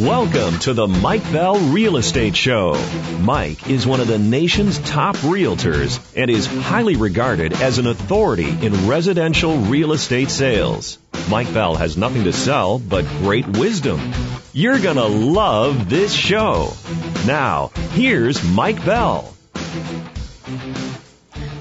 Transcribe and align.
Welcome 0.00 0.58
to 0.60 0.72
the 0.72 0.88
Mike 0.88 1.30
Bell 1.30 1.58
Real 1.58 1.98
Estate 1.98 2.34
Show. 2.34 2.72
Mike 3.20 3.68
is 3.68 3.86
one 3.86 4.00
of 4.00 4.08
the 4.08 4.18
nation's 4.18 4.78
top 4.78 5.14
realtors 5.16 6.00
and 6.16 6.30
is 6.30 6.46
highly 6.46 6.96
regarded 6.96 7.52
as 7.52 7.76
an 7.76 7.86
authority 7.86 8.48
in 8.48 8.88
residential 8.88 9.58
real 9.58 9.92
estate 9.92 10.30
sales. 10.30 10.96
Mike 11.28 11.52
Bell 11.52 11.74
has 11.74 11.98
nothing 11.98 12.24
to 12.24 12.32
sell 12.32 12.78
but 12.78 13.04
great 13.18 13.46
wisdom. 13.46 14.00
You're 14.54 14.78
gonna 14.78 15.04
love 15.04 15.90
this 15.90 16.14
show. 16.14 16.72
Now, 17.26 17.70
here's 17.90 18.42
Mike 18.42 18.82
Bell. 18.86 19.36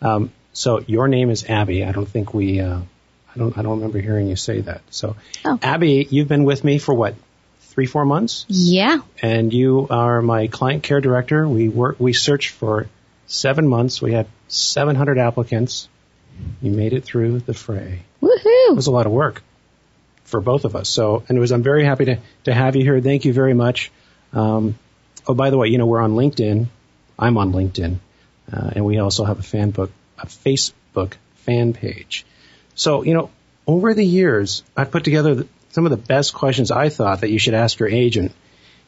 Um, 0.00 0.30
so 0.52 0.80
your 0.86 1.08
name 1.08 1.30
is 1.30 1.44
Abby. 1.44 1.84
I 1.84 1.92
don't 1.92 2.08
think 2.08 2.32
we, 2.32 2.60
uh, 2.60 2.78
I 2.78 3.38
don't, 3.38 3.58
I 3.58 3.62
don't 3.62 3.78
remember 3.78 4.00
hearing 4.00 4.28
you 4.28 4.36
say 4.36 4.60
that. 4.60 4.82
So 4.90 5.16
Oh. 5.44 5.58
Abby, 5.60 6.06
you've 6.08 6.28
been 6.28 6.44
with 6.44 6.62
me 6.62 6.78
for 6.78 6.94
what, 6.94 7.14
three, 7.60 7.86
four 7.86 8.04
months? 8.04 8.44
yeah. 8.48 8.98
and 9.20 9.52
you 9.52 9.88
are 9.90 10.22
my 10.22 10.46
client 10.46 10.84
care 10.84 11.00
director. 11.00 11.48
We 11.48 11.68
work, 11.68 11.96
we 11.98 12.12
searched 12.12 12.50
for 12.52 12.86
seven 13.26 13.66
months. 13.66 14.00
We 14.00 14.12
had 14.12 14.28
700 14.46 15.18
applicants. 15.18 15.88
You 16.62 16.70
made 16.70 16.92
it 16.92 17.02
through 17.04 17.40
the 17.40 17.54
fray. 17.54 18.02
Woohoo! 18.22 18.70
It 18.70 18.76
was 18.76 18.86
a 18.86 18.92
lot 18.92 19.06
of 19.06 19.12
work 19.12 19.42
for 20.24 20.40
both 20.40 20.64
of 20.64 20.76
us. 20.76 20.88
So, 20.88 21.24
was, 21.28 21.52
I'm 21.52 21.62
very 21.62 21.84
happy 21.84 22.06
to, 22.06 22.18
to 22.44 22.54
have 22.54 22.76
you 22.76 22.82
here. 22.82 23.00
Thank 23.00 23.24
you 23.24 23.32
very 23.32 23.54
much. 23.54 23.92
Um, 24.32 24.78
oh, 25.26 25.34
by 25.34 25.50
the 25.50 25.58
way, 25.58 25.68
you 25.68 25.78
know, 25.78 25.86
we're 25.86 26.00
on 26.00 26.12
LinkedIn. 26.12 26.66
I'm 27.18 27.38
on 27.38 27.52
LinkedIn. 27.52 27.98
Uh, 28.52 28.70
and 28.76 28.84
we 28.84 28.98
also 28.98 29.24
have 29.24 29.38
a 29.38 29.42
fan 29.42 29.70
book, 29.70 29.90
a 30.18 30.26
Facebook 30.26 31.14
fan 31.36 31.72
page. 31.72 32.26
So, 32.74 33.02
you 33.02 33.14
know, 33.14 33.30
over 33.66 33.94
the 33.94 34.04
years, 34.04 34.62
I've 34.76 34.90
put 34.90 35.04
together 35.04 35.34
the, 35.34 35.48
some 35.70 35.86
of 35.86 35.90
the 35.90 35.96
best 35.96 36.34
questions 36.34 36.70
I 36.70 36.88
thought 36.88 37.20
that 37.20 37.30
you 37.30 37.38
should 37.38 37.54
ask 37.54 37.78
your 37.78 37.88
agent. 37.88 38.32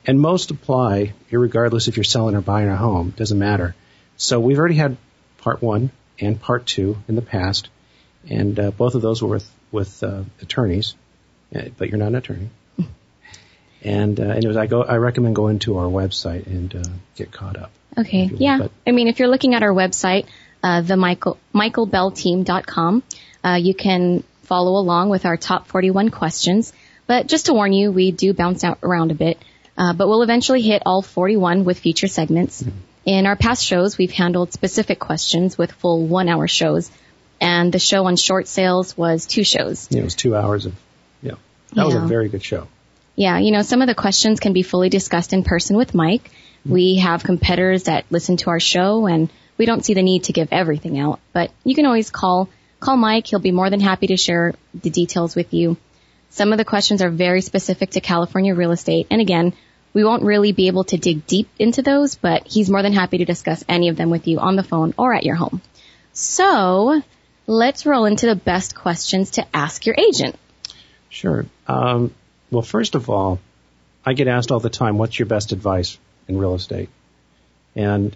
And 0.06 0.20
most 0.20 0.50
apply, 0.50 1.14
regardless 1.30 1.88
if 1.88 1.96
you're 1.96 2.04
selling 2.04 2.36
or 2.36 2.40
buying 2.40 2.68
a 2.68 2.76
home, 2.76 3.10
doesn't 3.16 3.38
matter. 3.38 3.74
So 4.16 4.38
we've 4.38 4.58
already 4.58 4.76
had 4.76 4.96
part 5.38 5.62
one 5.62 5.90
and 6.20 6.40
part 6.40 6.66
two 6.66 6.96
in 7.08 7.16
the 7.16 7.22
past, 7.22 7.68
and 8.28 8.58
uh, 8.58 8.70
both 8.70 8.94
of 8.94 9.02
those 9.02 9.22
were 9.22 9.28
with 9.28 9.50
with 9.72 10.02
uh, 10.02 10.22
attorneys, 10.40 10.94
but 11.76 11.88
you're 11.88 11.98
not 11.98 12.08
an 12.08 12.14
attorney. 12.16 12.48
And 13.82 14.18
uh, 14.18 14.24
anyways, 14.24 14.56
I 14.56 14.66
go. 14.66 14.82
I 14.82 14.96
recommend 14.96 15.36
going 15.36 15.58
to 15.60 15.78
our 15.78 15.86
website 15.86 16.46
and 16.46 16.74
uh, 16.74 16.82
get 17.14 17.30
caught 17.30 17.56
up. 17.56 17.70
Okay. 17.96 18.24
If 18.24 18.30
you 18.32 18.36
will, 18.36 18.42
Yeah. 18.42 18.58
but- 18.58 18.70
I 18.86 18.90
mean, 18.92 19.08
if 19.08 19.18
you're 19.18 19.28
looking 19.28 19.54
at 19.54 19.62
our 19.62 19.72
website, 19.72 20.26
uh, 20.62 20.80
the 20.80 20.96
Michael, 20.96 21.38
michaelbellteam.com, 21.54 23.02
uh, 23.44 23.58
you 23.60 23.74
can 23.74 24.22
follow 24.42 24.78
along 24.80 25.08
with 25.10 25.24
our 25.26 25.36
top 25.36 25.68
41 25.68 26.10
questions. 26.10 26.72
But 27.06 27.28
just 27.28 27.46
to 27.46 27.52
warn 27.54 27.72
you, 27.72 27.92
we 27.92 28.10
do 28.10 28.32
bounce 28.32 28.64
out 28.64 28.78
around 28.82 29.12
a 29.12 29.14
bit. 29.14 29.38
Uh, 29.78 29.92
but 29.92 30.08
we'll 30.08 30.22
eventually 30.22 30.62
hit 30.62 30.82
all 30.86 31.02
41 31.02 31.64
with 31.64 31.78
future 31.78 32.08
segments. 32.08 32.64
In 33.04 33.26
our 33.26 33.36
past 33.36 33.64
shows, 33.64 33.98
we've 33.98 34.10
handled 34.10 34.52
specific 34.52 34.98
questions 34.98 35.56
with 35.56 35.70
full 35.70 36.06
one 36.06 36.28
hour 36.28 36.48
shows. 36.48 36.90
And 37.40 37.70
the 37.72 37.78
show 37.78 38.06
on 38.06 38.16
short 38.16 38.48
sales 38.48 38.96
was 38.96 39.26
two 39.26 39.44
shows. 39.44 39.90
Know, 39.92 39.98
it 40.00 40.04
was 40.04 40.14
two 40.16 40.34
hours 40.34 40.66
of. 40.66 40.74
Yeah, 41.76 41.82
that 41.82 41.86
was 41.86 41.94
a 42.04 42.06
very 42.06 42.28
good 42.28 42.42
show. 42.42 42.68
Yeah, 43.16 43.38
you 43.38 43.50
know, 43.50 43.62
some 43.62 43.82
of 43.82 43.88
the 43.88 43.94
questions 43.94 44.40
can 44.40 44.52
be 44.52 44.62
fully 44.62 44.88
discussed 44.88 45.32
in 45.32 45.42
person 45.42 45.76
with 45.76 45.94
Mike. 45.94 46.24
Mm-hmm. 46.24 46.72
We 46.72 46.96
have 46.96 47.22
competitors 47.22 47.84
that 47.84 48.04
listen 48.10 48.36
to 48.38 48.50
our 48.50 48.60
show 48.60 49.06
and 49.06 49.30
we 49.58 49.66
don't 49.66 49.84
see 49.84 49.94
the 49.94 50.02
need 50.02 50.24
to 50.24 50.32
give 50.32 50.48
everything 50.52 50.98
out, 50.98 51.20
but 51.32 51.50
you 51.64 51.74
can 51.74 51.86
always 51.86 52.10
call, 52.10 52.48
call 52.80 52.96
Mike. 52.96 53.26
He'll 53.26 53.38
be 53.38 53.52
more 53.52 53.70
than 53.70 53.80
happy 53.80 54.08
to 54.08 54.16
share 54.16 54.54
the 54.74 54.90
details 54.90 55.34
with 55.34 55.54
you. 55.54 55.76
Some 56.30 56.52
of 56.52 56.58
the 56.58 56.64
questions 56.64 57.00
are 57.00 57.10
very 57.10 57.40
specific 57.40 57.90
to 57.92 58.00
California 58.00 58.54
real 58.54 58.72
estate. 58.72 59.06
And 59.10 59.20
again, 59.20 59.54
we 59.94 60.04
won't 60.04 60.22
really 60.22 60.52
be 60.52 60.66
able 60.66 60.84
to 60.84 60.98
dig 60.98 61.26
deep 61.26 61.48
into 61.58 61.80
those, 61.80 62.16
but 62.16 62.46
he's 62.46 62.68
more 62.68 62.82
than 62.82 62.92
happy 62.92 63.18
to 63.18 63.24
discuss 63.24 63.64
any 63.66 63.88
of 63.88 63.96
them 63.96 64.10
with 64.10 64.26
you 64.26 64.38
on 64.38 64.56
the 64.56 64.62
phone 64.62 64.92
or 64.98 65.14
at 65.14 65.24
your 65.24 65.36
home. 65.36 65.62
So 66.12 67.00
let's 67.46 67.86
roll 67.86 68.04
into 68.04 68.26
the 68.26 68.36
best 68.36 68.74
questions 68.74 69.32
to 69.32 69.46
ask 69.56 69.86
your 69.86 69.96
agent. 69.98 70.36
Sure. 71.16 71.46
Um, 71.66 72.12
well, 72.50 72.60
first 72.60 72.94
of 72.94 73.08
all, 73.08 73.38
I 74.04 74.12
get 74.12 74.28
asked 74.28 74.52
all 74.52 74.60
the 74.60 74.68
time, 74.68 74.98
"What's 74.98 75.18
your 75.18 75.24
best 75.24 75.52
advice 75.52 75.98
in 76.28 76.36
real 76.36 76.54
estate?" 76.54 76.90
And 77.74 78.14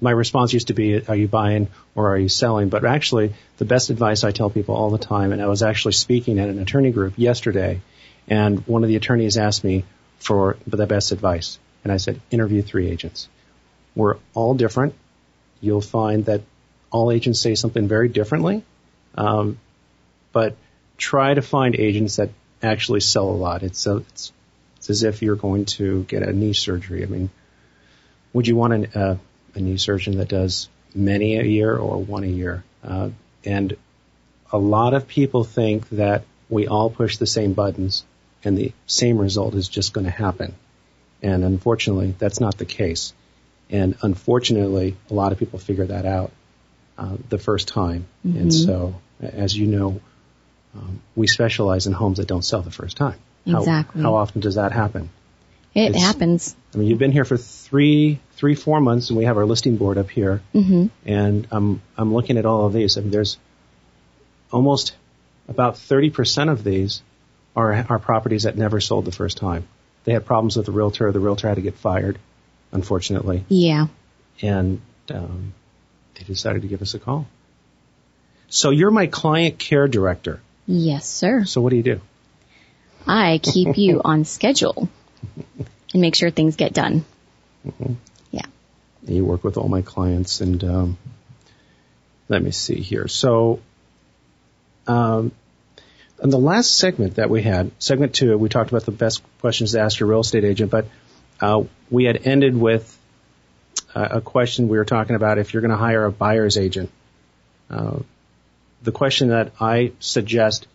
my 0.00 0.10
response 0.10 0.52
used 0.52 0.66
to 0.66 0.74
be, 0.74 1.06
"Are 1.06 1.14
you 1.14 1.28
buying 1.28 1.68
or 1.94 2.12
are 2.12 2.18
you 2.18 2.28
selling?" 2.28 2.70
But 2.70 2.84
actually, 2.84 3.34
the 3.58 3.64
best 3.64 3.88
advice 3.90 4.24
I 4.24 4.32
tell 4.32 4.50
people 4.50 4.74
all 4.74 4.90
the 4.90 4.98
time, 4.98 5.30
and 5.30 5.40
I 5.40 5.46
was 5.46 5.62
actually 5.62 5.92
speaking 5.92 6.40
at 6.40 6.48
an 6.48 6.58
attorney 6.58 6.90
group 6.90 7.14
yesterday, 7.16 7.80
and 8.26 8.66
one 8.66 8.82
of 8.82 8.88
the 8.88 8.96
attorneys 8.96 9.36
asked 9.36 9.62
me 9.62 9.84
for 10.18 10.56
the 10.66 10.88
best 10.88 11.12
advice, 11.12 11.60
and 11.84 11.92
I 11.92 11.98
said, 11.98 12.20
"Interview 12.32 12.62
three 12.62 12.88
agents. 12.88 13.28
We're 13.94 14.16
all 14.34 14.54
different. 14.54 14.94
You'll 15.60 15.88
find 15.98 16.24
that 16.24 16.40
all 16.90 17.12
agents 17.12 17.38
say 17.38 17.54
something 17.54 17.86
very 17.86 18.08
differently." 18.08 18.64
Um, 19.16 19.58
but 20.32 20.56
try 20.96 21.34
to 21.34 21.42
find 21.42 21.74
agents 21.74 22.16
that 22.16 22.30
actually 22.62 23.00
sell 23.00 23.28
a 23.28 23.36
lot. 23.36 23.62
It's, 23.62 23.86
a, 23.86 23.96
it's, 23.96 24.32
it's 24.76 24.90
as 24.90 25.02
if 25.02 25.22
you're 25.22 25.36
going 25.36 25.66
to 25.66 26.04
get 26.04 26.22
a 26.22 26.32
knee 26.32 26.52
surgery. 26.52 27.02
I 27.02 27.06
mean, 27.06 27.30
would 28.32 28.46
you 28.46 28.56
want 28.56 28.72
an, 28.72 28.86
uh, 28.94 29.16
a 29.54 29.60
knee 29.60 29.76
surgeon 29.76 30.18
that 30.18 30.28
does 30.28 30.68
many 30.94 31.36
a 31.38 31.42
year 31.44 31.76
or 31.76 32.02
one 32.02 32.24
a 32.24 32.28
year? 32.28 32.64
Uh, 32.82 33.10
and 33.44 33.76
a 34.52 34.58
lot 34.58 34.94
of 34.94 35.08
people 35.08 35.44
think 35.44 35.88
that 35.90 36.24
we 36.48 36.66
all 36.66 36.90
push 36.90 37.16
the 37.16 37.26
same 37.26 37.52
buttons 37.54 38.04
and 38.44 38.56
the 38.56 38.72
same 38.86 39.18
result 39.18 39.54
is 39.54 39.68
just 39.68 39.92
going 39.92 40.04
to 40.04 40.10
happen. 40.10 40.54
And 41.22 41.42
unfortunately, 41.44 42.14
that's 42.18 42.40
not 42.40 42.58
the 42.58 42.66
case. 42.66 43.14
And 43.70 43.96
unfortunately, 44.02 44.96
a 45.10 45.14
lot 45.14 45.32
of 45.32 45.38
people 45.38 45.58
figure 45.58 45.86
that 45.86 46.04
out 46.04 46.30
uh, 46.98 47.16
the 47.30 47.38
first 47.38 47.68
time. 47.68 48.06
And 48.22 48.52
so, 48.52 49.00
as 49.20 49.56
you 49.56 49.66
know, 49.66 50.00
um, 50.76 51.00
we 51.14 51.26
specialize 51.26 51.86
in 51.86 51.92
homes 51.92 52.18
that 52.18 52.26
don't 52.28 52.44
sell 52.44 52.62
the 52.62 52.70
first 52.70 52.96
time. 52.96 53.18
How- 53.46 53.58
Exactly. 53.58 54.02
How, 54.02 54.14
often 54.14 54.40
does 54.40 54.54
that 54.56 54.72
happen? 54.72 55.10
It 55.74 55.90
It's- 55.90 56.02
happens. 56.02 56.54
I 56.72 56.78
mean, 56.78 56.88
you've 56.88 56.98
been 56.98 57.12
here 57.12 57.24
for 57.24 57.36
three, 57.36 58.18
three, 58.32 58.54
four 58.54 58.80
months, 58.80 59.10
and 59.10 59.18
we 59.18 59.24
have 59.24 59.36
our 59.36 59.44
listing 59.46 59.76
board 59.76 59.98
up 59.98 60.08
here. 60.10 60.40
hmm 60.52 60.86
And 61.04 61.46
I'm 61.50 61.82
I'm 61.96 62.12
looking 62.14 62.38
at 62.38 62.46
all 62.46 62.66
of 62.66 62.72
these, 62.72 62.96
I 62.96 63.00
mean, 63.02 63.10
there's 63.10 63.38
almost 64.50 64.94
about 65.48 65.74
30% 65.74 66.50
of 66.50 66.64
these 66.64 67.02
are 67.56 67.72
are 67.88 67.98
properties 67.98 68.44
that 68.44 68.56
never 68.56 68.80
sold 68.80 69.04
the 69.04 69.12
first 69.12 69.36
time. 69.36 69.66
They 70.04 70.12
had 70.12 70.24
problems 70.26 70.56
with 70.56 70.66
the 70.66 70.72
realtor. 70.72 71.10
The 71.12 71.20
realtor 71.20 71.48
had 71.48 71.54
to 71.56 71.62
get 71.62 71.74
fired, 71.76 72.18
unfortunately, 72.72 73.44
Yeah. 73.48 73.86
and 74.42 74.80
um, 75.10 75.54
they 76.14 76.24
decided 76.24 76.62
to 76.62 76.68
give 76.68 76.82
us 76.82 76.94
a 76.94 76.98
call. 76.98 77.26
So 78.48 78.70
you're 78.70 78.90
my 78.90 79.06
client 79.06 79.58
care 79.58 79.88
director. 79.88 80.40
Yes, 80.66 81.06
sir. 81.06 81.44
So 81.44 81.60
what 81.60 81.70
do 81.70 81.76
you 81.76 81.82
do? 81.82 82.00
I 83.06 83.38
keep 83.42 83.76
you 83.76 84.00
on 84.04 84.24
schedule 84.24 84.88
and 85.92 86.00
make 86.00 86.14
sure 86.14 86.30
things 86.30 86.56
get 86.56 86.72
done. 86.72 87.04
Yeah. 88.30 88.46
You 89.06 89.24
work 89.24 89.44
with 89.44 89.56
all 89.56 89.68
my 89.68 89.82
clients, 89.82 90.40
and 90.40 90.62
um, 90.64 90.98
let 92.28 92.42
me 92.42 92.50
see 92.50 92.80
here. 92.80 93.08
So, 93.08 93.60
um, 94.86 95.32
in 96.22 96.30
the 96.30 96.38
last 96.38 96.76
segment 96.76 97.16
that 97.16 97.28
we 97.28 97.42
had, 97.42 97.70
segment 97.78 98.14
two, 98.14 98.36
we 98.38 98.48
talked 98.48 98.70
about 98.70 98.84
the 98.84 98.92
best 98.92 99.22
questions 99.40 99.72
to 99.72 99.80
ask 99.80 99.98
your 99.98 100.08
real 100.08 100.20
estate 100.20 100.44
agent, 100.44 100.70
but 100.70 100.86
uh, 101.40 101.64
we 101.90 102.04
had 102.04 102.26
ended 102.26 102.56
with 102.56 102.98
uh, 103.94 104.08
a 104.12 104.20
question 104.20 104.68
we 104.68 104.78
were 104.78 104.84
talking 104.84 105.16
about 105.16 105.38
if 105.38 105.52
you're 105.52 105.60
going 105.60 105.70
to 105.70 105.76
hire 105.76 106.04
a 106.04 106.12
buyer's 106.12 106.56
agent. 106.56 106.90
Uh, 107.68 107.98
the 108.84 108.92
question 108.92 109.28
that 109.28 109.52
I 109.60 109.92
suggest 109.98 110.66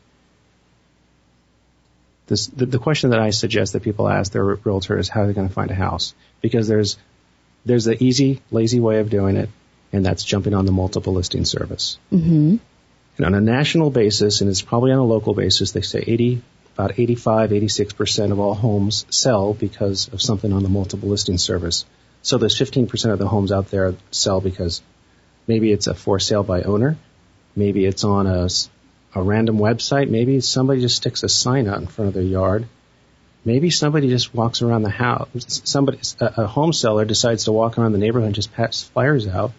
this, 2.27 2.47
the, 2.47 2.67
the, 2.67 2.77
question 2.77 3.09
that 3.09 3.19
I 3.19 3.31
suggest 3.31 3.73
that 3.73 3.81
people 3.81 4.07
ask 4.07 4.31
their 4.31 4.43
realtor 4.43 4.99
is 4.99 5.09
how 5.09 5.21
are 5.21 5.27
they 5.27 5.33
going 5.33 5.47
to 5.47 5.53
find 5.53 5.71
a 5.71 5.75
house? 5.75 6.13
Because 6.41 6.67
there's 6.67 6.97
there's 7.65 7.85
the 7.85 8.01
easy, 8.03 8.41
lazy 8.51 8.79
way 8.79 8.99
of 8.99 9.09
doing 9.09 9.35
it, 9.35 9.49
and 9.91 10.05
that's 10.05 10.23
jumping 10.23 10.53
on 10.53 10.65
the 10.65 10.71
multiple 10.71 11.13
listing 11.13 11.45
service. 11.45 11.97
Mm-hmm. 12.11 12.57
And 13.17 13.25
on 13.25 13.33
a 13.33 13.41
national 13.41 13.89
basis, 13.89 14.41
and 14.41 14.49
it's 14.49 14.61
probably 14.61 14.91
on 14.91 14.99
a 14.99 15.03
local 15.03 15.33
basis, 15.33 15.71
they 15.71 15.81
say 15.81 16.03
80, 16.05 16.41
about 16.75 16.97
85, 16.97 17.49
86% 17.49 18.31
of 18.31 18.39
all 18.39 18.53
homes 18.53 19.05
sell 19.09 19.53
because 19.53 20.07
of 20.13 20.21
something 20.21 20.53
on 20.53 20.63
the 20.63 20.69
multiple 20.69 21.09
listing 21.09 21.37
service. 21.37 21.85
So 22.21 22.37
there's 22.37 22.57
15% 22.57 23.11
of 23.11 23.19
the 23.19 23.27
homes 23.27 23.51
out 23.51 23.69
there 23.71 23.95
sell 24.11 24.39
because 24.39 24.81
maybe 25.47 25.71
it's 25.71 25.87
a 25.87 25.93
for 25.93 26.19
sale 26.19 26.43
by 26.43 26.61
owner, 26.61 26.97
maybe 27.59 27.85
it's 27.85 28.03
on 28.03 28.25
a, 28.25 28.47
a 29.13 29.21
random 29.21 29.57
website, 29.57 30.09
maybe 30.09 30.41
somebody 30.41 30.81
just 30.81 30.95
sticks 30.95 31.21
a 31.23 31.29
sign 31.29 31.67
out 31.67 31.77
in 31.77 31.87
front 31.87 32.07
of 32.07 32.13
their 32.15 32.23
yard, 32.23 32.65
maybe 33.45 33.69
somebody 33.69 34.09
just 34.09 34.33
walks 34.33 34.61
around 34.61 34.83
the 34.83 34.89
house. 34.89 35.27
Somebody, 35.65 35.99
a, 36.19 36.43
a 36.43 36.47
home 36.47 36.73
seller 36.73 37.05
decides 37.05 37.43
to 37.43 37.51
walk 37.51 37.77
around 37.77 37.91
the 37.91 37.99
neighborhood 37.99 38.27
and 38.27 38.35
just 38.35 38.53
pass 38.53 38.81
flyers 38.81 39.27
out 39.27 39.51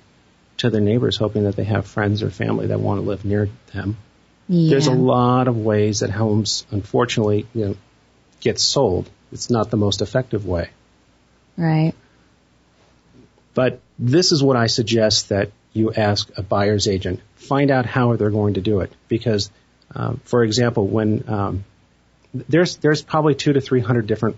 to 0.58 0.70
their 0.70 0.80
neighbors, 0.80 1.16
hoping 1.16 1.44
that 1.44 1.56
they 1.56 1.64
have 1.64 1.86
friends 1.86 2.22
or 2.22 2.30
family 2.30 2.68
that 2.68 2.80
want 2.80 3.00
to 3.00 3.06
live 3.06 3.24
near 3.24 3.48
them. 3.72 3.96
Yeah. 4.48 4.70
There's 4.70 4.88
a 4.88 4.92
lot 4.92 5.46
of 5.46 5.56
ways 5.56 6.00
that 6.00 6.10
homes, 6.10 6.66
unfortunately, 6.70 7.46
you 7.54 7.66
know, 7.66 7.76
get 8.40 8.58
sold. 8.58 9.08
It's 9.32 9.48
not 9.48 9.70
the 9.70 9.76
most 9.76 10.02
effective 10.02 10.44
way. 10.44 10.70
Right. 11.56 11.94
But 13.54 13.80
this 13.98 14.32
is 14.32 14.42
what 14.42 14.56
I 14.56 14.66
suggest 14.66 15.28
that 15.28 15.50
you 15.72 15.92
ask 15.92 16.30
a 16.36 16.42
buyer's 16.42 16.88
agent. 16.88 17.20
Find 17.36 17.70
out 17.70 17.86
how 17.86 18.16
they're 18.16 18.30
going 18.30 18.54
to 18.54 18.60
do 18.60 18.80
it. 18.80 18.92
Because, 19.08 19.50
um, 19.94 20.20
for 20.24 20.42
example, 20.42 20.86
when 20.86 21.24
um, 21.28 21.64
there's 22.32 22.76
there's 22.76 23.02
probably 23.02 23.34
two 23.34 23.52
to 23.52 23.60
three 23.60 23.80
hundred 23.80 24.06
different 24.06 24.36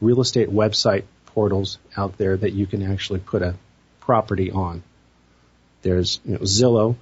real 0.00 0.20
estate 0.20 0.50
website 0.50 1.04
portals 1.26 1.78
out 1.96 2.18
there 2.18 2.36
that 2.36 2.52
you 2.52 2.66
can 2.66 2.82
actually 2.82 3.20
put 3.20 3.42
a 3.42 3.54
property 4.00 4.50
on. 4.50 4.82
There's 5.82 6.20
you 6.24 6.34
know, 6.34 6.40
Zillow, 6.40 6.96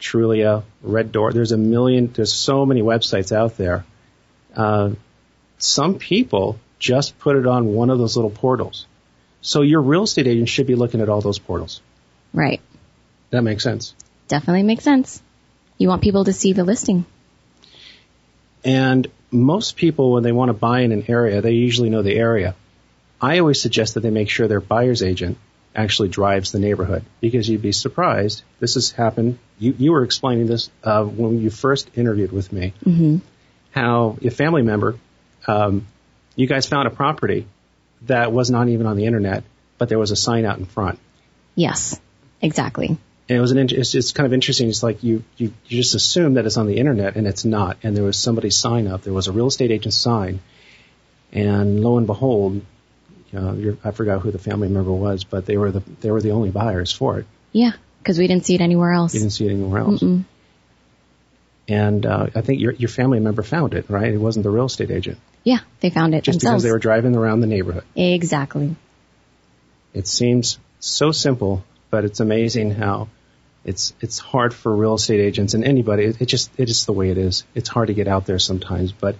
Trulia, 0.00 0.64
Red 0.82 1.12
Door. 1.12 1.32
There's 1.32 1.52
a 1.52 1.58
million. 1.58 2.12
There's 2.12 2.32
so 2.32 2.66
many 2.66 2.82
websites 2.82 3.32
out 3.32 3.56
there. 3.56 3.84
Uh, 4.54 4.90
some 5.58 5.98
people 5.98 6.58
just 6.78 7.18
put 7.18 7.36
it 7.36 7.46
on 7.46 7.66
one 7.74 7.90
of 7.90 7.98
those 7.98 8.16
little 8.16 8.30
portals. 8.30 8.86
So 9.40 9.62
your 9.62 9.82
real 9.82 10.04
estate 10.04 10.26
agent 10.26 10.48
should 10.48 10.66
be 10.66 10.74
looking 10.74 11.00
at 11.00 11.08
all 11.08 11.20
those 11.20 11.38
portals. 11.38 11.80
Right. 12.32 12.60
That 13.30 13.42
makes 13.42 13.62
sense. 13.62 13.94
Definitely 14.28 14.62
makes 14.62 14.84
sense. 14.84 15.22
You 15.78 15.88
want 15.88 16.02
people 16.02 16.24
to 16.24 16.32
see 16.32 16.52
the 16.52 16.64
listing. 16.64 17.04
And 18.64 19.06
most 19.30 19.76
people, 19.76 20.12
when 20.12 20.22
they 20.22 20.32
want 20.32 20.48
to 20.48 20.54
buy 20.54 20.80
in 20.80 20.92
an 20.92 21.04
area, 21.08 21.40
they 21.40 21.52
usually 21.52 21.90
know 21.90 22.02
the 22.02 22.14
area. 22.14 22.54
I 23.20 23.38
always 23.38 23.60
suggest 23.60 23.94
that 23.94 24.00
they 24.00 24.10
make 24.10 24.30
sure 24.30 24.48
their 24.48 24.60
buyer's 24.60 25.02
agent 25.02 25.38
actually 25.74 26.08
drives 26.08 26.52
the 26.52 26.58
neighborhood 26.58 27.04
because 27.20 27.48
you'd 27.48 27.62
be 27.62 27.72
surprised. 27.72 28.42
This 28.60 28.74
has 28.74 28.90
happened. 28.92 29.38
You, 29.58 29.74
you 29.78 29.92
were 29.92 30.04
explaining 30.04 30.46
this 30.46 30.70
uh, 30.84 31.04
when 31.04 31.40
you 31.40 31.50
first 31.50 31.90
interviewed 31.96 32.32
with 32.32 32.52
me. 32.52 32.72
Mm-hmm. 32.84 33.16
How 33.72 34.16
a 34.22 34.30
family 34.30 34.62
member, 34.62 34.96
um, 35.48 35.86
you 36.36 36.46
guys 36.46 36.66
found 36.66 36.86
a 36.86 36.90
property 36.90 37.46
that 38.02 38.32
was 38.32 38.50
not 38.50 38.68
even 38.68 38.86
on 38.86 38.96
the 38.96 39.06
internet, 39.06 39.42
but 39.78 39.88
there 39.88 39.98
was 39.98 40.12
a 40.12 40.16
sign 40.16 40.44
out 40.44 40.58
in 40.58 40.64
front. 40.64 40.98
Yes, 41.56 42.00
exactly. 42.40 42.98
And 43.28 43.38
it 43.38 43.40
was 43.40 43.52
an 43.52 43.58
it's, 43.58 43.94
it's 43.94 44.12
kind 44.12 44.26
of 44.26 44.32
interesting. 44.34 44.68
It's 44.68 44.82
like 44.82 45.02
you, 45.02 45.24
you 45.38 45.52
you 45.66 45.78
just 45.78 45.94
assume 45.94 46.34
that 46.34 46.44
it's 46.44 46.58
on 46.58 46.66
the 46.66 46.76
internet 46.76 47.16
and 47.16 47.26
it's 47.26 47.44
not. 47.44 47.78
And 47.82 47.96
there 47.96 48.04
was 48.04 48.18
somebody's 48.18 48.56
sign 48.56 48.86
up. 48.86 49.02
There 49.02 49.14
was 49.14 49.28
a 49.28 49.32
real 49.32 49.46
estate 49.46 49.70
agent 49.70 49.94
sign, 49.94 50.40
and 51.32 51.82
lo 51.82 51.96
and 51.96 52.06
behold, 52.06 52.60
you 53.32 53.40
know, 53.40 53.76
I 53.82 53.92
forgot 53.92 54.20
who 54.20 54.30
the 54.30 54.38
family 54.38 54.68
member 54.68 54.92
was, 54.92 55.24
but 55.24 55.46
they 55.46 55.56
were 55.56 55.70
the 55.70 55.82
they 56.00 56.10
were 56.10 56.20
the 56.20 56.32
only 56.32 56.50
buyers 56.50 56.92
for 56.92 57.18
it. 57.18 57.26
Yeah, 57.52 57.72
because 57.98 58.18
we 58.18 58.26
didn't 58.26 58.44
see 58.44 58.56
it 58.56 58.60
anywhere 58.60 58.92
else. 58.92 59.14
You 59.14 59.20
didn't 59.20 59.32
see 59.32 59.46
it 59.46 59.52
anywhere 59.52 59.80
else. 59.80 60.02
Mm-mm. 60.02 60.24
And 61.66 62.04
uh, 62.04 62.26
I 62.34 62.42
think 62.42 62.60
your 62.60 62.72
your 62.72 62.90
family 62.90 63.20
member 63.20 63.42
found 63.42 63.72
it, 63.72 63.88
right? 63.88 64.12
It 64.12 64.18
wasn't 64.18 64.42
the 64.42 64.50
real 64.50 64.66
estate 64.66 64.90
agent. 64.90 65.18
Yeah, 65.44 65.60
they 65.80 65.90
found 65.90 66.14
it 66.14 66.24
just 66.24 66.40
themselves. 66.40 66.62
because 66.62 66.62
they 66.64 66.72
were 66.72 66.78
driving 66.78 67.16
around 67.16 67.40
the 67.40 67.46
neighborhood. 67.46 67.84
Exactly. 67.96 68.76
It 69.94 70.06
seems 70.06 70.58
so 70.80 71.12
simple, 71.12 71.64
but 71.90 72.04
it's 72.04 72.20
amazing 72.20 72.72
how 72.72 73.08
it's 73.64 73.94
it's 74.00 74.18
hard 74.18 74.52
for 74.54 74.74
real 74.74 74.94
estate 74.94 75.20
agents 75.20 75.54
and 75.54 75.64
anybody. 75.64 76.04
It, 76.04 76.22
it 76.22 76.26
just 76.26 76.50
it 76.58 76.68
is 76.68 76.86
the 76.86 76.92
way 76.92 77.10
it 77.10 77.18
is. 77.18 77.44
It's 77.54 77.68
hard 77.68 77.88
to 77.88 77.94
get 77.94 78.08
out 78.08 78.26
there 78.26 78.38
sometimes, 78.38 78.92
but 78.92 79.16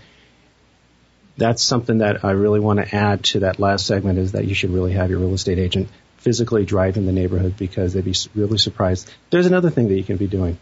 that's 1.36 1.62
something 1.62 1.98
that 1.98 2.24
I 2.24 2.32
really 2.32 2.60
want 2.60 2.78
to 2.80 2.94
add 2.94 3.24
to 3.24 3.40
that 3.40 3.58
last 3.58 3.86
segment 3.86 4.18
is 4.18 4.32
that 4.32 4.46
you 4.46 4.54
should 4.54 4.70
really 4.70 4.92
have 4.92 5.10
your 5.10 5.18
real 5.18 5.34
estate 5.34 5.58
agent 5.58 5.88
physically 6.18 6.64
drive 6.64 6.96
in 6.96 7.06
the 7.06 7.12
neighborhood 7.12 7.56
because 7.56 7.92
they'd 7.92 8.04
be 8.04 8.14
really 8.34 8.58
surprised. 8.58 9.10
There's 9.30 9.46
another 9.46 9.70
thing 9.70 9.88
that 9.88 9.96
you 9.96 10.04
can 10.04 10.16
be 10.16 10.26
doing. 10.26 10.58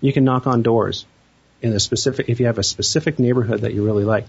You 0.00 0.12
can 0.12 0.24
knock 0.24 0.46
on 0.46 0.62
doors 0.62 1.06
in 1.62 1.72
a 1.72 1.80
specific, 1.80 2.28
if 2.28 2.40
you 2.40 2.46
have 2.46 2.58
a 2.58 2.62
specific 2.62 3.18
neighborhood 3.18 3.62
that 3.62 3.74
you 3.74 3.84
really 3.84 4.04
like, 4.04 4.26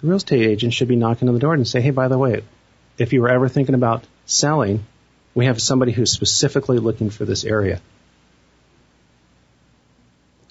the 0.00 0.06
real 0.06 0.16
estate 0.16 0.46
agent 0.46 0.72
should 0.74 0.88
be 0.88 0.96
knocking 0.96 1.28
on 1.28 1.34
the 1.34 1.40
door 1.40 1.54
and 1.54 1.66
say, 1.66 1.80
hey, 1.80 1.90
by 1.90 2.08
the 2.08 2.18
way, 2.18 2.42
if 2.98 3.12
you 3.12 3.22
were 3.22 3.28
ever 3.28 3.48
thinking 3.48 3.74
about 3.74 4.04
selling, 4.26 4.84
we 5.34 5.46
have 5.46 5.60
somebody 5.60 5.92
who's 5.92 6.12
specifically 6.12 6.78
looking 6.78 7.10
for 7.10 7.24
this 7.24 7.44
area. 7.44 7.80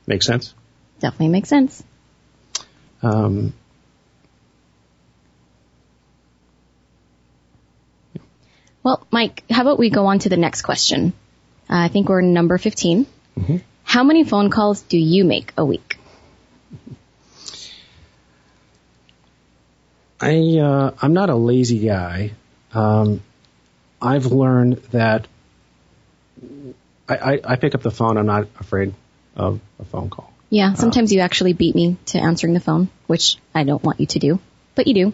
Make 0.10 0.24
sense? 0.24 0.56
Definitely 1.00 1.28
makes 1.30 1.50
sense. 1.50 1.84
Um, 3.04 3.54
Well, 8.82 9.06
Mike, 9.12 9.44
how 9.52 9.62
about 9.62 9.78
we 9.78 9.90
go 9.90 10.08
on 10.08 10.20
to 10.20 10.30
the 10.30 10.38
next 10.38 10.62
question? 10.64 11.14
Uh, 11.70 11.76
I 11.76 11.88
think 11.90 12.08
we're 12.08 12.22
number 12.22 12.58
15. 12.58 13.06
Mm-hmm. 13.38 13.58
How 13.84 14.04
many 14.04 14.24
phone 14.24 14.50
calls 14.50 14.82
do 14.82 14.98
you 14.98 15.26
make 15.26 15.54
a 15.58 15.66
week? 15.66 15.98
I 20.22 20.58
uh, 20.58 20.92
I'm 21.02 21.14
not 21.14 21.30
a 21.30 21.36
lazy 21.36 21.80
guy. 21.80 22.32
Um, 22.74 23.22
I've 24.02 24.28
learned 24.28 24.78
that 24.92 25.28
I, 27.08 27.16
I, 27.16 27.40
I 27.44 27.56
pick 27.58 27.76
up 27.76 27.82
the 27.82 27.92
phone. 27.92 28.18
I'm 28.18 28.26
not 28.26 28.48
afraid 28.60 28.94
of 29.40 29.60
a 29.80 29.86
phone 29.86 30.10
call. 30.10 30.32
Yeah, 30.50 30.74
sometimes 30.74 31.14
you 31.14 31.20
actually 31.22 31.54
beat 31.54 31.76
me 31.76 31.98
to 32.08 32.20
answering 32.20 32.54
the 32.54 32.60
phone, 32.60 32.90
which 33.08 33.38
I 33.54 33.64
don't 33.64 33.84
want 33.84 34.00
you 34.00 34.08
to 34.08 34.20
do, 34.20 34.40
but 34.76 34.88
you 34.88 34.94
do. 34.94 35.14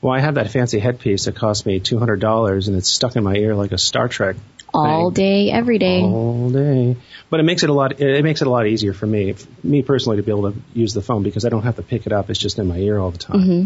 Well, 0.00 0.12
I 0.12 0.18
have 0.18 0.34
that 0.34 0.50
fancy 0.50 0.80
headpiece 0.80 1.26
that 1.26 1.36
cost 1.36 1.64
me 1.64 1.78
two 1.78 1.98
hundred 1.98 2.20
dollars, 2.20 2.68
and 2.68 2.76
it's 2.76 2.88
stuck 2.88 3.14
in 3.16 3.22
my 3.22 3.34
ear 3.34 3.54
like 3.54 3.72
a 3.72 3.78
Star 3.78 4.08
Trek. 4.08 4.36
All 4.74 5.10
thing. 5.10 5.14
day, 5.14 5.50
every 5.50 5.78
day. 5.78 6.00
All 6.00 6.50
day. 6.50 6.96
But 7.30 7.40
it 7.40 7.42
makes 7.44 7.62
it 7.62 7.70
a 7.70 7.72
lot. 7.72 8.00
It 8.00 8.24
makes 8.24 8.40
it 8.42 8.48
a 8.48 8.50
lot 8.50 8.66
easier 8.66 8.92
for 8.94 9.06
me, 9.06 9.34
me 9.62 9.82
personally, 9.82 10.16
to 10.16 10.22
be 10.22 10.32
able 10.32 10.50
to 10.52 10.58
use 10.74 10.94
the 10.94 11.02
phone 11.02 11.22
because 11.22 11.44
I 11.44 11.50
don't 11.50 11.62
have 11.62 11.76
to 11.76 11.82
pick 11.82 12.06
it 12.06 12.12
up. 12.12 12.30
It's 12.30 12.38
just 12.38 12.58
in 12.58 12.66
my 12.66 12.78
ear 12.78 12.98
all 12.98 13.10
the 13.10 13.18
time. 13.18 13.40
hmm 13.40 13.64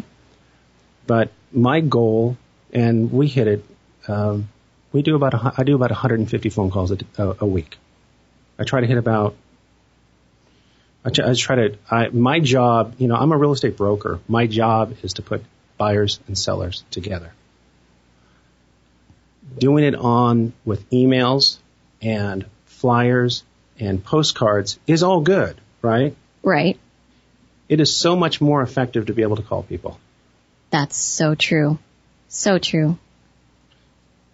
But 1.07 1.31
my 1.53 1.81
goal, 1.81 2.37
and 2.73 3.11
we 3.11 3.29
hit 3.29 3.47
it. 3.49 3.65
Um, 4.09 4.49
we 4.93 5.03
do 5.03 5.15
about 5.17 5.35
a, 5.35 5.55
I 5.57 5.63
do 5.65 5.75
about 5.75 5.91
150 5.91 6.51
phone 6.51 6.71
calls 6.71 6.91
a, 6.91 6.99
a, 7.19 7.37
a 7.41 7.47
week. 7.47 7.79
I 8.59 8.65
try 8.65 8.81
to 8.81 8.87
hit 8.87 8.99
about. 8.99 9.37
I 11.07 11.11
try, 11.11 11.31
I 11.31 11.35
try 11.35 11.57
to. 11.57 11.79
I, 11.89 12.09
my 12.09 12.41
job, 12.41 12.97
you 12.99 13.07
know, 13.07 13.15
I'm 13.15 13.31
a 13.31 13.37
real 13.39 13.53
estate 13.53 13.77
broker. 13.77 14.19
My 14.27 14.49
job 14.49 14.97
is 15.03 15.15
to 15.15 15.23
put 15.23 15.45
buyers 15.79 16.19
and 16.27 16.37
sellers 16.37 16.83
together. 16.91 17.33
Doing 19.57 19.85
it 19.85 19.95
on 19.95 20.53
with 20.65 20.91
emails 20.91 21.59
and 22.03 22.45
flyers 22.65 23.45
and 23.79 24.03
postcards 24.03 24.81
is 24.89 25.05
all 25.05 25.21
good, 25.21 25.61
right? 25.81 26.17
Right. 26.43 26.77
It 27.69 27.81
is 27.81 27.95
so 27.95 28.17
much 28.17 28.41
more 28.41 28.63
effective 28.63 29.07
to 29.07 29.13
be 29.13 29.23
able 29.23 29.37
to 29.37 29.43
call 29.43 29.63
people. 29.63 30.01
That's 30.71 30.97
so 30.97 31.37
true. 31.37 31.79
So 32.29 32.59
true. 32.59 32.99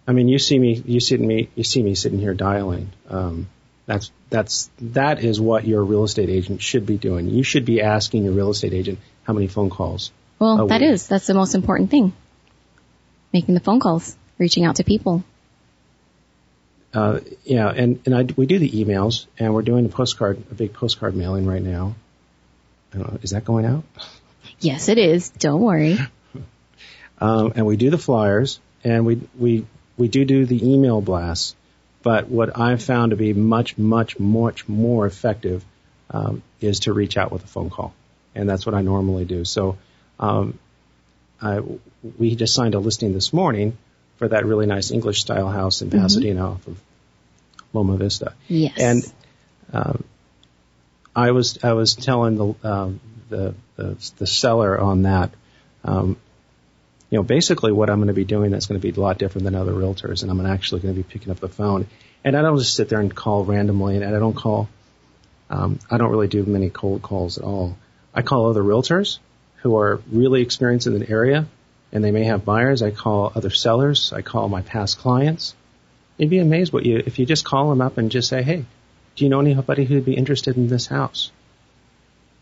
I 0.07 0.11
mean, 0.11 0.27
you 0.27 0.39
see 0.39 0.57
me, 0.57 0.81
you 0.85 0.99
see 0.99 1.17
me, 1.17 1.49
you 1.53 1.63
see 1.63 1.83
me 1.83 1.93
sitting 1.93 2.19
here 2.19 2.33
dialing. 2.33 2.89
Um, 3.09 3.47
that's 3.85 4.11
that's 4.29 4.69
that 4.79 5.23
is 5.23 5.39
what 5.39 5.65
your 5.65 5.83
real 5.83 6.03
estate 6.03 6.29
agent 6.29 6.61
should 6.61 6.85
be 6.85 6.97
doing. 6.97 7.29
You 7.29 7.43
should 7.43 7.65
be 7.65 7.81
asking 7.81 8.23
your 8.23 8.33
real 8.33 8.49
estate 8.49 8.73
agent 8.73 8.99
how 9.23 9.33
many 9.33 9.47
phone 9.47 9.69
calls. 9.69 10.11
Well, 10.39 10.67
that 10.67 10.81
is. 10.81 11.07
That's 11.07 11.27
the 11.27 11.33
most 11.33 11.55
important 11.55 11.89
thing. 11.91 12.13
Making 13.31 13.53
the 13.53 13.59
phone 13.59 13.79
calls, 13.79 14.15
reaching 14.37 14.65
out 14.65 14.77
to 14.77 14.83
people. 14.83 15.23
uh, 16.93 17.19
yeah, 17.43 17.69
and 17.69 17.99
and 18.05 18.15
I, 18.15 18.27
we 18.35 18.45
do 18.45 18.59
the 18.59 18.69
emails, 18.69 19.25
and 19.39 19.53
we're 19.53 19.61
doing 19.63 19.85
a 19.85 19.89
postcard, 19.89 20.43
a 20.51 20.53
big 20.53 20.73
postcard 20.73 21.15
mailing 21.15 21.45
right 21.45 21.61
now. 21.61 21.95
Know, 22.93 23.17
is 23.23 23.31
that 23.31 23.43
going 23.43 23.65
out? 23.65 23.83
Yes, 24.59 24.87
it 24.87 24.99
is. 24.99 25.29
Don't 25.29 25.61
worry. 25.61 25.97
Um, 27.21 27.53
and 27.55 27.65
we 27.65 27.77
do 27.77 27.89
the 27.89 27.97
flyers, 27.97 28.59
and 28.83 29.05
we 29.05 29.21
we 29.39 29.65
we 29.97 30.09
do 30.09 30.25
do 30.25 30.45
the 30.45 30.73
email 30.73 30.99
blasts. 30.99 31.55
But 32.03 32.27
what 32.27 32.59
I've 32.59 32.83
found 32.83 33.11
to 33.11 33.15
be 33.15 33.33
much, 33.33 33.77
much, 33.77 34.19
much 34.19 34.67
more 34.67 35.07
effective 35.07 35.63
um, 36.11 36.43
is 36.61 36.81
to 36.81 36.93
reach 36.93 37.17
out 37.17 37.31
with 37.31 37.43
a 37.43 37.47
phone 37.47 37.69
call, 37.69 37.93
and 38.35 38.47
that's 38.47 38.65
what 38.65 38.75
I 38.75 38.81
normally 38.81 39.25
do. 39.25 39.45
So, 39.45 39.77
um, 40.19 40.59
I, 41.41 41.61
we 42.17 42.35
just 42.35 42.53
signed 42.53 42.75
a 42.75 42.79
listing 42.79 43.13
this 43.13 43.33
morning 43.33 43.77
for 44.17 44.27
that 44.27 44.45
really 44.45 44.65
nice 44.65 44.91
English 44.91 45.21
style 45.21 45.49
house 45.49 45.81
in 45.81 45.89
Pasadena 45.89 46.41
mm-hmm. 46.41 46.53
off 46.53 46.67
of 46.67 46.79
Loma 47.73 47.97
Vista. 47.97 48.33
Yes. 48.47 48.77
And 48.77 49.13
um, 49.73 50.03
I 51.15 51.31
was 51.31 51.59
I 51.63 51.73
was 51.73 51.95
telling 51.95 52.37
the, 52.37 52.69
um, 52.69 52.99
the 53.29 53.55
the 53.75 54.11
the 54.17 54.27
seller 54.27 54.79
on 54.79 55.03
that. 55.03 55.31
Um, 55.83 56.17
you 57.13 57.19
know, 57.19 57.23
basically 57.23 57.71
what 57.71 57.91
I'm 57.91 57.97
going 57.97 58.07
to 58.07 58.13
be 58.15 58.25
doing 58.25 58.49
that's 58.49 58.65
going 58.65 58.81
to 58.81 58.81
be 58.81 58.99
a 58.99 58.99
lot 58.99 59.19
different 59.19 59.45
than 59.45 59.53
other 59.53 59.71
realtors, 59.71 60.23
and 60.23 60.31
I'm 60.31 60.43
actually 60.43 60.81
going 60.81 60.95
to 60.95 60.99
be 60.99 61.07
picking 61.07 61.29
up 61.29 61.39
the 61.39 61.47
phone. 61.47 61.85
And 62.23 62.35
I 62.35 62.41
don't 62.41 62.57
just 62.57 62.73
sit 62.73 62.89
there 62.89 62.99
and 62.99 63.13
call 63.13 63.45
randomly, 63.45 63.97
and 63.97 64.03
I 64.03 64.17
don't 64.17 64.33
call. 64.33 64.67
Um, 65.47 65.77
I 65.91 65.99
don't 65.99 66.09
really 66.09 66.27
do 66.27 66.43
many 66.43 66.71
cold 66.71 67.03
calls 67.03 67.37
at 67.37 67.43
all. 67.43 67.77
I 68.15 68.23
call 68.23 68.49
other 68.49 68.63
realtors 68.63 69.19
who 69.57 69.77
are 69.77 70.01
really 70.11 70.41
experienced 70.41 70.87
in 70.87 70.95
an 70.95 71.03
area, 71.03 71.45
and 71.91 72.03
they 72.03 72.09
may 72.09 72.23
have 72.23 72.45
buyers. 72.45 72.81
I 72.81 72.89
call 72.89 73.31
other 73.35 73.51
sellers. 73.51 74.11
I 74.11 74.23
call 74.23 74.49
my 74.49 74.63
past 74.63 74.97
clients. 74.97 75.53
You'd 76.17 76.31
be 76.31 76.39
amazed 76.39 76.73
what 76.73 76.83
you 76.83 76.97
if 77.05 77.19
you 77.19 77.27
just 77.27 77.45
call 77.45 77.69
them 77.69 77.81
up 77.81 77.99
and 77.99 78.09
just 78.09 78.27
say, 78.27 78.41
"Hey, 78.41 78.65
do 79.15 79.23
you 79.23 79.29
know 79.29 79.39
anybody 79.39 79.85
who'd 79.85 80.03
be 80.03 80.15
interested 80.15 80.57
in 80.57 80.67
this 80.67 80.87
house?" 80.87 81.31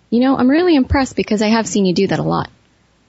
You 0.10 0.22
know, 0.22 0.38
I'm 0.38 0.50
really 0.50 0.78
impressed 0.78 1.18
because 1.18 1.42
I 1.42 1.48
have 1.48 1.68
seen 1.68 1.86
you 1.86 1.94
do 1.94 2.08
that 2.08 2.20
a 2.20 2.24
lot 2.24 2.50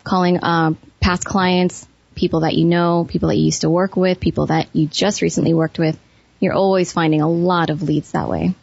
calling 0.05 0.39
uh, 0.39 0.75
past 1.03 1.25
clients, 1.25 1.87
people 2.15 2.41
that 2.41 2.55
you 2.55 2.65
know, 2.65 3.05
people 3.09 3.29
that 3.29 3.37
you 3.37 3.45
used 3.45 3.63
to 3.63 3.71
work 3.71 3.97
with, 3.97 4.21
people 4.21 4.47
that 4.47 4.69
you 4.73 4.87
just 4.87 5.21
recently 5.21 5.53
worked 5.53 5.79
with. 5.79 5.99
You're 6.41 6.55
always 6.55 6.93
finding 6.93 7.21
a 7.21 7.29
lot 7.29 7.71
of 7.71 7.83
leads 7.83 8.13
that 8.13 8.29
way. 8.29 8.55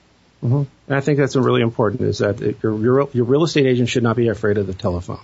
Mm-hmm. 0.44 0.64
And 0.88 0.98
I 0.98 1.02
think 1.02 1.18
that's 1.18 1.36
really 1.36 1.62
important 1.62 2.02
is 2.02 2.20
that 2.20 2.40
your, 2.64 2.80
your, 2.80 3.10
your 3.14 3.26
real 3.26 3.44
estate 3.44 3.66
agent 3.66 3.90
should 3.90 4.04
not 4.04 4.16
be 4.16 4.30
afraid 4.30 4.58
of 4.58 4.68
the 4.68 4.74
telephone. 4.74 5.20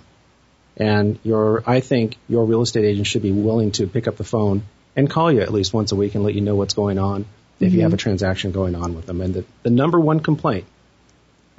And 0.76 1.18
your, 1.22 1.62
I 1.66 1.80
think 1.80 2.16
your 2.28 2.44
real 2.44 2.62
estate 2.62 2.84
agent 2.84 3.06
should 3.06 3.22
be 3.22 3.32
willing 3.32 3.72
to 3.72 3.86
pick 3.86 4.08
up 4.08 4.16
the 4.16 4.24
phone 4.24 4.62
and 4.94 5.08
call 5.08 5.32
you 5.32 5.40
at 5.40 5.52
least 5.52 5.72
once 5.72 5.92
a 5.92 5.96
week 5.96 6.14
and 6.14 6.24
let 6.24 6.34
you 6.34 6.42
know 6.42 6.54
what's 6.54 6.74
going 6.74 6.98
on 6.98 7.24
if 7.58 7.68
mm-hmm. 7.68 7.76
you 7.76 7.82
have 7.82 7.94
a 7.94 7.96
transaction 7.96 8.52
going 8.52 8.74
on 8.74 8.94
with 8.94 9.06
them. 9.06 9.22
And 9.22 9.32
the, 9.32 9.44
the 9.62 9.70
number 9.70 9.98
one 9.98 10.20
complaint 10.20 10.66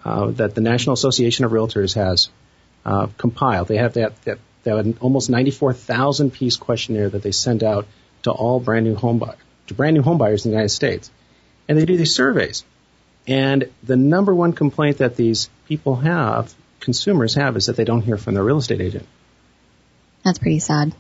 uh, 0.05 0.31
that 0.31 0.53
the 0.53 0.61
National 0.61 0.93
Association 0.93 1.45
of 1.45 1.51
Realtors 1.51 1.95
has 1.95 2.29
uh, 2.85 3.07
compiled, 3.17 3.67
they 3.67 3.77
have 3.77 3.93
that, 3.93 4.21
that 4.23 4.37
they 4.63 4.71
have 4.71 4.85
an 4.85 4.97
almost 4.99 5.29
94,000 5.29 6.31
piece 6.31 6.57
questionnaire 6.57 7.09
that 7.09 7.23
they 7.23 7.31
send 7.31 7.63
out 7.63 7.87
to 8.23 8.31
all 8.31 8.59
brand 8.59 8.85
new 8.85 8.95
home 8.95 9.19
buyers, 9.19 9.37
to 9.67 9.73
brand 9.73 9.95
new 9.95 10.01
home 10.01 10.17
buyers 10.17 10.45
in 10.45 10.51
the 10.51 10.55
United 10.55 10.69
States. 10.69 11.09
And 11.67 11.77
they 11.77 11.85
do 11.85 11.97
these 11.97 12.13
surveys. 12.13 12.63
And 13.27 13.69
the 13.83 13.95
number 13.95 14.33
one 14.33 14.53
complaint 14.53 14.97
that 14.97 15.15
these 15.15 15.49
people 15.67 15.95
have, 15.97 16.53
consumers 16.79 17.35
have, 17.35 17.57
is 17.57 17.65
that 17.65 17.75
they 17.75 17.83
don't 17.83 18.01
hear 18.01 18.17
from 18.17 18.33
their 18.33 18.43
real 18.43 18.57
estate 18.57 18.81
agent. 18.81 19.05
That's 20.23 20.39
pretty 20.39 20.59
sad. 20.59 20.93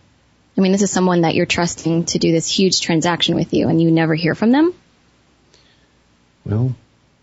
I 0.57 0.61
mean, 0.61 0.71
this 0.71 0.81
is 0.81 0.91
someone 0.91 1.21
that 1.21 1.35
you're 1.35 1.45
trusting 1.45 2.05
to 2.05 2.19
do 2.19 2.31
this 2.31 2.49
huge 2.49 2.81
transaction 2.81 3.35
with 3.35 3.53
you 3.53 3.67
and 3.67 3.81
you 3.81 3.91
never 3.91 4.15
hear 4.15 4.35
from 4.35 4.51
them? 4.51 4.73
Well, 6.45 6.75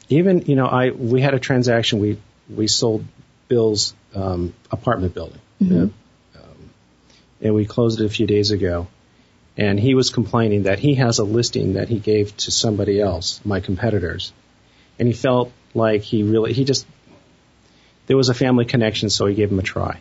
even, 0.09 0.43
you 0.43 0.57
know, 0.57 0.67
I, 0.67 0.91
we 0.91 1.21
had 1.21 1.35
a 1.35 1.39
transaction, 1.39 1.99
we, 1.99 2.19
we 2.49 2.67
sold 2.67 3.05
Bill's, 3.49 3.95
um, 4.15 4.55
apartment 4.71 5.15
building. 5.15 5.41
Mm-hmm 5.63 5.87
and 7.45 7.55
we 7.55 7.67
closed 7.67 8.01
it 8.01 8.07
a 8.07 8.09
few 8.09 8.27
days 8.27 8.51
ago. 8.51 8.89
And 9.57 9.79
he 9.79 9.95
was 9.95 10.11
complaining 10.11 10.65
that 10.65 10.81
he 10.81 10.97
has 10.97 11.21
a 11.21 11.25
listing 11.25 11.75
that 11.75 11.89
he 11.89 12.01
gave 12.01 12.37
to 12.39 12.51
somebody 12.51 13.01
else, 13.01 13.41
my 13.45 13.61
competitors. 13.61 14.33
And 14.99 15.07
he 15.07 15.15
felt 15.15 15.53
like 15.75 16.03
he 16.03 16.25
really, 16.25 16.53
he 16.53 16.65
just, 16.65 16.87
there 18.07 18.17
was 18.17 18.31
a 18.31 18.35
family 18.35 18.65
connection, 18.65 19.11
so 19.11 19.27
he 19.27 19.35
gave 19.35 19.53
him 19.53 19.59
a 19.61 19.63
try. 19.63 20.01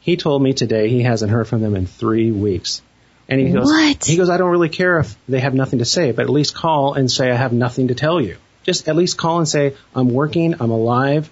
He 0.00 0.16
told 0.16 0.42
me 0.42 0.52
today 0.52 0.88
he 0.88 1.02
hasn't 1.02 1.30
heard 1.30 1.48
from 1.48 1.62
them 1.62 1.74
in 1.74 1.86
three 1.86 2.30
weeks. 2.30 2.82
And 3.28 3.40
he 3.40 3.52
goes, 3.52 3.66
what? 3.66 4.04
he 4.04 4.16
goes, 4.16 4.28
I 4.28 4.36
don't 4.36 4.50
really 4.50 4.68
care 4.68 4.98
if 4.98 5.16
they 5.28 5.40
have 5.40 5.54
nothing 5.54 5.78
to 5.78 5.84
say, 5.84 6.10
but 6.10 6.22
at 6.22 6.30
least 6.30 6.54
call 6.54 6.94
and 6.94 7.10
say 7.10 7.30
I 7.30 7.36
have 7.36 7.52
nothing 7.52 7.88
to 7.88 7.94
tell 7.94 8.20
you. 8.20 8.36
Just 8.64 8.88
at 8.88 8.96
least 8.96 9.16
call 9.16 9.38
and 9.38 9.48
say 9.48 9.76
I'm 9.94 10.08
working, 10.08 10.56
I'm 10.60 10.70
alive. 10.70 11.30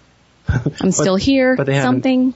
I'm 0.48 0.62
but, 0.80 0.94
still 0.94 1.16
here. 1.16 1.56
But 1.56 1.66
they 1.66 1.80
something. 1.80 2.34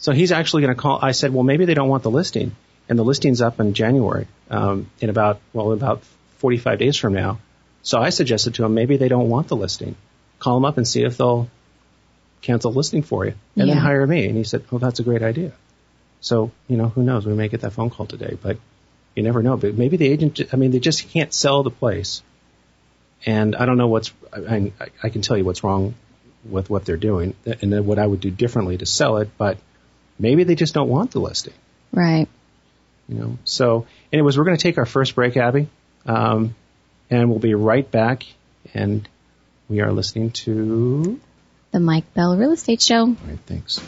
So 0.00 0.12
he's 0.12 0.32
actually 0.32 0.62
going 0.62 0.74
to 0.74 0.80
call. 0.80 0.98
I 1.00 1.12
said, 1.12 1.32
well, 1.32 1.44
maybe 1.44 1.66
they 1.66 1.74
don't 1.74 1.88
want 1.88 2.02
the 2.02 2.10
listing, 2.10 2.56
and 2.88 2.98
the 2.98 3.04
listing's 3.04 3.42
up 3.42 3.60
in 3.60 3.74
January, 3.74 4.26
um, 4.48 4.90
in 5.00 5.10
about 5.10 5.40
well, 5.52 5.72
about 5.72 6.02
45 6.38 6.78
days 6.78 6.96
from 6.96 7.12
now. 7.12 7.38
So 7.82 8.00
I 8.00 8.08
suggested 8.08 8.54
to 8.54 8.64
him 8.64 8.74
maybe 8.74 8.96
they 8.96 9.08
don't 9.08 9.28
want 9.28 9.48
the 9.48 9.56
listing. 9.56 9.94
Call 10.38 10.54
them 10.54 10.64
up 10.64 10.78
and 10.78 10.88
see 10.88 11.04
if 11.04 11.18
they'll 11.18 11.48
cancel 12.40 12.72
listing 12.72 13.02
for 13.02 13.26
you, 13.26 13.34
and 13.56 13.68
yeah. 13.68 13.74
then 13.74 13.82
hire 13.82 14.06
me. 14.06 14.26
And 14.26 14.36
he 14.36 14.44
said, 14.44 14.64
well, 14.70 14.78
that's 14.78 15.00
a 15.00 15.02
great 15.02 15.22
idea. 15.22 15.52
So 16.22 16.50
you 16.66 16.78
know, 16.78 16.88
who 16.88 17.02
knows? 17.02 17.26
We 17.26 17.34
may 17.34 17.48
get 17.48 17.60
that 17.60 17.74
phone 17.74 17.90
call 17.90 18.06
today, 18.06 18.38
but 18.42 18.56
you 19.14 19.22
never 19.22 19.42
know. 19.42 19.58
But 19.58 19.76
maybe 19.76 19.98
the 19.98 20.08
agent. 20.08 20.40
I 20.50 20.56
mean, 20.56 20.70
they 20.70 20.80
just 20.80 21.10
can't 21.10 21.32
sell 21.32 21.62
the 21.62 21.70
place. 21.70 22.22
And 23.26 23.54
I 23.54 23.66
don't 23.66 23.76
know 23.76 23.88
what's. 23.88 24.14
I, 24.32 24.72
I, 24.80 24.86
I 25.02 25.08
can 25.10 25.20
tell 25.20 25.36
you 25.36 25.44
what's 25.44 25.62
wrong 25.62 25.94
with 26.48 26.70
what 26.70 26.86
they're 26.86 26.96
doing, 26.96 27.34
and 27.44 27.70
then 27.70 27.84
what 27.84 27.98
I 27.98 28.06
would 28.06 28.20
do 28.20 28.30
differently 28.30 28.78
to 28.78 28.86
sell 28.86 29.18
it, 29.18 29.28
but 29.36 29.58
Maybe 30.20 30.44
they 30.44 30.54
just 30.54 30.74
don't 30.74 30.88
want 30.88 31.12
the 31.12 31.18
listing. 31.18 31.54
Right. 31.92 32.28
You 33.08 33.14
know. 33.18 33.38
So, 33.44 33.86
anyways, 34.12 34.36
we're 34.36 34.44
going 34.44 34.56
to 34.56 34.62
take 34.62 34.76
our 34.76 34.86
first 34.86 35.14
break, 35.14 35.36
Abby, 35.36 35.68
um, 36.06 36.54
and 37.08 37.30
we'll 37.30 37.38
be 37.38 37.54
right 37.54 37.90
back. 37.90 38.24
And 38.74 39.08
we 39.68 39.80
are 39.80 39.90
listening 39.90 40.30
to 40.32 41.18
the 41.72 41.80
Mike 41.80 42.12
Bell 42.12 42.36
Real 42.36 42.52
Estate 42.52 42.82
Show. 42.82 43.00
All 43.06 43.16
right. 43.26 43.38
Thanks. 43.46 43.80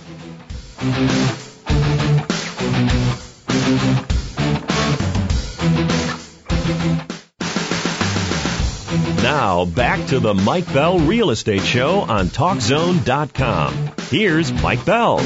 Now 9.23 9.67
back 9.67 10.09
to 10.09 10.19
the 10.19 10.35
Mike 10.35 10.73
Bell 10.73 10.99
Real 10.99 11.31
Estate 11.31 11.63
Show 11.63 12.01
on 12.01 12.29
TalkZone.com. 12.29 13.93
Here's 14.09 14.53
Mike 14.53 14.85
Bell. 14.85 15.21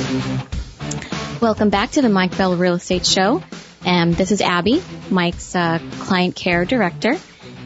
Welcome 1.40 1.68
back 1.68 1.90
to 1.92 2.00
the 2.00 2.08
Mike 2.08 2.34
Bell 2.38 2.56
Real 2.56 2.76
Estate 2.76 3.04
Show. 3.04 3.42
Um, 3.84 4.12
this 4.12 4.32
is 4.32 4.40
Abby, 4.40 4.82
Mike's 5.10 5.54
uh, 5.54 5.78
client 5.98 6.34
care 6.34 6.64
director. 6.64 7.18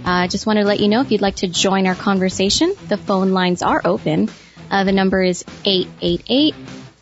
I 0.05 0.25
uh, 0.25 0.29
just 0.29 0.45
want 0.45 0.59
to 0.59 0.65
let 0.65 0.81
you 0.81 0.89
know 0.89 1.03
if 1.03 1.13
you'd 1.13 1.21
like 1.21 1.37
to 1.37 1.47
join 1.47 1.87
our 1.87 1.95
conversation, 1.95 2.75
the 2.89 2.97
phone 2.97 3.31
lines 3.31 3.63
are 3.63 3.81
open. 3.85 4.29
Uh, 4.73 4.83
the 4.83 4.91
number 4.91 5.23
is 5.23 5.45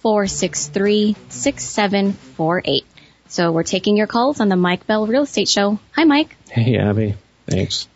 888-463-6748. 0.02 2.84
So 3.28 3.50
we're 3.50 3.62
taking 3.62 3.96
your 3.96 4.06
calls 4.06 4.40
on 4.40 4.50
the 4.50 4.56
Mike 4.56 4.86
Bell 4.86 5.06
Real 5.06 5.22
Estate 5.22 5.48
Show. 5.48 5.78
Hi, 5.92 6.04
Mike. 6.04 6.36
Hey, 6.50 6.76
Abby. 6.76 7.14
Thanks. 7.46 7.88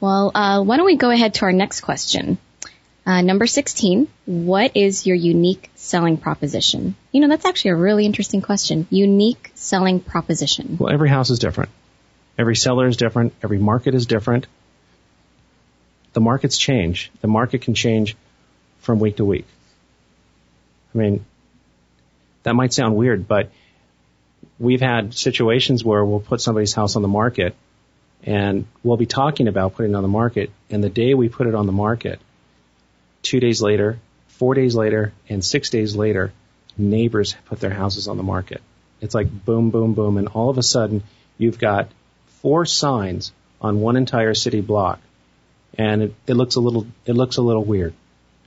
Well, 0.00 0.32
uh, 0.34 0.64
why 0.64 0.76
don't 0.76 0.86
we 0.86 0.96
go 0.96 1.10
ahead 1.10 1.34
to 1.34 1.44
our 1.44 1.52
next 1.52 1.82
question? 1.82 2.38
Uh, 3.08 3.22
number 3.22 3.46
16, 3.46 4.06
what 4.26 4.76
is 4.76 5.06
your 5.06 5.16
unique 5.16 5.70
selling 5.76 6.18
proposition? 6.18 6.94
You 7.10 7.22
know, 7.22 7.28
that's 7.28 7.46
actually 7.46 7.70
a 7.70 7.76
really 7.76 8.04
interesting 8.04 8.42
question. 8.42 8.86
Unique 8.90 9.50
selling 9.54 9.98
proposition. 9.98 10.76
Well, 10.78 10.92
every 10.92 11.08
house 11.08 11.30
is 11.30 11.38
different. 11.38 11.70
Every 12.38 12.54
seller 12.54 12.86
is 12.86 12.98
different. 12.98 13.32
Every 13.42 13.56
market 13.56 13.94
is 13.94 14.04
different. 14.04 14.46
The 16.12 16.20
markets 16.20 16.58
change. 16.58 17.10
The 17.22 17.28
market 17.28 17.62
can 17.62 17.72
change 17.72 18.14
from 18.80 19.00
week 19.00 19.16
to 19.16 19.24
week. 19.24 19.46
I 20.94 20.98
mean, 20.98 21.24
that 22.42 22.54
might 22.54 22.74
sound 22.74 22.94
weird, 22.94 23.26
but 23.26 23.50
we've 24.58 24.82
had 24.82 25.14
situations 25.14 25.82
where 25.82 26.04
we'll 26.04 26.20
put 26.20 26.42
somebody's 26.42 26.74
house 26.74 26.94
on 26.94 27.00
the 27.00 27.08
market 27.08 27.56
and 28.22 28.66
we'll 28.82 28.98
be 28.98 29.06
talking 29.06 29.48
about 29.48 29.76
putting 29.76 29.92
it 29.92 29.96
on 29.96 30.02
the 30.02 30.08
market 30.08 30.50
and 30.68 30.84
the 30.84 30.90
day 30.90 31.14
we 31.14 31.30
put 31.30 31.46
it 31.46 31.54
on 31.54 31.64
the 31.64 31.72
market, 31.72 32.20
two 33.22 33.40
days 33.40 33.60
later, 33.60 33.98
four 34.28 34.54
days 34.54 34.74
later, 34.74 35.12
and 35.28 35.44
six 35.44 35.70
days 35.70 35.96
later, 35.96 36.32
neighbors 36.76 37.34
put 37.46 37.60
their 37.60 37.70
houses 37.70 38.08
on 38.08 38.16
the 38.16 38.22
market. 38.22 38.62
It's 39.00 39.14
like 39.14 39.28
boom, 39.44 39.70
boom, 39.70 39.94
boom, 39.94 40.18
and 40.18 40.28
all 40.28 40.50
of 40.50 40.58
a 40.58 40.62
sudden 40.62 41.02
you've 41.36 41.58
got 41.58 41.88
four 42.42 42.66
signs 42.66 43.32
on 43.60 43.80
one 43.80 43.96
entire 43.96 44.34
city 44.34 44.60
block, 44.60 45.00
and 45.76 46.02
it, 46.02 46.14
it 46.26 46.34
looks 46.34 46.56
a 46.56 46.60
little 46.60 46.86
it 47.06 47.14
looks 47.14 47.36
a 47.36 47.42
little 47.42 47.64
weird. 47.64 47.94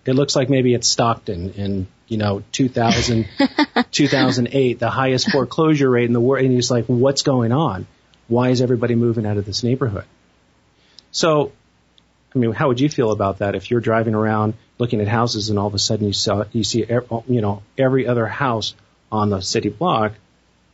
It 0.05 0.13
looks 0.13 0.35
like 0.35 0.49
maybe 0.49 0.73
it's 0.73 0.87
Stockton 0.87 1.51
in 1.51 1.87
you 2.07 2.17
know 2.17 2.43
2000 2.51 3.27
2008, 3.91 4.79
the 4.79 4.89
highest 4.89 5.31
foreclosure 5.31 5.89
rate 5.89 6.05
in 6.05 6.13
the 6.13 6.19
world, 6.19 6.43
and 6.43 6.53
he's 6.53 6.71
like, 6.71 6.85
what's 6.85 7.23
going 7.23 7.51
on? 7.51 7.87
Why 8.27 8.49
is 8.49 8.61
everybody 8.61 8.95
moving 8.95 9.25
out 9.25 9.37
of 9.37 9.45
this 9.45 9.63
neighborhood? 9.63 10.05
So 11.11 11.51
I 12.33 12.39
mean, 12.39 12.53
how 12.53 12.69
would 12.69 12.79
you 12.79 12.89
feel 12.89 13.11
about 13.11 13.39
that 13.39 13.55
if 13.55 13.69
you're 13.69 13.81
driving 13.81 14.15
around 14.15 14.53
looking 14.77 15.01
at 15.01 15.07
houses 15.07 15.49
and 15.49 15.59
all 15.59 15.67
of 15.67 15.73
a 15.73 15.79
sudden 15.79 16.07
you 16.07 16.13
saw 16.13 16.45
you 16.51 16.63
see 16.63 16.85
you 17.27 17.41
know 17.41 17.61
every 17.77 18.07
other 18.07 18.25
house 18.25 18.73
on 19.11 19.29
the 19.29 19.41
city 19.41 19.69
block 19.69 20.13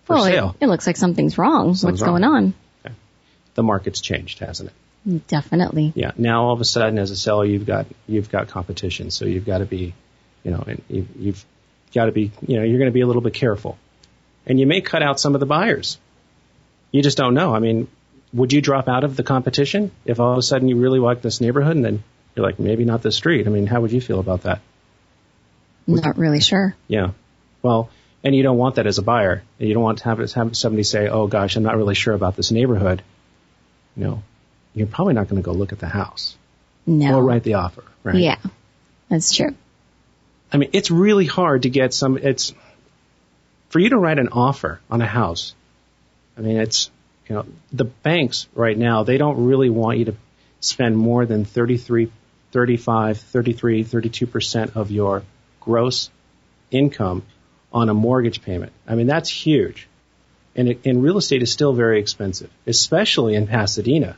for 0.06 0.16
well, 0.16 0.26
sale? 0.26 0.56
It, 0.60 0.66
it, 0.66 0.68
looks 0.68 0.86
like 0.86 0.98
something's 0.98 1.38
wrong. 1.38 1.74
Something's 1.74 2.02
What's 2.02 2.10
wrong. 2.10 2.22
going 2.22 2.24
on? 2.24 2.54
Okay. 2.86 2.96
The 3.56 3.64
market's 3.64 4.02
changed, 4.02 4.40
hasn't 4.40 4.70
it? 4.70 5.28
Definitely. 5.28 5.94
Yeah. 5.96 6.12
Now 6.18 6.44
all 6.44 6.54
of 6.54 6.62
a 6.62 6.66
sudden, 6.66 7.00
as 7.00 7.12
a 7.12 7.16
seller, 7.16 7.46
you've 7.46 7.66
got 7.66 7.88
you've 8.08 8.30
got 8.30 8.50
competition, 8.50 9.10
so 9.10 9.26
you've 9.26 9.46
got 9.46 9.60
to 9.60 9.66
be, 9.66 9.94
you 10.44 10.52
know, 10.52 10.64
and 10.68 10.82
you've, 10.90 11.16
you've 11.16 11.46
got 11.94 12.06
to 12.06 12.12
be, 12.12 12.32
you 12.46 12.58
know, 12.58 12.64
you're 12.64 12.78
going 12.78 12.92
to 12.92 12.94
be 12.94 13.02
a 13.02 13.08
little 13.08 13.22
bit 13.22 13.34
careful, 13.34 13.78
and 14.46 14.60
you 14.60 14.68
may 14.68 14.82
cut 14.82 15.02
out 15.02 15.20
some 15.20 15.34
of 15.34 15.40
the 15.40 15.46
buyers. 15.46 15.98
You 16.92 17.02
just 17.02 17.18
don't 17.18 17.34
know. 17.34 17.56
I 17.56 17.60
mean, 17.60 17.88
would 18.38 18.54
you 18.54 18.62
drop 18.62 18.88
out 18.88 19.04
of 19.04 19.16
the 19.16 19.24
competition 19.24 19.92
if 20.06 20.20
all 20.20 20.32
of 20.32 20.38
a 20.38 20.42
sudden 20.44 20.68
you 20.68 20.78
really 20.78 21.00
like 21.00 21.22
this 21.22 21.42
neighborhood 21.42 21.76
and 21.76 21.84
then 21.84 22.04
you're 22.36 22.46
like, 22.46 22.60
maybe 22.60 22.86
not 22.86 23.02
this 23.02 23.16
street? 23.16 23.48
I 23.48 23.50
mean, 23.50 23.66
how 23.66 23.82
would 23.82 23.92
you 23.92 24.00
feel 24.00 24.20
about 24.20 24.44
that? 24.44 24.62
Not 25.88 26.18
really 26.18 26.40
sure. 26.40 26.76
Yeah. 26.88 27.12
Well, 27.64 27.90
and 28.24 28.36
you 28.36 28.44
don't 28.44 28.58
want 28.58 28.76
that 28.76 28.86
as 28.86 29.00
a 29.00 29.02
buyer. 29.02 29.42
You 29.58 29.74
don't 29.74 29.84
want 29.84 30.00
to 30.00 30.04
have, 30.04 30.20
have 30.34 30.56
somebody 30.56 30.84
say, 30.84 31.08
oh 31.08 31.28
gosh, 31.28 31.56
I'm 31.56 31.64
not 31.64 31.78
really 31.78 31.96
sure 31.96 32.14
about 32.14 32.36
this 32.36 32.52
neighborhood. 32.52 33.02
You 33.96 34.04
know, 34.04 34.24
you're 34.76 34.88
probably 34.88 35.16
not 35.16 35.28
going 35.30 35.42
to 35.42 35.46
go 35.46 35.54
look 35.54 35.74
at 35.74 35.80
the 35.80 35.88
house 35.88 36.38
No. 36.86 37.16
or 37.16 37.24
write 37.24 37.44
the 37.44 37.56
offer, 37.56 37.84
right? 38.04 38.18
Yeah, 38.18 38.38
that's 39.10 39.36
true. 39.36 39.56
I 40.54 40.58
mean, 40.58 40.70
it's 40.74 40.92
really 40.92 41.26
hard 41.26 41.64
to 41.64 41.70
get 41.70 41.94
some, 41.94 42.18
it's, 42.18 42.54
for 43.70 43.80
you 43.80 43.90
to 43.90 43.98
write 43.98 44.20
an 44.20 44.30
offer 44.30 44.80
on 44.92 45.02
a 45.02 45.08
house, 45.08 45.56
I 46.38 46.42
mean, 46.42 46.58
it's, 46.58 46.92
you 47.30 47.36
know, 47.36 47.46
the 47.72 47.86
banks 47.86 48.48
right 48.54 48.78
now, 48.78 49.04
they 49.04 49.18
don't 49.18 49.46
really 49.46 49.70
want 49.70 49.98
you 49.98 50.06
to 50.06 50.16
spend 50.60 50.98
more 50.98 51.26
than 51.26 51.46
33, 51.46 52.12
35, 52.52 53.18
33, 53.20 53.84
32% 53.84 54.76
of 54.76 54.92
your 54.92 55.24
gross 55.60 56.10
income 56.72 57.24
on 57.74 57.90
a 57.90 57.94
mortgage 57.94 58.42
payment. 58.42 58.72
I 58.88 58.96
mean, 58.96 59.08
that's 59.08 59.30
huge. 59.30 59.88
And, 60.56 60.70
it, 60.70 60.86
and 60.86 61.04
real 61.04 61.18
estate 61.18 61.44
is 61.44 61.52
still 61.52 61.74
very 61.74 62.00
expensive, 62.00 62.50
especially 62.66 63.36
in 63.36 63.48
Pasadena, 63.48 64.18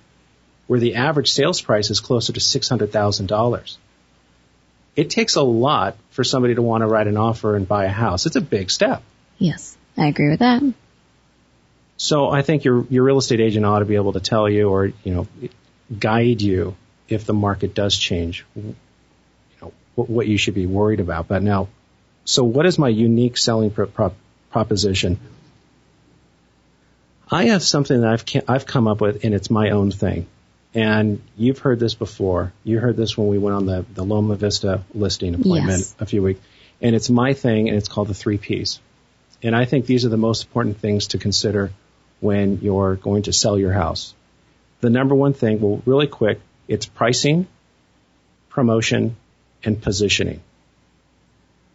where 0.68 0.80
the 0.80 0.96
average 0.96 1.32
sales 1.32 1.60
price 1.60 1.90
is 1.90 2.00
closer 2.00 2.32
to 2.32 2.40
$600,000. 2.40 3.78
It 4.96 5.10
takes 5.10 5.36
a 5.36 5.42
lot 5.42 5.98
for 6.12 6.24
somebody 6.24 6.56
to 6.56 6.62
want 6.62 6.82
to 6.82 6.88
write 6.88 7.08
an 7.08 7.18
offer 7.18 7.56
and 7.56 7.68
buy 7.68 7.86
a 7.86 7.90
house. 7.90 8.26
It's 8.26 8.36
a 8.36 8.42
big 8.42 8.72
step. 8.72 9.02
Yes, 9.38 9.78
I 9.98 10.08
agree 10.08 10.30
with 10.30 10.40
that. 10.40 10.62
So 12.02 12.30
I 12.30 12.44
think 12.44 12.64
your 12.64 12.86
your 12.90 13.04
real 13.04 13.18
estate 13.18 13.42
agent 13.42 13.66
ought 13.66 13.80
to 13.80 13.86
be 13.86 13.96
able 13.96 14.14
to 14.14 14.22
tell 14.22 14.50
you 14.50 14.70
or 14.70 14.86
you 15.04 15.14
know 15.14 15.28
guide 16.00 16.42
you 16.42 16.76
if 17.10 17.26
the 17.26 17.34
market 17.34 17.76
does 17.76 17.96
change. 17.98 18.46
You 18.56 18.74
know 19.62 19.74
what, 19.96 20.10
what 20.10 20.28
you 20.28 20.38
should 20.38 20.54
be 20.54 20.66
worried 20.66 21.02
about. 21.02 21.28
But 21.28 21.44
now, 21.44 21.68
so 22.24 22.46
what 22.46 22.66
is 22.66 22.80
my 22.80 22.88
unique 22.88 23.36
selling 23.38 23.70
pro- 23.70 23.88
pro- 23.88 24.16
proposition? 24.50 25.20
I 27.30 27.48
have 27.48 27.64
something 27.64 28.00
that 28.00 28.10
I've 28.10 28.44
I've 28.48 28.66
come 28.66 28.88
up 28.88 29.02
with, 29.02 29.26
and 29.26 29.34
it's 29.34 29.50
my 29.50 29.72
own 29.72 29.92
thing. 29.92 30.26
And 30.74 31.22
you've 31.36 31.60
heard 31.60 31.80
this 31.80 31.96
before. 31.96 32.54
You 32.64 32.80
heard 32.80 32.96
this 32.96 33.18
when 33.18 33.28
we 33.28 33.38
went 33.38 33.58
on 33.58 33.66
the 33.66 33.86
the 33.94 34.06
Loma 34.06 34.36
Vista 34.36 34.86
listing 34.94 35.36
appointment 35.36 35.80
Yes. 35.80 35.96
a 36.00 36.06
few 36.06 36.24
weeks. 36.24 36.40
And 36.82 36.96
it's 36.96 37.10
my 37.10 37.34
thing, 37.34 37.68
and 37.68 37.78
it's 37.78 37.90
called 37.90 38.08
the 38.08 38.14
three 38.14 38.38
Ps. 38.38 38.80
And 39.44 39.54
I 39.54 39.66
think 39.66 39.86
these 39.86 40.06
are 40.06 40.10
the 40.10 40.18
most 40.18 40.46
important 40.46 40.78
things 40.80 41.08
to 41.08 41.18
consider 41.18 41.72
when 42.20 42.60
you're 42.62 42.96
going 42.96 43.24
to 43.24 43.34
sell 43.34 43.58
your 43.58 43.72
house. 43.72 44.14
The 44.82 44.90
number 44.90 45.16
one 45.16 45.34
thing, 45.34 45.60
well, 45.60 45.82
really 45.86 46.08
quick, 46.08 46.40
it's 46.68 46.86
pricing, 46.86 47.48
promotion, 48.50 49.16
and 49.64 49.82
positioning. 49.82 50.42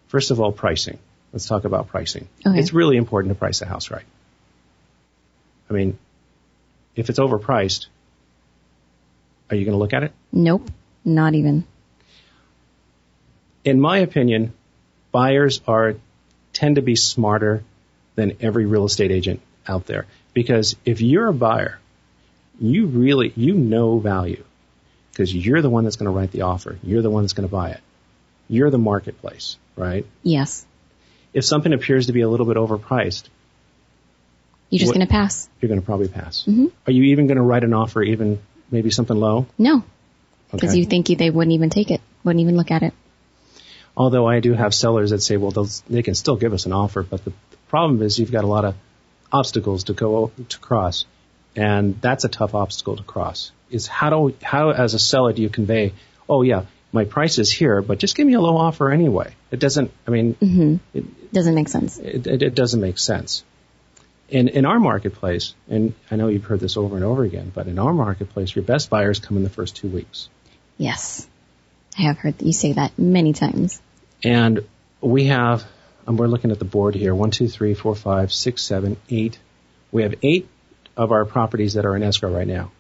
First 0.09 0.31
of 0.31 0.41
all, 0.41 0.53
pricing. 0.53 0.99
Let's 1.33 1.47
talk 1.47 1.65
about 1.65 1.89
pricing. 1.89 2.29
Okay. 2.47 2.59
It's 2.59 2.73
really 2.73 2.97
important 2.97 3.35
to 3.35 3.39
price 3.39 3.61
a 3.61 3.67
house 3.67 3.91
right. 3.91 4.05
I 5.69 5.73
mean, 5.73 5.99
if 6.95 7.11
it's 7.11 7.19
overpriced, 7.19 7.87
are 9.51 9.57
you 9.57 9.65
going 9.65 9.75
to 9.75 9.79
look 9.79 9.93
at 9.93 10.05
it? 10.05 10.13
Nope, 10.33 10.71
not 11.05 11.35
even. 11.35 11.65
In 13.65 13.81
my 13.81 13.99
opinion, 13.99 14.53
buyers 15.11 15.61
are 15.67 15.97
tend 16.53 16.77
to 16.77 16.83
be 16.83 16.97
smarter 16.97 17.65
than 18.15 18.37
every 18.41 18.67
real 18.67 18.85
estate 18.85 19.11
agent 19.11 19.41
out 19.67 19.87
there 19.87 20.07
because 20.35 20.77
if 20.85 21.01
you're 21.01 21.29
a 21.29 21.33
buyer, 21.33 21.79
you 22.61 22.87
really 22.87 23.33
you 23.37 23.55
know 23.55 23.99
value 23.99 24.45
because 25.11 25.35
you're 25.35 25.63
the 25.63 25.71
one 25.71 25.85
that's 25.85 25.97
going 25.97 26.11
to 26.13 26.17
write 26.17 26.33
the 26.33 26.43
offer. 26.43 26.79
You're 26.83 27.03
the 27.03 27.11
one 27.11 27.23
that's 27.23 27.33
going 27.33 27.49
to 27.49 27.53
buy 27.53 27.71
it. 27.71 27.81
You're 28.49 28.71
the 28.71 28.79
marketplace, 28.79 29.57
right? 29.77 30.05
Yes, 30.23 30.67
If 31.33 31.45
something 31.45 31.73
appears 31.73 32.07
to 32.09 32.13
be 32.13 32.21
a 32.21 32.29
little 32.29 32.47
bit 32.47 32.57
overpriced, 32.57 33.25
you're 34.71 34.81
just 34.81 34.93
going 34.95 35.07
to 35.07 35.11
pass. 35.11 35.49
you're 35.61 35.69
going 35.69 35.81
to 35.81 35.87
probably 35.87 36.09
pass. 36.09 36.45
Mhm. 36.47 36.71
Are 36.87 36.93
you 36.93 37.05
even 37.05 37.27
going 37.27 37.37
to 37.37 37.43
write 37.43 37.65
an 37.65 37.73
offer 37.75 38.03
even 38.03 38.39
maybe 38.71 38.91
something 38.91 39.17
low? 39.17 39.47
No, 39.59 39.83
because 40.53 40.71
Okay. 40.71 40.79
you 40.79 40.85
think 40.85 41.09
you, 41.11 41.17
they 41.17 41.31
wouldn't 41.31 41.55
even 41.55 41.71
take 41.71 41.91
it, 41.91 42.01
wouldn't 42.25 42.41
even 42.43 42.57
look 42.57 42.71
at 42.71 42.83
it. 42.83 42.93
Although 43.97 44.27
I 44.27 44.41
do 44.41 44.53
have 44.55 44.75
sellers 44.75 45.11
that 45.11 45.23
say, 45.23 45.37
well, 45.37 45.69
they 45.89 46.03
can 46.03 46.15
still 46.17 46.35
give 46.37 46.53
us 46.53 46.67
an 46.67 46.73
offer, 46.73 47.03
but 47.05 47.25
the 47.25 47.33
problem 47.69 48.03
is 48.03 48.19
you've 48.19 48.33
got 48.33 48.43
a 48.45 48.49
lot 48.49 48.65
of 48.65 48.75
obstacles 49.35 49.85
to 49.85 49.93
go 49.93 50.31
to 50.49 50.59
cross, 50.59 51.05
and 51.57 52.01
that's 52.01 52.25
a 52.25 52.29
tough 52.29 52.55
obstacle 52.55 52.97
to 52.97 53.03
cross. 53.03 53.53
Is 53.71 53.87
how 53.87 54.11
do 54.11 54.35
how 54.43 54.71
as 54.71 54.95
a 54.95 54.99
seller 54.99 55.33
do 55.33 55.43
you 55.43 55.49
convey? 55.51 55.93
Oh 56.29 56.43
yeah, 56.43 56.63
my 56.93 57.05
price 57.05 57.39
is 57.39 57.51
here, 57.51 57.83
but 57.83 57.99
just 57.99 58.15
give 58.17 58.27
me 58.27 58.35
a 58.35 58.41
low 58.41 58.57
offer 58.57 58.91
anyway. 58.91 59.35
It 59.51 59.61
doesn't. 59.61 59.91
I 60.07 60.11
mean, 60.11 60.35
hmm 60.35 60.77
it, 60.95 61.33
Doesn't 61.33 61.55
make 61.55 61.69
sense. 61.69 61.99
it, 61.99 62.27
it, 62.27 62.43
it 62.43 62.55
doesn't 62.55 62.81
make 62.81 62.99
sense. 62.99 63.43
In 64.29 64.49
in 64.49 64.65
our 64.65 64.79
marketplace, 64.81 65.55
and 65.69 65.93
I 66.11 66.17
know 66.17 66.29
you've 66.29 66.45
heard 66.45 66.61
this 66.61 66.77
over 66.77 66.95
and 66.97 67.05
over 67.05 67.25
again, 67.25 67.51
but 67.55 67.67
in 67.67 67.79
our 67.79 67.93
marketplace, 67.93 68.55
your 68.57 68.65
best 68.65 68.89
buyers 68.91 69.19
come 69.21 69.37
in 69.37 69.43
the 69.43 69.51
first 69.59 69.77
two 69.77 69.89
weeks. 69.89 70.29
Yes, 70.79 71.29
I 71.99 72.03
have 72.03 72.19
heard 72.19 72.41
you 72.41 72.53
say 72.53 72.73
that 72.73 72.99
many 72.99 73.33
times. 73.33 73.81
And 74.25 74.65
we 75.01 75.27
have, 75.27 75.65
and 76.07 76.19
we're 76.19 76.27
looking 76.27 76.51
at 76.51 76.59
the 76.59 76.65
board 76.65 76.95
here, 76.95 77.15
one, 77.15 77.31
two, 77.31 77.49
three, 77.49 77.75
four, 77.75 77.95
five, 77.95 78.33
six, 78.33 78.63
seven, 78.63 78.97
eight. 79.09 79.39
We 79.93 80.03
have 80.03 80.15
eight 80.23 80.49
of 80.97 81.13
our 81.13 81.25
properties 81.25 81.75
that 81.75 81.87
are 81.87 81.97
in 81.97 82.03
escrow 82.03 82.33
right 82.33 82.47
now. 82.47 82.71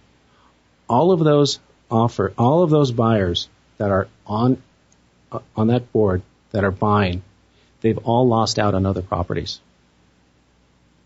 All 0.88 1.12
of 1.12 1.20
those 1.20 1.58
offer, 1.90 2.32
all 2.36 2.62
of 2.62 2.70
those 2.70 2.92
buyers 2.92 3.48
that 3.78 3.90
are 3.90 4.08
on, 4.26 4.62
uh, 5.32 5.40
on 5.56 5.68
that 5.68 5.92
board 5.92 6.22
that 6.52 6.64
are 6.64 6.70
buying, 6.70 7.22
they've 7.80 7.98
all 7.98 8.26
lost 8.28 8.58
out 8.58 8.74
on 8.74 8.86
other 8.86 9.02
properties 9.02 9.60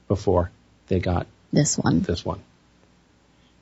before 0.09 0.50
they 0.88 0.98
got 0.98 1.26
This 1.52 1.76
one. 1.78 2.00
this 2.00 2.24
one. 2.24 2.40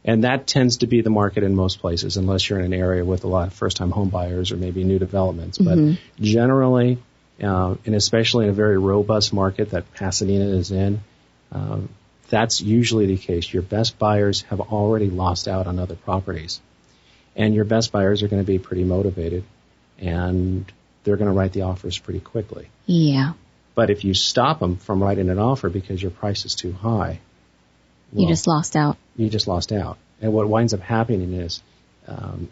And 0.05 0.23
that 0.23 0.47
tends 0.47 0.79
to 0.79 0.87
be 0.87 1.01
the 1.01 1.11
market 1.11 1.43
in 1.43 1.57
most 1.57 1.81
places, 1.81 2.17
unless 2.17 2.49
you're 2.49 2.61
in 2.61 2.65
an 2.67 2.73
area 2.75 3.05
with 3.05 3.25
a 3.25 3.27
lot 3.27 3.49
of 3.49 3.55
first-time 3.55 3.91
home 3.91 4.09
buyers 4.09 4.53
or 4.53 4.57
maybe 4.57 4.85
new 4.85 5.01
developments. 5.01 5.59
But 5.59 5.99
generally, 6.21 6.99
uh, 7.43 7.75
and 7.85 7.95
especially 7.95 8.45
in 8.45 8.51
a 8.51 8.55
very 8.55 8.79
robust 8.79 9.33
market 9.33 9.71
that 9.71 9.93
Pasadena 9.95 10.47
is 10.47 10.71
in, 10.71 11.01
um, 11.53 11.89
that's 12.29 12.61
usually 12.61 13.07
the 13.07 13.17
case. 13.17 13.53
Your 13.53 13.63
best 13.63 13.99
buyers 13.99 14.43
have 14.43 14.61
already 14.61 15.11
lost 15.11 15.47
out 15.49 15.67
on 15.67 15.79
other 15.79 15.95
properties, 15.97 16.61
and 17.37 17.55
your 17.55 17.65
best 17.65 17.93
buyers 17.93 18.23
are 18.23 18.29
going 18.29 18.43
to 18.43 18.47
be 18.47 18.59
pretty 18.59 18.85
motivated, 18.85 19.45
and 19.99 20.71
they're 21.05 21.17
going 21.17 21.31
to 21.31 21.37
write 21.37 21.53
the 21.53 21.63
offers 21.63 21.99
pretty 21.99 22.21
quickly. 22.21 22.69
Yeah, 22.87 23.35
But 23.75 23.91
if 23.91 24.05
you 24.05 24.15
stop 24.15 24.59
them 24.59 24.77
from 24.77 25.03
writing 25.03 25.29
an 25.29 25.39
offer 25.39 25.69
because 25.69 26.01
your 26.03 26.11
price 26.11 26.45
is 26.45 26.55
too 26.55 26.73
high, 26.73 27.21
you 28.13 28.27
just 28.29 28.47
lost 28.47 28.77
out. 28.77 28.97
you 29.17 29.29
just 29.29 29.47
lost 29.47 29.73
out. 29.73 29.99
And 30.21 30.33
what 30.33 30.49
winds 30.49 30.73
up 30.73 30.81
happening 30.81 31.33
is 31.35 31.63
um, 32.09 32.49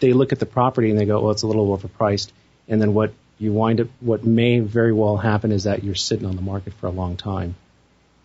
they 0.00 0.12
look 0.12 0.32
at 0.32 0.38
the 0.38 0.46
property 0.46 0.90
and 0.90 0.98
they 0.98 1.04
go, 1.06 1.20
well, 1.22 1.30
it's 1.30 1.42
a 1.42 1.46
little 1.46 1.76
overpriced. 1.76 2.30
And 2.68 2.80
then 2.80 2.94
what 2.94 3.12
you 3.38 3.52
wind 3.52 3.80
up, 3.80 3.88
what 4.00 4.24
may 4.24 4.60
very 4.60 4.92
well 4.92 5.16
happen 5.16 5.52
is 5.52 5.64
that 5.64 5.84
you're 5.84 5.94
sitting 5.94 6.26
on 6.26 6.36
the 6.36 6.42
market 6.42 6.72
for 6.74 6.86
a 6.86 6.90
long 6.90 7.16
time. 7.16 7.54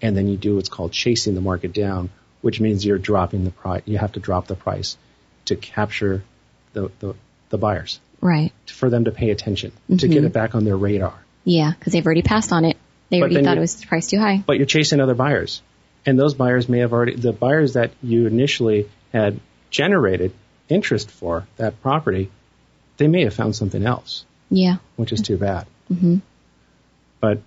And 0.02 0.16
then 0.18 0.28
you 0.28 0.38
do 0.38 0.56
what's 0.56 0.70
called 0.70 0.92
chasing 0.92 1.36
the 1.36 1.42
market 1.42 1.74
down, 1.74 2.10
which 2.42 2.60
means 2.60 2.86
you're 2.86 2.98
dropping 2.98 3.44
the 3.44 3.52
price. 3.52 3.84
You 3.86 3.98
have 3.98 4.14
to 4.14 4.20
drop 4.20 4.48
the 4.48 4.56
price 4.56 4.98
to 5.46 5.56
capture 5.56 6.24
the, 6.74 6.92
the, 7.00 7.16
the 7.50 7.58
buyers, 7.58 8.00
Right. 8.20 8.52
for 8.68 8.90
them 8.90 9.06
to 9.06 9.12
pay 9.12 9.30
attention, 9.30 9.72
to 9.90 9.94
mm-hmm. 9.96 10.12
get 10.12 10.24
it 10.24 10.34
back 10.34 10.56
on 10.56 10.64
their 10.64 10.78
radar. 10.78 11.14
Yeah, 11.44 11.72
because 11.78 11.94
they've 11.94 12.06
already 12.06 12.22
passed 12.22 12.52
on 12.52 12.66
it. 12.66 12.78
They 13.10 13.20
But 13.20 13.32
already 13.32 13.44
thought 13.44 13.58
it 13.58 13.62
was 13.62 13.84
priced 13.84 14.10
too 14.12 14.20
high. 14.20 14.44
but 14.46 14.58
you're 14.58 14.66
chasing 14.66 15.00
other 15.02 15.16
buyers. 15.16 15.62
And 16.06 16.18
those 16.18 16.34
buyers 16.34 16.68
may 16.70 16.80
have 16.80 16.94
already, 16.94 17.16
the 17.16 17.34
buyers 17.34 17.74
that 17.74 17.92
you 18.02 18.26
initially 18.26 18.90
had 19.12 19.40
generated 19.70 20.34
interest 20.70 21.12
for 21.12 21.46
that 21.58 21.82
property, 21.82 22.32
they 22.98 23.08
may 23.08 23.24
have 23.24 23.34
found 23.34 23.56
something 23.56 23.86
else, 23.86 24.26
Yeah. 24.52 24.78
which 24.98 25.12
is 25.12 25.22
too 25.22 25.38
bad. 25.38 25.66
Mm-hmm. 25.92 26.18
But 27.20 27.42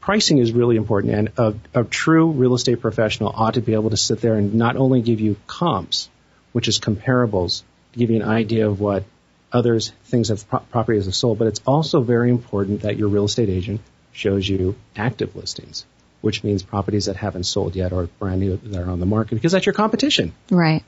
pricing 0.00 0.38
is 0.38 0.52
really 0.52 0.76
important, 0.76 1.14
and 1.14 1.32
a, 1.38 1.80
a 1.80 1.84
true 1.84 2.30
real 2.30 2.54
estate 2.54 2.80
professional 2.80 3.30
ought 3.34 3.54
to 3.54 3.60
be 3.60 3.74
able 3.74 3.90
to 3.90 3.96
sit 3.96 4.20
there 4.20 4.34
and 4.34 4.54
not 4.54 4.76
only 4.76 5.00
give 5.00 5.20
you 5.20 5.36
comps, 5.46 6.10
which 6.52 6.68
is 6.68 6.80
comparables 6.80 7.62
to 7.92 7.98
give 7.98 8.10
you 8.10 8.16
an 8.16 8.28
idea 8.28 8.68
of 8.68 8.80
what 8.80 9.04
others 9.52 9.92
things 10.04 10.30
of 10.30 10.48
pro- 10.48 10.60
properties 10.60 11.04
have 11.04 11.14
sold. 11.14 11.38
But 11.38 11.48
it's 11.48 11.60
also 11.66 12.00
very 12.00 12.30
important 12.30 12.82
that 12.82 12.96
your 12.96 13.08
real 13.08 13.24
estate 13.24 13.48
agent 13.48 13.80
shows 14.12 14.48
you 14.48 14.76
active 14.96 15.36
listings, 15.36 15.86
which 16.20 16.42
means 16.42 16.62
properties 16.62 17.06
that 17.06 17.16
haven't 17.16 17.44
sold 17.44 17.76
yet 17.76 17.92
or 17.92 18.06
brand 18.18 18.40
new 18.40 18.56
that 18.56 18.82
are 18.82 18.90
on 18.90 19.00
the 19.00 19.06
market 19.06 19.34
because 19.36 19.52
that's 19.52 19.66
your 19.66 19.74
competition. 19.74 20.32
Right. 20.50 20.82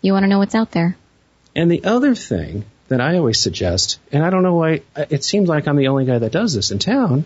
You 0.00 0.12
want 0.12 0.24
to 0.24 0.28
know 0.28 0.38
what's 0.38 0.54
out 0.54 0.70
there. 0.70 0.96
And 1.54 1.70
the 1.70 1.84
other 1.84 2.14
thing 2.14 2.64
that 2.90 3.00
I 3.00 3.16
always 3.18 3.40
suggest, 3.40 4.00
and 4.10 4.24
I 4.24 4.30
don't 4.30 4.42
know 4.42 4.56
why 4.56 4.82
it 4.96 5.22
seems 5.22 5.48
like 5.48 5.68
I'm 5.68 5.76
the 5.76 5.88
only 5.88 6.06
guy 6.06 6.18
that 6.18 6.32
does 6.32 6.54
this 6.54 6.72
in 6.72 6.80
town, 6.80 7.24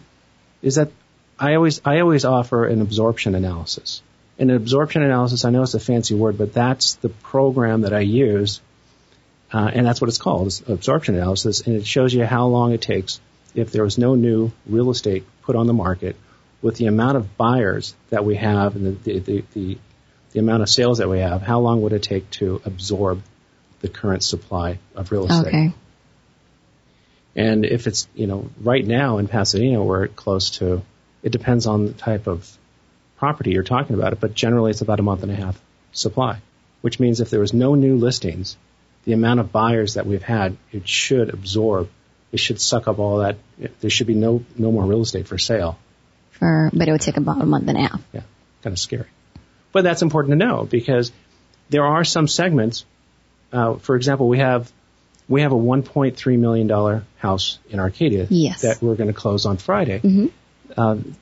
is 0.61 0.75
that 0.75 0.91
I 1.39 1.55
always 1.55 1.81
I 1.87 2.01
always 2.01 2.27
offer 2.27 2.67
an 2.67 2.83
absorption 2.83 3.35
analysis. 3.35 4.03
An 4.39 4.51
absorption 4.51 5.03
analysis, 5.03 5.47
I 5.47 5.51
know 5.51 5.63
it's 5.63 5.73
a 5.73 5.81
fancy 5.81 6.15
word, 6.15 6.37
but 6.37 6.53
that's 6.53 6.97
the 6.97 7.09
program 7.09 7.81
that 7.81 7.95
I 7.95 8.01
use, 8.01 8.61
uh, 9.55 9.71
and 9.73 9.87
that's 9.87 10.03
what 10.03 10.09
it's 10.09 10.19
called, 10.19 10.49
is 10.49 10.63
absorption 10.69 11.15
analysis, 11.15 11.63
and 11.63 11.77
it 11.77 11.87
shows 11.87 12.13
you 12.13 12.27
how 12.27 12.47
long 12.47 12.73
it 12.73 12.83
takes 12.83 13.21
if 13.55 13.73
there 13.73 13.85
was 13.85 13.97
no 13.97 14.15
new 14.17 14.53
real 14.67 14.91
estate 14.91 15.25
put 15.45 15.57
on 15.57 15.67
the 15.67 15.73
market 15.73 16.17
with 16.61 16.77
the 16.77 16.87
amount 16.87 17.17
of 17.17 17.39
buyers 17.39 17.95
that 18.11 18.25
we 18.25 18.37
have 18.37 18.77
and 18.77 18.85
the, 18.85 18.91
the, 18.91 19.19
the, 19.19 19.45
the, 19.55 19.79
the 20.33 20.41
amount 20.41 20.63
of 20.63 20.69
sales 20.69 20.99
that 20.99 21.09
we 21.09 21.21
have, 21.21 21.41
how 21.41 21.61
long 21.61 21.81
would 21.81 21.95
it 21.95 22.03
take 22.03 22.29
to 22.33 22.61
absorb 22.67 23.23
the 23.85 23.91
current 23.91 24.23
supply 24.23 24.79
of 24.95 25.13
real 25.13 25.27
estate? 25.27 25.47
Okay. 25.47 25.73
And 27.37 27.67
if 27.67 27.87
it's, 27.87 28.09
you 28.15 28.27
know, 28.27 28.49
right 28.63 28.85
now 28.85 29.19
in 29.19 29.29
Pasadena, 29.29 29.83
we're 29.83 30.09
close 30.09 30.53
to, 30.59 30.81
it 31.23 31.33
depends 31.33 31.67
on 31.67 31.85
the 31.85 31.93
type 31.93 32.27
of 32.27 32.51
property 33.19 33.51
you're 33.51 33.63
talking 33.63 33.95
about, 33.95 34.19
but 34.21 34.33
generally 34.33 34.71
it's 34.71 34.81
about 34.81 35.01
a 35.01 35.03
month 35.03 35.23
and 35.23 35.31
a 35.31 35.35
half 35.35 35.61
supply, 35.93 36.39
which 36.81 36.99
means 36.99 37.21
if 37.21 37.29
there 37.29 37.41
was 37.41 37.53
no 37.53 37.75
new 37.75 37.97
listings, 37.97 38.57
the 39.05 39.13
amount 39.13 39.41
of 39.41 39.53
buyers 39.53 39.95
that 39.95 40.07
we've 40.07 40.23
had, 40.23 40.57
it 40.73 40.89
should 40.89 41.29
absorb, 41.29 41.91
it 42.33 42.41
should 42.41 42.59
suck 42.59 42.89
up 42.89 42.99
all 42.99 43.19
that. 43.19 43.37
There 43.81 43.91
should 43.91 44.07
be 44.07 44.15
no, 44.15 44.45
no 44.57 44.73
more 44.73 44.85
real 44.85 45.03
estate 45.03 45.29
for 45.29 45.37
sale. 45.37 45.79
For, 46.31 46.71
but 46.73 46.89
it 46.89 46.93
would 46.93 47.03
take 47.03 47.19
about 47.19 47.43
a 47.43 47.47
month 47.47 47.69
and 47.69 47.77
a 47.77 47.83
half. 47.83 48.01
Yeah, 48.15 48.23
kind 48.63 48.73
of 48.73 48.79
scary. 48.79 49.09
But 49.73 49.85
that's 49.85 50.01
important 50.01 50.33
to 50.33 50.47
know 50.47 50.65
because 50.65 51.13
there 51.69 51.85
are 51.85 52.03
some 52.05 52.29
segments. 52.29 52.87
Uh, 53.55 53.77
for 53.77 53.95
example, 53.97 54.29
we 54.29 54.39
have 54.39 54.71
we 55.29 55.41
have 55.43 55.53
a 55.53 55.57
1.3 55.57 56.39
million 56.39 56.67
dollar 56.67 57.05
house 57.17 57.59
in 57.71 57.79
Arcadia 57.79 58.27
Yes. 58.29 58.63
that 58.63 58.83
we're 58.83 58.97
going 58.97 59.07
to 59.09 59.15
close 59.15 59.47
on 59.47 59.57
Friday. 59.57 60.01
Mhm. 60.01 60.31
Um, 60.77 61.17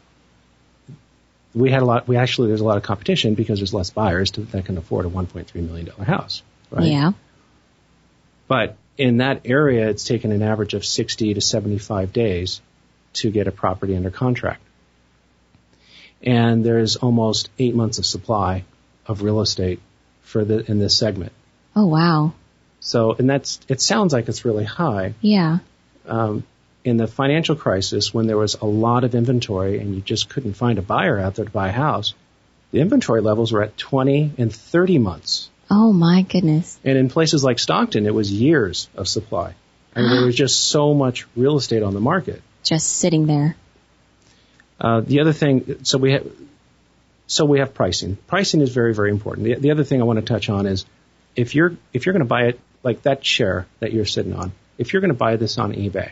we 1.54 1.70
had 1.70 1.82
a 1.82 1.84
lot. 1.84 2.08
We 2.08 2.16
actually 2.16 2.48
there's 2.48 2.62
a 2.62 2.64
lot 2.64 2.78
of 2.78 2.82
competition 2.82 3.34
because 3.34 3.58
there's 3.58 3.74
less 3.74 3.90
buyers 3.90 4.30
to, 4.32 4.40
that 4.40 4.64
can 4.64 4.78
afford 4.78 5.04
a 5.04 5.10
1.3 5.10 5.54
million 5.54 5.86
dollar 5.86 6.04
house. 6.04 6.42
Right? 6.70 6.86
Yeah. 6.86 7.12
But 8.48 8.76
in 8.96 9.18
that 9.18 9.42
area, 9.44 9.88
it's 9.90 10.04
taken 10.04 10.32
an 10.32 10.42
average 10.42 10.74
of 10.74 10.84
60 10.84 11.34
to 11.34 11.40
75 11.40 12.12
days 12.12 12.60
to 13.14 13.30
get 13.30 13.46
a 13.46 13.52
property 13.52 13.94
under 13.94 14.10
contract. 14.10 14.62
And 16.22 16.64
there's 16.64 16.96
almost 16.96 17.50
eight 17.58 17.74
months 17.74 17.98
of 17.98 18.06
supply 18.06 18.64
of 19.06 19.22
real 19.22 19.40
estate 19.40 19.80
for 20.22 20.44
the 20.44 20.70
in 20.70 20.78
this 20.78 20.96
segment. 20.96 21.32
Oh 21.74 21.86
wow. 21.86 22.34
So, 22.80 23.12
and 23.12 23.28
that's 23.30 23.60
it 23.68 23.80
sounds 23.80 24.12
like 24.12 24.28
it's 24.28 24.44
really 24.44 24.64
high. 24.64 25.14
Yeah. 25.20 25.58
Um, 26.06 26.44
in 26.84 26.96
the 26.96 27.06
financial 27.06 27.54
crisis, 27.54 28.12
when 28.12 28.26
there 28.26 28.36
was 28.36 28.54
a 28.54 28.66
lot 28.66 29.04
of 29.04 29.14
inventory 29.14 29.78
and 29.78 29.94
you 29.94 30.00
just 30.00 30.28
couldn't 30.28 30.54
find 30.54 30.78
a 30.78 30.82
buyer 30.82 31.18
out 31.18 31.36
there 31.36 31.44
to 31.44 31.50
buy 31.50 31.68
a 31.68 31.72
house, 31.72 32.14
the 32.72 32.80
inventory 32.80 33.20
levels 33.20 33.52
were 33.52 33.62
at 33.62 33.76
20 33.76 34.32
and 34.36 34.52
30 34.52 34.98
months. 34.98 35.48
Oh 35.70 35.92
my 35.92 36.22
goodness. 36.22 36.78
And 36.84 36.98
in 36.98 37.08
places 37.08 37.44
like 37.44 37.58
Stockton, 37.58 38.06
it 38.06 38.14
was 38.14 38.32
years 38.32 38.88
of 38.96 39.06
supply. 39.06 39.54
I 39.94 40.00
mean, 40.00 40.10
there 40.10 40.24
was 40.24 40.34
just 40.34 40.68
so 40.68 40.94
much 40.94 41.26
real 41.36 41.56
estate 41.56 41.82
on 41.82 41.92
the 41.94 42.00
market. 42.00 42.42
Just 42.62 42.88
sitting 42.88 43.26
there. 43.26 43.56
Uh, 44.80 45.00
the 45.00 45.20
other 45.20 45.32
thing, 45.32 45.84
so 45.84 45.98
we 45.98 46.12
have, 46.12 46.26
so 47.26 47.44
we 47.44 47.58
have 47.60 47.74
pricing. 47.74 48.16
Pricing 48.26 48.62
is 48.62 48.70
very, 48.70 48.94
very 48.94 49.10
important. 49.10 49.44
The, 49.44 49.54
the 49.56 49.70
other 49.70 49.84
thing 49.84 50.00
I 50.00 50.04
want 50.04 50.18
to 50.18 50.24
touch 50.24 50.48
on 50.48 50.66
is 50.66 50.86
if 51.36 51.54
you're 51.54 51.76
if 51.92 52.06
you're 52.06 52.12
going 52.12 52.24
to 52.24 52.28
buy 52.28 52.44
it 52.46 52.60
like 52.82 53.02
that 53.02 53.22
chair 53.22 53.66
that 53.80 53.92
you're 53.92 54.04
sitting 54.06 54.34
on, 54.34 54.52
if 54.78 54.92
you're 54.92 55.00
going 55.00 55.12
to 55.12 55.18
buy 55.18 55.36
this 55.36 55.58
on 55.58 55.72
eBay, 55.72 56.10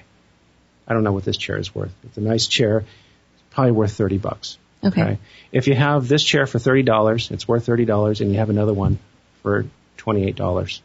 I 0.86 0.92
don't 0.94 1.04
know 1.04 1.12
what 1.12 1.24
this 1.24 1.36
chair 1.36 1.56
is 1.58 1.74
worth. 1.74 1.92
It's 2.04 2.16
a 2.16 2.20
nice 2.20 2.46
chair, 2.46 2.78
it's 2.78 3.42
probably 3.50 3.72
worth 3.72 3.92
thirty 3.92 4.18
bucks. 4.18 4.58
Okay. 4.82 5.18
If 5.52 5.66
you 5.66 5.74
have 5.74 6.08
this 6.08 6.24
chair 6.24 6.46
for 6.46 6.58
thirty 6.58 6.82
dollars, 6.82 7.30
it's 7.30 7.46
worth 7.46 7.66
thirty 7.66 7.84
dollars, 7.84 8.20
and 8.20 8.30
you 8.32 8.38
have 8.38 8.50
another 8.50 8.72
one 8.72 8.98
for 9.42 9.66
twenty 9.96 10.26
eight 10.26 10.36
dollars. 10.36 10.80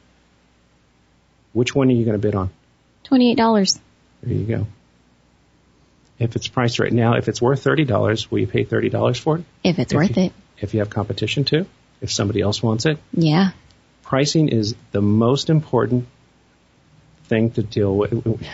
Which 1.53 1.73
one 1.73 1.87
are 1.89 1.93
you 1.93 2.03
going 2.03 2.19
to 2.19 2.27
bid 2.27 2.35
on? 2.35 2.49
Twenty-eight 3.05 3.37
dollars. 3.37 3.79
There 4.21 4.33
you 4.33 4.45
go. 4.45 4.67
If 6.19 6.35
it's 6.35 6.47
priced 6.47 6.79
right 6.79 6.91
now, 6.91 7.13
if 7.15 7.27
it's 7.29 7.41
worth 7.41 7.63
thirty 7.63 7.85
dollars, 7.85 8.29
will 8.29 8.39
you 8.39 8.47
pay 8.47 8.63
thirty 8.65 8.89
dollars 8.89 9.19
for 9.19 9.37
it? 9.37 9.45
If 9.63 9.79
it's 9.79 9.93
If 9.93 9.97
worth 9.97 10.17
you- 10.17 10.23
it. 10.25 10.33
If 10.59 10.73
you 10.73 10.79
have 10.79 10.89
competition 10.89 11.43
too, 11.43 11.65
if 12.01 12.11
somebody 12.11 12.39
else 12.41 12.63
wants 12.63 12.85
it, 12.85 12.97
Yeah. 13.13 13.51
Pricing 14.05 14.49
is 14.49 14.75
the 14.91 15.01
most 15.01 15.49
important 15.49 16.05
thing 17.25 17.51
to 17.51 17.63
deal 17.63 17.95
with 17.95 18.11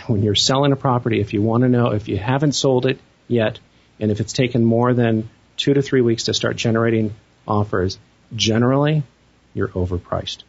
when 0.07 0.23
you're 0.23 0.35
selling 0.35 0.71
a 0.71 0.75
property. 0.77 1.19
If 1.19 1.33
you 1.33 1.41
want 1.41 1.63
to 1.63 1.69
know 1.69 1.87
if 1.91 2.07
you 2.07 2.17
haven't 2.17 2.53
sold 2.53 2.85
it 2.85 2.99
yet, 3.27 3.59
and 3.99 4.11
if 4.11 4.19
it's 4.21 4.33
taken 4.33 4.63
more 4.63 4.93
than 4.93 5.29
two 5.57 5.73
to 5.73 5.81
three 5.81 6.01
weeks 6.01 6.23
to 6.25 6.33
start 6.33 6.55
generating 6.55 7.13
offers, 7.47 7.99
generally 8.35 9.03
you're 9.53 9.67
overpriced, 9.67 10.43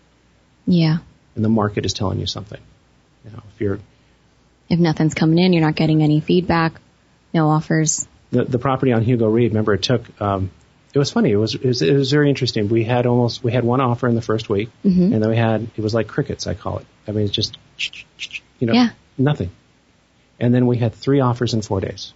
Yeah. 0.67 0.99
and 1.35 1.45
the 1.45 1.49
market 1.49 1.85
is 1.85 1.93
telling 1.93 2.21
you 2.21 2.27
something. 2.27 2.61
You 3.25 3.33
know, 3.33 3.43
if 3.55 3.61
you're 3.61 3.81
If 4.69 4.79
nothing's 4.79 5.15
coming 5.15 5.39
in, 5.39 5.53
you're 5.53 5.63
not 5.65 5.75
getting 5.75 6.03
any 6.03 6.21
feedback, 6.21 6.81
no 7.35 7.49
offers. 7.49 8.07
the, 8.31 8.45
the 8.45 8.59
property 8.61 8.93
on 8.93 9.03
Hugo 9.03 9.27
Reid, 9.27 9.51
remember 9.51 9.75
it 9.75 9.83
took, 9.83 10.03
um, 10.23 10.51
it 10.95 10.99
was 10.99 11.11
funny. 11.11 11.31
It 11.31 11.37
was, 11.37 11.55
it 11.55 11.65
was, 11.65 11.81
it 11.83 11.95
was 11.95 12.11
very 12.11 12.29
interesting. 12.29 12.69
We 12.69 12.85
had 12.85 13.07
almost, 13.07 13.43
we 13.43 13.53
had 13.53 13.65
one 13.65 13.81
offer 13.81 14.09
in 14.09 14.15
the 14.15 14.23
first 14.23 14.49
week 14.49 14.69
Mhm. 14.85 15.13
and 15.15 15.23
then 15.23 15.31
we 15.31 15.37
had, 15.37 15.69
it 15.77 15.81
was 15.83 15.95
like 15.95 16.07
crickets, 16.09 16.47
I 16.47 16.55
call 16.55 16.79
it. 16.79 16.87
I 17.09 17.13
mean, 17.13 17.25
it's 17.25 17.33
just, 17.35 17.57
you 18.59 18.67
know, 18.67 18.75
Yeah. 18.75 18.91
nothing. 19.17 19.51
And 20.39 20.55
then 20.55 20.67
we 20.67 20.77
had 20.77 20.93
three 20.95 21.21
offers 21.21 21.55
in 21.55 21.63
four 21.63 21.81
days. 21.81 22.13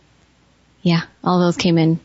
Yeah. 0.82 1.02
All 1.24 1.40
those 1.40 1.56
came 1.56 1.78
in 1.78 2.00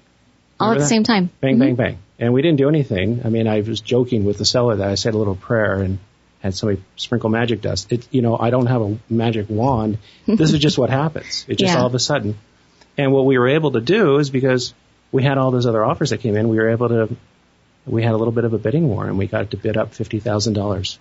all 0.59 0.69
Remember 0.69 0.73
at 0.75 0.77
the 0.77 0.83
that? 0.83 0.89
same 0.89 1.03
time. 1.03 1.29
Bang, 1.41 1.55
Mhm. 1.55 1.59
bang, 1.59 1.75
bang. 1.75 1.97
And 2.19 2.33
we 2.33 2.41
didn't 2.41 2.57
do 2.57 2.69
anything. 2.69 3.21
I 3.25 3.29
mean, 3.29 3.47
I 3.47 3.61
was 3.61 3.81
joking 3.81 4.25
with 4.25 4.37
the 4.37 4.45
seller 4.45 4.75
that 4.77 4.87
I 4.87 4.95
said 4.95 5.13
a 5.13 5.17
little 5.17 5.35
prayer 5.35 5.81
and 5.81 5.97
had 6.39 6.53
somebody 6.53 6.81
sprinkle 6.95 7.29
magic 7.29 7.61
dust. 7.61 7.91
It, 7.91 8.07
you 8.11 8.21
know, 8.21 8.37
I 8.37 8.49
don't 8.49 8.67
have 8.67 8.81
a 8.81 8.97
magic 9.09 9.47
wand. 9.49 9.97
This 10.27 10.53
is 10.53 10.59
just 10.67 10.77
what 10.77 10.89
happens. 10.89 11.45
It 11.47 11.57
just 11.57 11.73
Yeah. 11.73 11.81
all 11.81 11.87
of 11.87 11.95
a 11.95 11.99
sudden. 11.99 12.37
And 12.97 13.11
what 13.11 13.25
we 13.25 13.37
were 13.37 13.47
able 13.49 13.71
to 13.71 13.81
do 13.81 14.17
is 14.17 14.29
because 14.29 14.73
we 15.11 15.23
had 15.23 15.37
all 15.37 15.51
those 15.51 15.65
other 15.65 15.83
offers 15.83 16.11
that 16.11 16.19
came 16.19 16.35
in, 16.35 16.49
we 16.49 16.57
were 16.57 16.69
able 16.69 16.89
to, 16.89 17.15
we 17.85 18.03
had 18.03 18.13
a 18.13 18.17
little 18.17 18.31
bit 18.31 18.45
of 18.45 18.53
a 18.53 18.57
bidding 18.57 18.87
war 18.87 19.05
and 19.05 19.17
we 19.17 19.27
got 19.27 19.51
to 19.51 19.57
bid 19.57 19.77
up 19.77 19.93
$50,000 19.93 20.97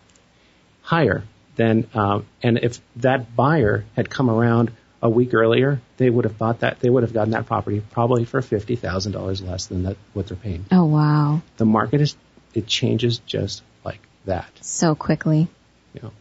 higher 0.83 1.23
than, 1.57 1.87
um, 1.95 2.27
and 2.43 2.59
if 2.59 2.81
that 2.97 3.37
buyer 3.37 3.85
had 3.97 4.11
come 4.11 4.31
around 4.31 4.73
a 5.03 5.09
week 5.09 5.33
earlier, 5.35 5.81
they 5.97 6.11
would 6.11 6.25
have 6.25 6.37
bought 6.37 6.61
that, 6.61 6.81
they 6.81 6.91
would 6.91 7.03
have 7.03 7.13
gotten 7.13 7.31
that 7.33 7.47
property 7.47 7.83
probably 7.93 8.25
for 8.25 8.41
$50,000 8.41 9.49
less 9.49 9.67
than 9.67 9.85
that, 9.85 9.97
what 10.13 10.27
they're 10.27 10.37
paying. 10.37 10.67
Oh 10.71 10.85
wow. 10.85 11.43
The 11.57 11.65
market 11.65 12.01
is, 12.01 12.17
it 12.55 12.67
changes 12.67 13.19
just 13.19 13.63
like 13.85 14.01
that. 14.25 14.51
So 14.61 14.95
quickly. 14.95 15.49
You 15.95 16.03
know. 16.03 16.13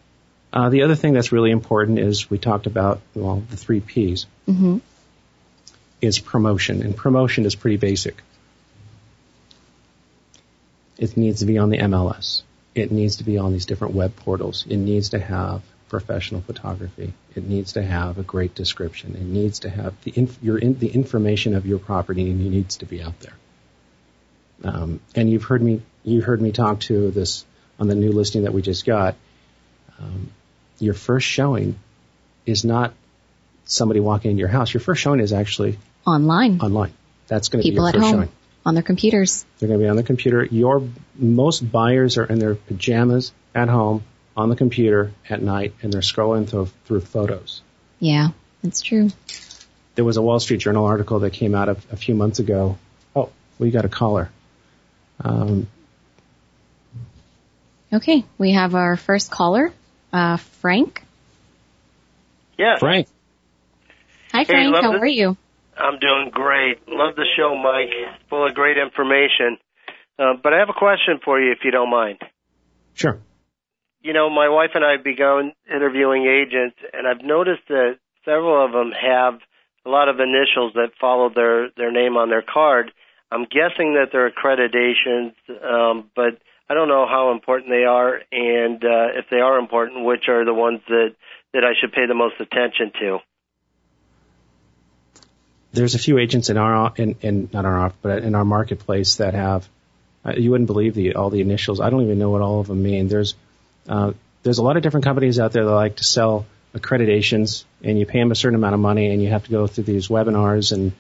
Uh, 0.52 0.70
the 0.70 0.84
other 0.84 0.96
thing 0.96 1.14
that's 1.14 1.32
really 1.32 1.52
important 1.52 2.00
is 2.00 2.30
we 2.30 2.38
talked 2.38 2.66
about, 2.66 3.02
well, 3.14 3.44
the 3.50 3.58
three 3.58 3.80
P's 3.82 4.26
hmm 4.46 4.78
is 6.02 6.20
promotion, 6.20 6.82
and 6.82 6.96
promotion 6.96 7.46
is 7.46 7.56
pretty 7.56 7.78
basic. 7.78 8.22
It 10.98 11.16
needs 11.16 11.40
to 11.40 11.46
be 11.46 11.58
on 11.58 11.70
the 11.70 11.78
MLS. 11.78 12.44
It 12.76 12.92
needs 12.92 13.18
to 13.18 13.24
be 13.24 13.38
on 13.38 13.54
these 13.54 13.66
different 13.66 13.94
web 13.94 14.16
portals. 14.16 14.66
It 14.70 14.78
needs 14.78 15.10
to 15.10 15.20
have 15.20 15.62
professional 15.90 16.42
photography. 16.42 17.14
It 17.36 17.48
needs 17.48 17.74
to 17.74 17.84
have 17.84 18.18
a 18.18 18.24
great 18.24 18.54
description. 18.54 19.16
It 19.16 19.24
needs 19.24 19.60
to 19.60 19.70
have 19.70 19.96
the 20.04 20.14
inf- 20.16 20.38
your 20.42 20.58
in- 20.58 20.78
the 20.78 20.90
information 20.90 21.56
of 21.56 21.66
your 21.66 21.80
property 21.80 22.30
and 22.30 22.40
it 22.40 22.50
needs 22.50 22.78
to 22.78 22.86
be 22.86 23.02
out 23.02 23.20
there. 23.20 23.34
Um, 24.64 25.00
and 25.16 25.30
you've 25.30 25.44
heard 25.44 25.62
me 25.62 25.82
you 26.04 26.22
heard 26.22 26.42
me 26.42 26.52
talk 26.52 26.82
to 26.82 27.12
this 27.12 27.46
on 27.80 27.88
the 27.88 27.96
new 27.96 28.12
listing 28.12 28.44
that 28.44 28.54
we 28.54 28.62
just 28.62 28.86
got. 28.86 29.16
Um, 30.00 30.30
your 30.80 30.94
first 30.94 31.28
showing 31.28 31.78
is 32.46 32.64
not 32.64 32.94
somebody 33.66 34.00
walking 34.00 34.32
into 34.32 34.40
your 34.40 34.50
house. 34.50 34.74
Your 34.74 34.82
first 34.82 35.02
showing 35.02 35.20
is 35.20 35.34
actually 35.34 35.78
Online. 36.06 36.60
online. 36.62 36.94
That's 37.28 37.50
going 37.50 37.62
to 37.62 37.68
be 37.68 37.72
People 37.72 37.84
your 37.86 37.90
at 37.90 37.96
first 37.96 38.06
home 38.06 38.14
showing. 38.22 38.30
on 38.66 38.74
their 38.74 38.84
computers. 38.84 39.46
They're 39.60 39.68
going 39.68 39.80
to 39.80 39.84
be 39.86 39.90
on 39.90 39.96
the 39.96 40.04
computer. 40.04 40.44
Your 40.46 40.82
most 41.16 41.60
buyers 41.72 42.18
are 42.18 42.26
in 42.26 42.40
their 42.40 42.56
pajamas 42.56 43.32
at 43.54 43.68
home 43.70 44.04
on 44.36 44.50
the 44.50 44.56
computer 44.56 45.12
at 45.30 45.42
night, 45.42 45.74
and 45.82 45.92
they're 45.94 46.02
scrolling 46.02 46.48
through, 46.50 46.70
through 46.86 47.02
photos. 47.02 47.62
Yeah, 48.00 48.30
that's 48.64 48.82
true. 48.82 49.10
There 49.96 50.06
was 50.06 50.18
a 50.18 50.22
Wall 50.22 50.40
Street 50.40 50.58
Journal 50.62 50.86
article 50.86 51.20
that 51.20 51.32
came 51.34 51.54
out 51.54 51.68
a, 51.70 51.78
a 51.92 51.98
few 51.98 52.16
months 52.16 52.40
ago. 52.40 52.78
Oh, 53.16 53.30
we 53.60 53.70
got 53.72 53.86
a 53.86 53.90
caller. 53.90 54.30
Um, 55.24 55.68
Okay, 57.92 58.24
we 58.38 58.52
have 58.52 58.76
our 58.76 58.96
first 58.96 59.32
caller, 59.32 59.74
uh, 60.14 60.38
Frank. 60.38 61.04
Yeah. 62.58 62.78
Frank. 62.78 63.08
Hi, 64.32 64.44
Frank. 64.46 64.72
love 64.74 64.84
How 64.84 64.92
this- 64.94 65.02
are 65.02 65.08
you? 65.08 65.38
I'm 65.80 66.00
doing 66.00 66.30
great. 66.32 66.88
Love 66.88 67.16
the 67.16 67.26
show, 67.38 67.56
Mike. 67.56 67.90
Full 68.30 68.48
of 68.48 68.54
great 68.54 68.78
information. 68.78 69.58
Uh, 70.18 70.34
but 70.44 70.54
I 70.54 70.60
have 70.60 70.70
a 70.70 70.78
question 70.78 71.20
for 71.24 71.40
you, 71.40 71.52
if 71.52 71.60
you 71.64 71.72
don't 71.72 71.90
mind. 71.90 72.20
Sure. 72.94 73.20
You 74.02 74.14
know, 74.14 74.30
my 74.30 74.50
wife 74.50 74.72
and 74.76 74.84
I 74.84 74.94
have 74.94 75.04
begun 75.04 75.54
interviewing 75.70 76.26
agents, 76.28 76.78
and 76.94 77.08
I've 77.08 77.24
noticed 77.24 77.68
that 77.70 77.98
several 78.26 78.66
of 78.66 78.72
them 78.72 78.92
have 78.92 79.40
a 79.86 79.90
lot 79.90 80.10
of 80.10 80.20
initials 80.20 80.74
that 80.74 80.92
follow 81.00 81.30
their 81.34 81.70
their 81.76 81.92
name 81.92 82.18
on 82.18 82.30
their 82.30 82.44
card. 82.44 82.92
I'm 83.32 83.44
guessing 83.44 83.96
that 83.96 84.10
they're 84.12 84.30
accreditations, 84.30 85.34
um, 85.64 86.10
but 86.16 86.40
I 86.70 86.74
don't 86.74 86.88
know 86.88 87.08
how 87.08 87.32
important 87.32 87.72
they 87.72 87.86
are, 87.86 88.22
and 88.32 88.84
uh, 88.84 89.20
if 89.20 89.26
they 89.32 89.40
are 89.40 89.58
important, 89.58 90.06
which 90.06 90.28
are 90.28 90.46
the 90.46 90.54
ones 90.54 90.82
that 90.88 91.16
that 91.54 91.64
I 91.64 91.74
should 91.80 91.92
pay 91.92 92.06
the 92.08 92.16
most 92.16 92.36
attention 92.40 92.92
to. 93.02 93.20
There's 95.72 95.96
a 95.96 96.00
few 96.00 96.18
agents 96.18 96.50
in 96.50 96.58
our 96.58 96.94
in, 96.96 97.16
in 97.22 97.50
not 97.54 97.66
our 97.66 97.94
but 98.02 98.24
in 98.24 98.36
our 98.36 98.46
marketplace 98.46 99.18
that 99.18 99.34
have 99.34 99.68
uh, 100.26 100.34
you 100.36 100.52
wouldn't 100.52 100.68
believe 100.68 100.96
the 100.96 101.16
all 101.16 101.30
the 101.30 101.42
initials. 101.42 101.80
I 101.80 101.90
don't 101.90 102.04
even 102.04 102.20
know 102.20 102.30
what 102.30 102.42
all 102.42 102.60
of 102.60 102.68
them 102.68 102.84
mean. 102.84 103.08
There's 103.08 103.36
uh, 103.88 104.14
there's 104.44 104.58
a 104.58 104.64
lot 104.64 104.78
of 104.78 104.84
different 104.84 105.04
companies 105.06 105.40
out 105.40 105.52
there 105.52 105.66
that 105.66 105.72
like 105.72 105.98
to 105.98 106.04
sell 106.04 106.46
accreditations, 106.74 107.66
and 107.84 108.00
you 108.00 108.06
pay 108.06 108.20
them 108.20 108.32
a 108.32 108.36
certain 108.36 108.56
amount 108.56 108.74
of 108.74 108.80
money, 108.80 109.12
and 109.12 109.22
you 109.22 109.30
have 109.30 109.46
to 109.46 109.52
go 109.52 109.68
through 109.68 109.86
these 109.86 110.08
webinars 110.08 110.72
and 110.72 110.92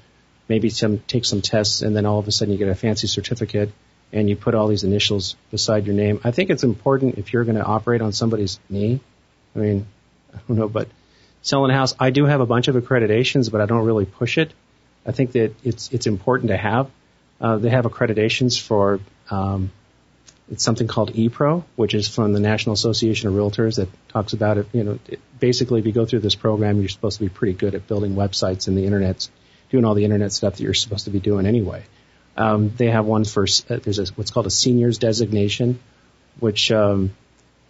maybe 0.47 0.69
some 0.69 0.99
take 0.99 1.25
some 1.25 1.41
tests, 1.41 1.81
and 1.81 1.95
then 1.95 2.05
all 2.05 2.19
of 2.19 2.27
a 2.27 2.31
sudden 2.31 2.51
you 2.51 2.57
get 2.57 2.69
a 2.69 2.75
fancy 2.75 3.07
certificate, 3.07 3.71
and 4.11 4.29
you 4.29 4.35
put 4.35 4.55
all 4.55 4.67
these 4.67 4.83
initials 4.83 5.35
beside 5.51 5.85
your 5.85 5.95
name. 5.95 6.19
I 6.23 6.31
think 6.31 6.49
it's 6.49 6.63
important 6.63 7.17
if 7.17 7.33
you're 7.33 7.43
going 7.43 7.57
to 7.57 7.63
operate 7.63 8.01
on 8.01 8.11
somebody's 8.11 8.59
knee. 8.69 8.99
I 9.55 9.59
mean, 9.59 9.87
I 10.33 10.39
don't 10.47 10.57
know, 10.57 10.69
but 10.69 10.87
selling 11.41 11.71
a 11.71 11.73
house, 11.73 11.95
I 11.99 12.09
do 12.09 12.25
have 12.25 12.41
a 12.41 12.45
bunch 12.45 12.67
of 12.67 12.75
accreditations, 12.75 13.51
but 13.51 13.61
I 13.61 13.65
don't 13.65 13.85
really 13.85 14.05
push 14.05 14.37
it. 14.37 14.53
I 15.05 15.11
think 15.11 15.31
that 15.33 15.55
it's 15.63 15.91
it's 15.91 16.07
important 16.07 16.49
to 16.49 16.57
have. 16.57 16.89
Uh, 17.39 17.57
they 17.57 17.69
have 17.69 17.85
accreditations 17.85 18.59
for 18.59 18.99
um, 19.29 19.71
it's 20.51 20.63
something 20.63 20.87
called 20.87 21.13
ePro, 21.13 21.63
which 21.75 21.93
is 21.93 22.07
from 22.07 22.33
the 22.33 22.39
National 22.39 22.73
Association 22.73 23.29
of 23.29 23.35
Realtors 23.35 23.75
that 23.75 23.87
talks 24.09 24.33
about 24.33 24.57
it. 24.57 24.67
You 24.73 24.83
know, 24.83 24.99
it, 25.07 25.19
basically, 25.39 25.79
if 25.79 25.85
you 25.85 25.91
go 25.91 26.05
through 26.05 26.19
this 26.19 26.35
program, 26.35 26.79
you're 26.79 26.89
supposed 26.89 27.19
to 27.19 27.23
be 27.23 27.29
pretty 27.29 27.53
good 27.53 27.75
at 27.75 27.87
building 27.87 28.15
websites 28.15 28.67
and 28.67 28.77
the 28.77 28.85
internet, 28.85 29.29
doing 29.69 29.85
all 29.85 29.93
the 29.93 30.03
internet 30.05 30.31
stuff 30.31 30.57
that 30.57 30.63
you're 30.63 30.73
supposed 30.73 31.05
to 31.05 31.11
be 31.11 31.19
doing 31.19 31.45
anyway. 31.45 31.83
Um, 32.35 32.73
they 32.75 32.87
have 32.87 33.05
one 33.05 33.25
for 33.25 33.43
uh, 33.43 33.77
there's 33.83 33.99
a, 33.99 34.05
what's 34.15 34.31
called 34.31 34.47
a 34.47 34.51
seniors 34.51 34.97
designation, 34.97 35.79
which 36.39 36.71
um, 36.71 37.11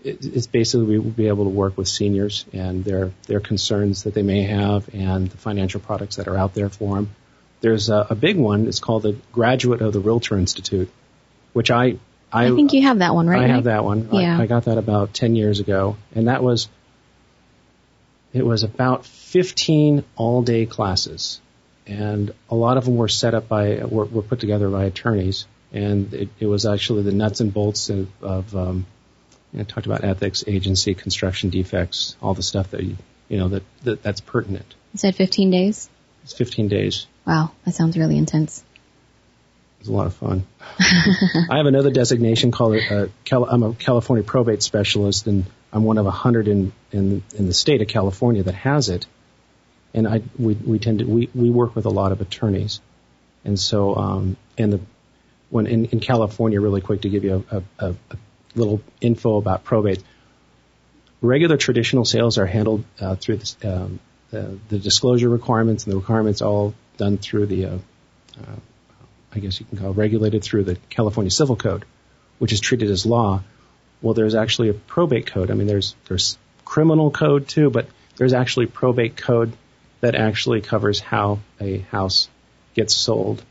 it, 0.03 0.25
it's 0.25 0.47
basically 0.47 0.85
we 0.85 0.99
will 0.99 1.11
be 1.11 1.27
able 1.27 1.43
to 1.43 1.49
work 1.49 1.77
with 1.77 1.87
seniors 1.87 2.45
and 2.53 2.83
their 2.85 3.11
their 3.27 3.39
concerns 3.39 4.03
that 4.03 4.13
they 4.13 4.23
may 4.23 4.43
have 4.43 4.93
and 4.93 5.29
the 5.29 5.37
financial 5.37 5.79
products 5.79 6.17
that 6.17 6.27
are 6.27 6.37
out 6.37 6.53
there 6.53 6.69
for 6.69 6.95
them. 6.95 7.15
There's 7.61 7.89
a, 7.89 8.07
a 8.09 8.15
big 8.15 8.37
one. 8.37 8.67
It's 8.67 8.79
called 8.79 9.03
the 9.03 9.17
Graduate 9.33 9.81
of 9.81 9.91
the 9.91 9.99
Realtor 9.99 10.37
Institute, 10.37 10.89
which 11.53 11.71
I 11.71 11.99
I, 12.31 12.47
I 12.47 12.55
think 12.55 12.73
you 12.73 12.83
have 12.83 12.99
that 12.99 13.15
one, 13.15 13.27
right? 13.27 13.43
I 13.43 13.47
have 13.47 13.63
that 13.65 13.83
one. 13.83 14.09
Yeah. 14.11 14.37
I, 14.37 14.43
I 14.43 14.45
got 14.45 14.65
that 14.65 14.77
about 14.77 15.13
10 15.13 15.35
years 15.35 15.59
ago. 15.59 15.97
And 16.13 16.27
that 16.27 16.43
was, 16.43 16.69
it 18.33 18.45
was 18.45 18.63
about 18.63 19.05
15 19.05 20.03
all 20.15 20.41
day 20.41 20.65
classes. 20.65 21.41
And 21.87 22.31
a 22.49 22.55
lot 22.55 22.77
of 22.77 22.85
them 22.85 22.97
were 22.97 23.07
set 23.07 23.33
up 23.33 23.47
by, 23.47 23.83
were, 23.83 24.05
were 24.05 24.21
put 24.21 24.39
together 24.39 24.69
by 24.69 24.85
attorneys. 24.85 25.47
And 25.71 26.13
it, 26.13 26.29
it 26.39 26.45
was 26.45 26.65
actually 26.65 27.03
the 27.03 27.11
nuts 27.11 27.39
and 27.39 27.51
bolts 27.51 27.89
of, 27.89 28.09
of 28.23 28.55
um, 28.55 28.85
you 29.53 29.59
know, 29.59 29.65
talked 29.65 29.85
about 29.85 30.03
ethics, 30.03 30.43
agency, 30.47 30.93
construction 30.93 31.49
defects, 31.49 32.15
all 32.21 32.33
the 32.33 32.43
stuff 32.43 32.71
that 32.71 32.83
you, 32.83 32.97
you 33.27 33.37
know, 33.37 33.49
that, 33.49 33.63
that 33.83 34.03
that's 34.03 34.21
pertinent. 34.21 34.75
You 34.93 34.99
said 34.99 35.15
15 35.15 35.51
days? 35.51 35.89
It's 36.23 36.33
15 36.33 36.67
days. 36.67 37.07
Wow, 37.25 37.51
that 37.65 37.73
sounds 37.73 37.97
really 37.97 38.17
intense. 38.17 38.63
It 39.79 39.83
was 39.83 39.87
a 39.87 39.93
lot 39.93 40.07
of 40.07 40.15
fun. 40.15 40.45
I 41.49 41.57
have 41.57 41.65
another 41.65 41.89
designation 41.89 42.51
called 42.51 42.81
uh, 42.91 43.07
Cal- 43.23 43.45
I'm 43.45 43.63
a 43.63 43.73
California 43.73 44.23
probate 44.23 44.61
specialist, 44.61 45.25
and 45.27 45.45
I'm 45.71 45.83
one 45.83 45.97
of 45.97 46.05
a 46.05 46.11
hundred 46.11 46.47
in, 46.47 46.73
in 46.91 47.23
in 47.35 47.45
the 47.45 47.53
state 47.53 47.81
of 47.81 47.87
California 47.87 48.43
that 48.43 48.55
has 48.55 48.89
it. 48.89 49.07
And 49.93 50.07
I 50.07 50.21
we 50.37 50.53
we 50.55 50.79
tend 50.79 50.99
to 50.99 51.05
we 51.05 51.29
we 51.33 51.49
work 51.49 51.75
with 51.75 51.85
a 51.85 51.89
lot 51.89 52.11
of 52.11 52.19
attorneys, 52.19 52.81
and 53.45 53.57
so 53.57 53.95
um 53.95 54.37
and 54.57 54.73
the 54.73 54.81
when 55.49 55.65
in, 55.65 55.85
in 55.85 55.99
California, 55.99 56.59
really 56.59 56.81
quick 56.81 57.01
to 57.01 57.09
give 57.09 57.23
you 57.23 57.45
a, 57.49 57.63
a, 57.79 57.95
a 58.11 58.17
little 58.55 58.81
info 59.01 59.37
about 59.37 59.63
probate. 59.63 60.03
Regular 61.21 61.57
traditional 61.57 62.05
sales 62.05 62.37
are 62.37 62.45
handled 62.45 62.85
uh, 62.99 63.15
through 63.15 63.37
this, 63.37 63.57
um, 63.63 63.99
the, 64.31 64.57
the 64.69 64.79
disclosure 64.79 65.27
requirements, 65.29 65.83
and 65.83 65.93
the 65.93 65.97
requirements 65.97 66.41
all 66.41 66.73
done 66.97 67.17
through 67.17 67.45
the 67.47 67.65
uh, 67.65 67.77
uh, 68.39 68.55
I 69.33 69.39
guess 69.39 69.59
you 69.59 69.65
can 69.65 69.77
call 69.77 69.91
it 69.91 69.97
regulated 69.97 70.43
through 70.43 70.63
the 70.63 70.75
California 70.89 71.29
Civil 71.29 71.55
Code, 71.55 71.85
which 72.39 72.51
is 72.53 72.59
treated 72.59 72.89
as 72.89 73.05
law. 73.05 73.43
Well, 74.01 74.13
there's 74.13 74.33
actually 74.35 74.69
a 74.69 74.73
probate 74.73 75.27
code. 75.27 75.51
I 75.51 75.53
mean, 75.55 75.67
there's 75.67 75.95
there's 76.07 76.37
criminal 76.65 77.11
code 77.11 77.47
too, 77.47 77.69
but 77.69 77.87
there's 78.15 78.33
actually 78.33 78.65
probate 78.67 79.17
code 79.17 79.53
that 80.01 80.15
actually 80.15 80.61
covers 80.61 80.99
how 81.01 81.39
a 81.59 81.79
house 81.79 82.29
gets 82.75 82.93
sold 82.95 83.43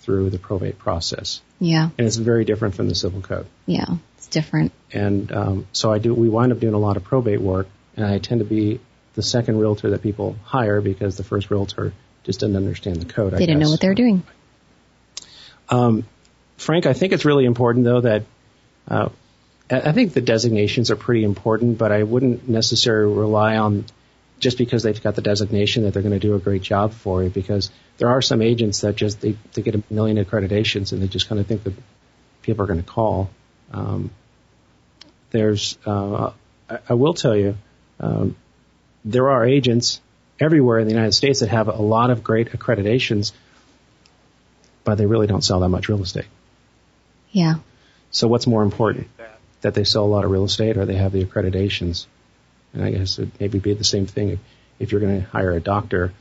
through 0.00 0.30
the 0.30 0.38
probate 0.38 0.78
process, 0.78 1.42
Yeah, 1.60 1.90
and 1.98 2.06
it's 2.06 2.16
very 2.16 2.44
different 2.44 2.74
from 2.74 2.88
the 2.88 2.94
civil 2.94 3.20
code. 3.20 3.46
yeah, 3.66 3.84
different. 4.32 4.72
And 4.92 5.30
um, 5.32 5.66
so 5.72 5.92
I 5.92 5.98
do. 5.98 6.12
We 6.12 6.28
wind 6.28 6.52
up 6.52 6.58
doing 6.58 6.74
a 6.74 6.78
lot 6.78 6.96
of 6.96 7.04
probate 7.04 7.40
work, 7.40 7.68
and 7.96 8.04
I 8.04 8.18
tend 8.18 8.40
to 8.40 8.44
be 8.44 8.80
the 9.14 9.22
second 9.22 9.58
realtor 9.58 9.90
that 9.90 10.02
people 10.02 10.36
hire 10.44 10.80
because 10.80 11.16
the 11.16 11.24
first 11.24 11.50
realtor 11.50 11.92
just 12.24 12.40
didn't 12.40 12.56
understand 12.56 12.96
the 12.96 13.12
code. 13.12 13.34
I 13.34 13.38
They 13.38 13.46
didn't 13.46 13.60
know 13.60 13.70
what 13.70 13.80
they 13.80 13.88
were 13.88 13.94
doing. 13.94 14.22
Um, 15.68 16.06
Frank, 16.56 16.86
I 16.86 16.92
think 16.92 17.12
it's 17.12 17.24
really 17.24 17.44
important 17.44 17.84
though 17.84 18.00
that 18.00 18.24
uh, 18.88 19.08
I 19.70 19.80
I 19.80 19.92
think 19.92 20.12
the 20.12 20.20
designations 20.20 20.90
are 20.90 20.96
pretty 20.96 21.24
important, 21.24 21.78
but 21.78 21.92
I 21.92 22.02
wouldn't 22.02 22.48
necessarily 22.48 23.14
rely 23.14 23.56
on 23.56 23.84
just 24.38 24.58
because 24.58 24.82
they've 24.82 25.02
got 25.02 25.14
the 25.14 25.22
designation 25.22 25.84
that 25.84 25.94
they're 25.94 26.02
going 26.02 26.18
to 26.18 26.26
do 26.26 26.34
a 26.34 26.38
great 26.38 26.62
job 26.62 26.92
for 26.92 27.22
you. 27.22 27.30
Because 27.30 27.70
there 27.98 28.08
are 28.08 28.22
some 28.22 28.42
agents 28.42 28.80
that 28.80 28.96
just 28.96 29.20
they, 29.20 29.36
they 29.54 29.62
get 29.62 29.74
a 29.74 29.82
million 29.90 30.22
accreditations 30.22 30.92
and 30.92 31.02
they 31.02 31.08
just 31.08 31.28
kind 31.28 31.40
of 31.40 31.46
think 31.46 31.62
that 31.64 31.74
people 32.42 32.64
are 32.64 32.66
going 32.66 32.82
to 32.82 32.88
call. 32.88 33.30
Um, 33.72 34.10
there's 35.32 35.76
uh, 35.86 36.30
I, 36.70 36.78
I 36.90 36.94
will 36.94 37.14
tell 37.14 37.36
you 37.36 37.56
um, 37.98 38.36
there 39.04 39.30
are 39.30 39.44
agents 39.44 40.00
everywhere 40.38 40.78
in 40.78 40.86
the 40.86 40.94
United 40.94 41.12
States 41.12 41.40
that 41.40 41.48
have 41.48 41.68
a 41.68 41.82
lot 41.82 42.10
of 42.10 42.22
great 42.22 42.52
accreditations 42.52 43.32
but 44.84 44.96
they 44.96 45.06
really 45.06 45.26
don't 45.26 45.42
sell 45.42 45.60
that 45.60 45.68
much 45.68 45.88
real 45.88 46.02
estate. 46.02 46.26
Yeah, 47.30 47.54
So 48.10 48.28
what's 48.28 48.46
more 48.46 48.62
important? 48.62 49.08
That 49.62 49.74
they 49.74 49.84
sell 49.84 50.04
a 50.04 50.06
lot 50.06 50.24
of 50.24 50.30
real 50.30 50.44
estate 50.44 50.76
or 50.76 50.84
they 50.84 50.96
have 50.96 51.12
the 51.12 51.24
accreditations? 51.24 52.06
And 52.74 52.84
I 52.84 52.90
guess 52.90 53.18
it 53.18 53.28
maybe 53.40 53.58
be 53.58 53.74
the 53.74 53.84
same 53.84 54.06
thing 54.06 54.30
if, 54.30 54.38
if 54.78 54.92
you're 54.92 55.00
going 55.00 55.22
to 55.22 55.26
hire 55.28 55.52
a 55.52 55.60
doctor, 55.60 56.12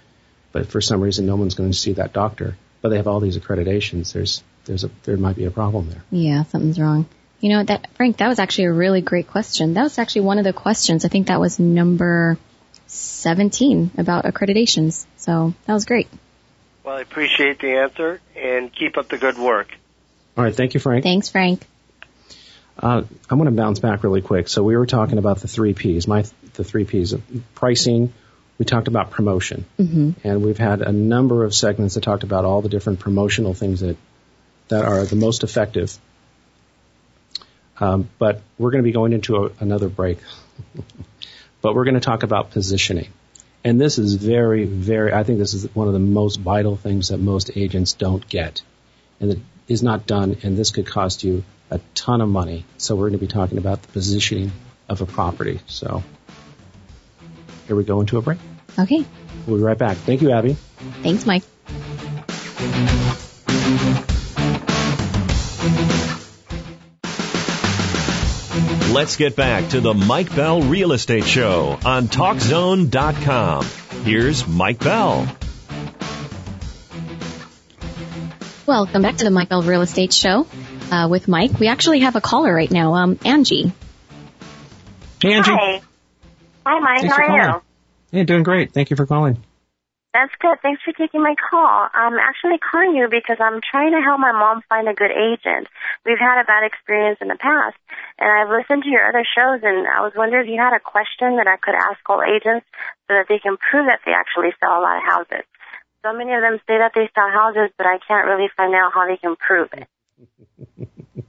but 0.51 0.67
for 0.67 0.79
some 0.79 1.01
reason 1.01 1.25
no 1.25 1.35
one's 1.35 1.55
going 1.55 1.71
to 1.71 1.77
see 1.77 1.93
that 1.93 2.13
doctor, 2.13 2.55
but 2.81 2.89
they 2.89 2.97
have 2.97 3.07
all 3.07 3.19
these 3.19 3.37
accreditations. 3.37 4.13
There's, 4.13 4.43
there's 4.65 4.83
a, 4.83 4.91
there 5.03 5.17
might 5.17 5.35
be 5.35 5.45
a 5.45 5.51
problem 5.51 5.89
there. 5.89 6.03
yeah, 6.11 6.43
something's 6.43 6.79
wrong. 6.79 7.07
You 7.41 7.49
know, 7.49 7.63
that 7.63 7.89
Frank, 7.95 8.17
that 8.17 8.27
was 8.27 8.39
actually 8.39 8.65
a 8.65 8.71
really 8.71 9.01
great 9.01 9.27
question. 9.27 9.73
That 9.73 9.83
was 9.83 9.97
actually 9.97 10.21
one 10.21 10.37
of 10.37 10.43
the 10.43 10.53
questions. 10.53 11.05
I 11.05 11.07
think 11.09 11.27
that 11.27 11.39
was 11.39 11.59
number 11.59 12.37
17 12.87 13.91
about 13.97 14.25
accreditations. 14.25 15.05
So 15.17 15.53
that 15.65 15.73
was 15.73 15.85
great. 15.85 16.07
Well, 16.83 16.95
I 16.95 17.01
appreciate 17.01 17.59
the 17.59 17.77
answer 17.77 18.21
and 18.35 18.73
keep 18.73 18.97
up 18.97 19.09
the 19.09 19.17
good 19.17 19.37
work. 19.37 19.69
All 20.37 20.43
right. 20.43 20.55
Thank 20.55 20.73
you, 20.73 20.79
Frank. 20.79 21.03
Thanks, 21.03 21.29
Frank. 21.29 21.65
Uh, 22.77 23.03
I'm 23.29 23.37
going 23.37 23.49
to 23.49 23.55
bounce 23.55 23.79
back 23.79 24.03
really 24.03 24.21
quick. 24.21 24.47
So 24.47 24.63
we 24.63 24.75
were 24.75 24.85
talking 24.85 25.17
about 25.17 25.39
the 25.39 25.47
three 25.47 25.73
P's, 25.73 26.07
my 26.07 26.25
the 26.53 26.63
three 26.63 26.85
P's 26.85 27.13
of 27.13 27.21
pricing. 27.53 28.13
We 28.57 28.65
talked 28.65 28.87
about 28.87 29.09
promotion, 29.09 29.65
hmm 29.77 30.11
and 30.23 30.43
we've 30.43 30.57
had 30.57 30.81
a 30.81 30.91
number 30.91 31.43
of 31.45 31.53
segments 31.55 31.95
that 31.95 32.01
talked 32.01 32.23
about 32.23 32.45
all 32.45 32.61
the 32.61 32.69
different 32.69 32.99
promotional 32.99 33.53
things 33.53 33.79
that 33.79 33.97
that 34.67 34.85
are 34.85 35.03
the 35.05 35.15
most 35.15 35.43
effective. 35.43 35.97
Um, 37.81 38.09
but 38.19 38.41
we're 38.57 38.71
going 38.71 38.83
to 38.83 38.87
be 38.87 38.93
going 38.93 39.11
into 39.11 39.45
a, 39.45 39.51
another 39.59 39.89
break. 39.89 40.19
but 41.61 41.75
we're 41.75 41.83
going 41.83 41.95
to 41.95 41.99
talk 41.99 42.23
about 42.23 42.51
positioning. 42.51 43.11
And 43.63 43.79
this 43.79 43.97
is 43.97 44.15
very, 44.15 44.65
very, 44.65 45.13
I 45.13 45.23
think 45.23 45.39
this 45.39 45.53
is 45.53 45.73
one 45.75 45.87
of 45.87 45.93
the 45.93 45.99
most 45.99 46.37
vital 46.37 46.75
things 46.75 47.09
that 47.09 47.17
most 47.17 47.51
agents 47.55 47.93
don't 47.93 48.27
get 48.27 48.61
and 49.19 49.31
that 49.31 49.39
is 49.67 49.83
not 49.83 50.05
done. 50.05 50.37
And 50.43 50.57
this 50.57 50.71
could 50.71 50.87
cost 50.87 51.23
you 51.23 51.43
a 51.69 51.79
ton 51.95 52.19
of 52.21 52.27
money. 52.27 52.65
So 52.77 52.95
we're 52.95 53.09
going 53.09 53.19
to 53.19 53.25
be 53.25 53.31
talking 53.31 53.57
about 53.57 53.81
the 53.81 53.87
positioning 53.89 54.51
of 54.89 55.01
a 55.01 55.05
property. 55.05 55.61
So 55.67 56.03
here 57.67 57.75
we 57.75 57.83
go 57.83 58.01
into 58.01 58.17
a 58.17 58.21
break. 58.21 58.39
Okay. 58.77 59.05
We'll 59.47 59.57
be 59.57 59.63
right 59.63 59.77
back. 59.77 59.97
Thank 59.97 60.21
you, 60.21 60.31
Abby. 60.31 60.57
Thanks, 61.03 61.25
Mike. 61.25 61.43
Let's 68.91 69.15
get 69.15 69.37
back 69.37 69.69
to 69.69 69.79
the 69.79 69.93
Mike 69.93 70.35
Bell 70.35 70.61
Real 70.63 70.91
Estate 70.91 71.23
Show 71.23 71.79
on 71.85 72.09
TalkZone.com. 72.09 73.65
Here's 74.03 74.45
Mike 74.45 74.79
Bell. 74.79 75.33
Welcome 78.67 79.01
back 79.01 79.15
to 79.15 79.23
the 79.23 79.31
Mike 79.31 79.47
Bell 79.47 79.61
Real 79.61 79.81
Estate 79.81 80.11
Show 80.11 80.45
uh, 80.91 81.07
with 81.09 81.29
Mike. 81.29 81.57
We 81.57 81.69
actually 81.69 82.01
have 82.01 82.17
a 82.17 82.21
caller 82.21 82.53
right 82.53 82.69
now, 82.69 82.95
um, 82.95 83.17
Angie. 83.23 83.71
Hey, 85.21 85.33
Angie. 85.35 85.51
Hi. 85.51 85.81
Hi, 86.65 86.79
Mike. 86.79 86.99
Thanks 86.99 87.15
How 87.15 87.23
for 87.23 87.31
are 87.31 87.49
you? 87.49 87.61
Hey, 88.11 88.25
doing 88.25 88.43
great. 88.43 88.73
Thank 88.73 88.89
you 88.89 88.97
for 88.97 89.05
calling. 89.05 89.41
That's 90.13 90.35
good. 90.43 90.59
Thanks 90.61 90.83
for 90.83 90.91
taking 90.91 91.23
my 91.23 91.35
call. 91.39 91.87
I'm 91.93 92.19
actually 92.19 92.59
calling 92.59 92.99
you 92.99 93.07
because 93.07 93.39
I'm 93.39 93.63
trying 93.63 93.95
to 93.95 94.03
help 94.03 94.19
my 94.19 94.35
mom 94.35 94.59
find 94.67 94.89
a 94.89 94.93
good 94.93 95.11
agent. 95.11 95.71
We've 96.03 96.19
had 96.19 96.41
a 96.41 96.43
bad 96.43 96.67
experience 96.67 97.19
in 97.21 97.29
the 97.29 97.39
past, 97.39 97.79
and 98.19 98.27
I've 98.27 98.51
listened 98.51 98.83
to 98.83 98.91
your 98.91 99.07
other 99.07 99.23
shows, 99.23 99.63
and 99.63 99.87
I 99.87 100.03
was 100.03 100.11
wondering 100.11 100.43
if 100.43 100.51
you 100.51 100.59
had 100.59 100.75
a 100.75 100.83
question 100.83 101.39
that 101.39 101.47
I 101.47 101.55
could 101.55 101.79
ask 101.79 102.03
all 102.11 102.19
agents 102.19 102.67
so 103.07 103.15
that 103.15 103.31
they 103.31 103.39
can 103.39 103.55
prove 103.55 103.87
that 103.87 104.03
they 104.03 104.11
actually 104.11 104.51
sell 104.59 104.75
a 104.75 104.83
lot 104.83 104.99
of 104.99 105.07
houses. 105.07 105.47
So 106.03 106.11
many 106.11 106.35
of 106.35 106.43
them 106.43 106.59
say 106.67 106.75
that 106.75 106.91
they 106.91 107.07
sell 107.15 107.31
houses, 107.31 107.71
but 107.77 107.87
I 107.87 107.95
can't 108.03 108.27
really 108.27 108.51
find 108.57 108.75
out 108.75 108.91
how 108.91 109.07
they 109.07 109.15
can 109.15 109.39
prove 109.39 109.69
it. 109.71 109.87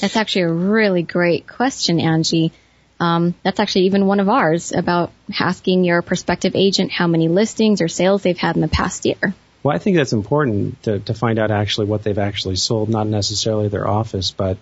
That's 0.00 0.14
actually 0.14 0.42
a 0.42 0.52
really 0.52 1.02
great 1.02 1.48
question, 1.48 1.98
Angie. 1.98 2.52
Um, 3.00 3.34
that's 3.44 3.60
actually 3.60 3.86
even 3.86 4.06
one 4.06 4.20
of 4.20 4.28
ours 4.28 4.72
about 4.72 5.12
asking 5.38 5.84
your 5.84 6.02
prospective 6.02 6.56
agent 6.56 6.90
how 6.90 7.06
many 7.06 7.28
listings 7.28 7.80
or 7.80 7.88
sales 7.88 8.22
they've 8.22 8.38
had 8.38 8.56
in 8.56 8.62
the 8.62 8.68
past 8.68 9.06
year. 9.06 9.34
Well, 9.62 9.74
I 9.74 9.78
think 9.78 9.96
that's 9.96 10.12
important 10.12 10.82
to, 10.84 10.98
to 11.00 11.14
find 11.14 11.38
out 11.38 11.50
actually 11.50 11.86
what 11.86 12.02
they've 12.02 12.18
actually 12.18 12.56
sold, 12.56 12.88
not 12.88 13.06
necessarily 13.06 13.68
their 13.68 13.86
office, 13.86 14.30
but 14.30 14.58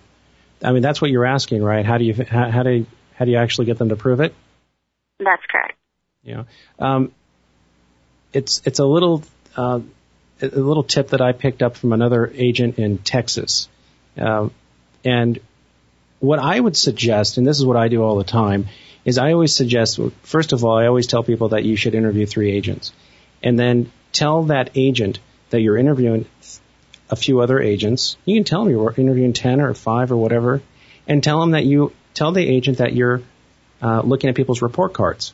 I 0.63 0.71
mean 0.71 0.81
that's 0.81 1.01
what 1.01 1.11
you're 1.11 1.25
asking, 1.25 1.63
right? 1.63 1.85
How 1.85 1.97
do 1.97 2.03
you 2.03 2.13
how, 2.29 2.49
how 2.49 2.63
do 2.63 2.71
you, 2.71 2.85
how 3.15 3.25
do 3.25 3.31
you 3.31 3.37
actually 3.37 3.65
get 3.65 3.77
them 3.77 3.89
to 3.89 3.95
prove 3.95 4.19
it? 4.21 4.33
That's 5.19 5.43
correct. 5.49 5.77
Yeah, 6.23 6.43
um, 6.79 7.11
it's 8.33 8.61
it's 8.65 8.79
a 8.79 8.85
little 8.85 9.23
uh, 9.55 9.79
a 10.41 10.47
little 10.47 10.83
tip 10.83 11.09
that 11.09 11.21
I 11.21 11.31
picked 11.31 11.61
up 11.61 11.77
from 11.77 11.93
another 11.93 12.31
agent 12.33 12.77
in 12.77 12.97
Texas, 12.97 13.69
um, 14.17 14.51
and 15.05 15.39
what 16.19 16.39
I 16.39 16.59
would 16.59 16.75
suggest, 16.75 17.37
and 17.37 17.45
this 17.45 17.57
is 17.57 17.65
what 17.65 17.77
I 17.77 17.87
do 17.87 18.03
all 18.03 18.15
the 18.17 18.23
time, 18.23 18.67
is 19.05 19.17
I 19.17 19.31
always 19.31 19.55
suggest 19.55 19.99
first 20.23 20.53
of 20.53 20.63
all, 20.63 20.77
I 20.77 20.87
always 20.87 21.07
tell 21.07 21.23
people 21.23 21.49
that 21.49 21.63
you 21.63 21.75
should 21.75 21.95
interview 21.95 22.25
three 22.25 22.51
agents, 22.51 22.91
and 23.43 23.57
then 23.57 23.91
tell 24.11 24.43
that 24.43 24.71
agent 24.75 25.19
that 25.49 25.61
you're 25.61 25.77
interviewing 25.77 26.25
a 27.09 27.15
few 27.15 27.39
other 27.39 27.59
agents. 27.59 28.17
You 28.25 28.35
can 28.35 28.43
tell 28.43 28.63
them 28.63 28.71
you're 28.71 28.93
interviewing 28.97 29.33
ten 29.33 29.61
or 29.61 29.73
five 29.73 30.11
or 30.11 30.17
whatever, 30.17 30.61
and 31.07 31.23
tell 31.23 31.39
them 31.39 31.51
that 31.51 31.65
you 31.65 31.93
tell 32.13 32.31
the 32.31 32.45
agent 32.45 32.79
that 32.79 32.93
you're 32.93 33.21
uh, 33.81 34.01
looking 34.01 34.29
at 34.29 34.35
people's 34.35 34.61
report 34.61 34.93
cards. 34.93 35.33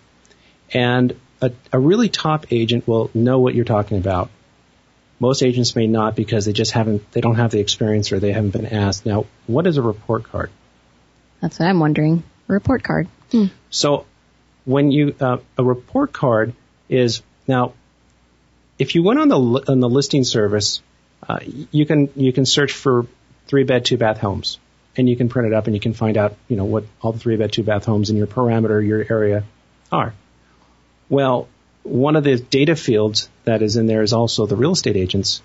And 0.74 1.16
a, 1.42 1.52
a 1.72 1.80
really 1.80 2.10
top 2.10 2.52
agent 2.52 2.88
will 2.88 3.10
know 3.14 3.40
what 3.40 3.56
you're 3.56 3.66
talking 3.66 3.98
about. 3.98 4.30
Most 5.20 5.42
agents 5.42 5.76
may 5.76 5.88
not 5.88 6.16
because 6.16 6.46
they 6.46 6.54
just 6.54 6.72
haven't, 6.72 7.10
they 7.12 7.22
don't 7.22 7.36
have 7.36 7.52
the 7.52 7.60
experience 7.60 8.12
or 8.12 8.20
they 8.20 8.34
haven't 8.34 8.52
been 8.52 8.66
asked. 8.66 9.06
Now, 9.06 9.26
what 9.48 9.66
is 9.66 9.78
a 9.78 9.82
report 9.82 10.24
card? 10.26 10.52
That's 11.44 11.60
what 11.60 11.68
I'm 11.68 11.82
wondering. 11.82 12.24
A 12.48 12.54
report 12.54 12.84
card. 12.84 13.10
Hmm. 13.30 13.48
So, 13.70 14.06
when 14.64 14.92
you 14.92 15.14
uh, 15.20 15.40
a 15.58 15.64
report 15.64 16.14
card 16.14 16.54
is 16.88 17.22
now, 17.48 17.74
if 18.80 18.96
you 18.96 19.04
went 19.04 19.20
on 19.20 19.28
the 19.28 19.38
li- 19.38 19.64
on 19.68 19.82
the 19.82 19.90
listing 19.90 20.24
service, 20.24 20.82
uh, 21.28 21.40
you 21.44 21.86
can 21.86 22.10
you 22.16 22.32
can 22.32 22.46
search 22.46 22.72
for 22.72 23.08
three 23.48 23.66
bed 23.66 23.84
two 23.84 23.98
bath 23.98 24.20
homes, 24.20 24.58
and 24.96 25.10
you 25.10 25.18
can 25.18 25.28
print 25.28 25.50
it 25.50 25.54
up 25.54 25.68
and 25.68 25.76
you 25.76 25.82
can 25.82 25.92
find 25.92 26.16
out 26.16 26.38
you 26.48 26.56
know 26.56 26.64
what 26.64 26.86
all 27.02 27.12
the 27.12 27.20
three 27.20 27.36
bed 27.36 27.52
two 27.52 27.64
bath 27.64 27.84
homes 27.84 28.10
in 28.10 28.16
your 28.16 28.28
parameter 28.28 28.86
your 28.88 29.06
area 29.10 29.44
are. 29.92 30.14
Well, 31.10 31.50
one 31.84 32.16
of 32.16 32.24
the 32.24 32.38
data 32.38 32.78
fields 32.78 33.28
that 33.44 33.62
is 33.62 33.76
in 33.76 33.86
there 33.86 34.02
is 34.02 34.14
also 34.14 34.46
the 34.46 34.56
real 34.56 34.72
estate 34.72 34.96
agents' 34.96 35.42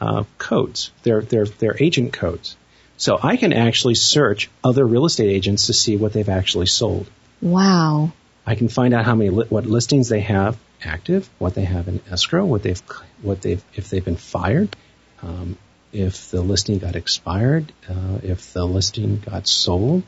uh, 0.00 0.24
codes, 0.38 0.92
their 1.02 1.20
their 1.20 1.44
their 1.44 1.76
agent 1.78 2.14
codes. 2.14 2.56
So 3.02 3.18
I 3.20 3.36
can 3.36 3.52
actually 3.52 3.96
search 3.96 4.48
other 4.62 4.86
real 4.86 5.06
estate 5.06 5.28
agents 5.28 5.66
to 5.66 5.72
see 5.72 5.96
what 5.96 6.12
they've 6.12 6.28
actually 6.28 6.66
sold. 6.66 7.10
Wow. 7.40 8.12
I 8.46 8.54
can 8.54 8.68
find 8.68 8.94
out 8.94 9.04
how 9.04 9.16
many 9.16 9.30
li- 9.30 9.48
what 9.48 9.66
listings 9.66 10.08
they 10.08 10.20
have 10.20 10.56
active, 10.84 11.28
what 11.40 11.56
they 11.56 11.64
have 11.64 11.88
in 11.88 12.00
escrow, 12.08 12.44
what 12.44 12.62
they've 12.62 12.80
what 13.20 13.42
they've 13.42 13.60
if 13.74 13.90
they've 13.90 14.04
been 14.04 14.14
fired, 14.14 14.76
um, 15.20 15.58
if 15.92 16.30
the 16.30 16.42
listing 16.42 16.78
got 16.78 16.94
expired, 16.94 17.72
uh, 17.88 18.20
if 18.22 18.52
the 18.52 18.64
listing 18.64 19.16
got 19.16 19.48
sold, 19.48 20.04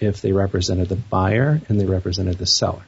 if 0.00 0.20
they 0.20 0.32
represented 0.32 0.88
the 0.88 0.96
buyer 0.96 1.60
and 1.68 1.80
they 1.80 1.86
represented 1.86 2.38
the 2.38 2.46
seller. 2.46 2.82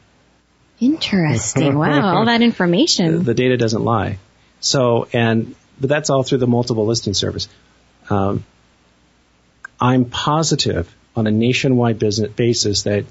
Interesting. 0.80 1.78
Wow. 1.78 2.16
All 2.16 2.24
that 2.24 2.42
information. 2.42 3.22
The 3.32 3.34
data 3.34 3.56
doesn't 3.56 3.84
lie. 3.84 4.18
So 4.58 5.06
and 5.12 5.54
but 5.78 5.88
that's 5.88 6.10
all 6.10 6.24
through 6.24 6.38
the 6.38 6.48
multiple 6.48 6.86
listing 6.86 7.14
service. 7.14 7.46
Um, 8.10 8.44
I'm 9.80 10.04
positive 10.06 10.94
on 11.16 11.26
a 11.26 11.30
nationwide 11.30 11.98
business 11.98 12.30
basis 12.32 12.82
that 12.84 13.04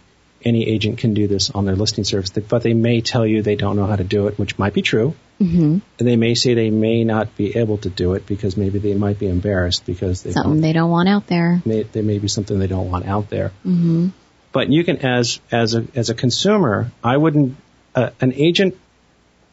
any 0.46 0.68
agent 0.68 0.98
can 0.98 1.14
do 1.14 1.26
this 1.28 1.50
on 1.52 1.64
their 1.66 1.76
listing 1.76 2.04
service, 2.04 2.30
but 2.32 2.64
they 2.64 2.74
may 2.74 3.00
tell 3.00 3.26
you 3.26 3.42
they 3.42 3.56
don't 3.56 3.78
know 3.78 3.86
how 3.86 3.96
to 3.96 4.04
do 4.04 4.28
it, 4.28 4.38
which 4.38 4.58
might 4.60 4.74
be 4.74 4.82
true. 4.82 5.16
hmm 5.40 5.78
And 6.00 6.08
they 6.08 6.18
may 6.18 6.36
say 6.36 6.54
they 6.54 6.70
may 6.70 7.06
not 7.06 7.36
be 7.38 7.56
able 7.58 7.78
to 7.80 7.90
do 7.90 8.14
it 8.14 8.26
because 8.26 8.58
maybe 8.58 8.80
they 8.80 8.94
might 8.94 9.18
be 9.20 9.28
embarrassed 9.28 9.86
because 9.86 10.22
they 10.24 10.32
Something 10.32 10.54
don't, 10.54 10.62
they 10.62 10.74
don't 10.74 10.90
want 10.92 11.08
out 11.08 11.28
there. 11.28 11.62
may, 11.66 11.84
there 11.84 12.04
may 12.04 12.20
be 12.20 12.28
something 12.28 12.60
they 12.60 12.68
don't 12.68 12.90
want 12.90 13.06
out 13.08 13.30
there. 13.30 13.50
hmm 13.64 14.10
But 14.52 14.70
you 14.70 14.84
can, 14.84 14.98
as 14.98 15.40
as 15.52 15.76
a 15.76 15.86
as 15.96 16.10
a 16.10 16.14
consumer, 16.16 16.92
I 17.04 17.18
wouldn't. 17.18 17.56
Uh, 17.96 18.10
an 18.22 18.34
agent, 18.34 18.76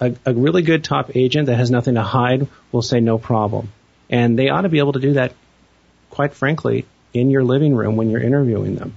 a, 0.01 0.15
a 0.25 0.33
really 0.35 0.63
good 0.63 0.83
top 0.83 1.15
agent 1.15 1.47
that 1.47 1.57
has 1.57 1.71
nothing 1.71 1.95
to 1.95 2.03
hide, 2.03 2.49
will 2.73 2.83
say 2.83 3.01
no 3.01 3.17
problem, 3.19 3.71
and 4.09 4.39
they 4.39 4.49
ought 4.49 4.63
to 4.63 4.69
be 4.71 4.79
able 4.79 4.93
to 4.95 5.01
do 5.01 5.13
that. 5.15 5.33
Quite 6.11 6.35
frankly, 6.35 6.85
in 7.13 7.31
your 7.31 7.45
living 7.45 7.75
room 7.75 7.97
when 7.97 8.11
you're 8.11 8.23
interviewing 8.23 8.77
them, 8.77 8.97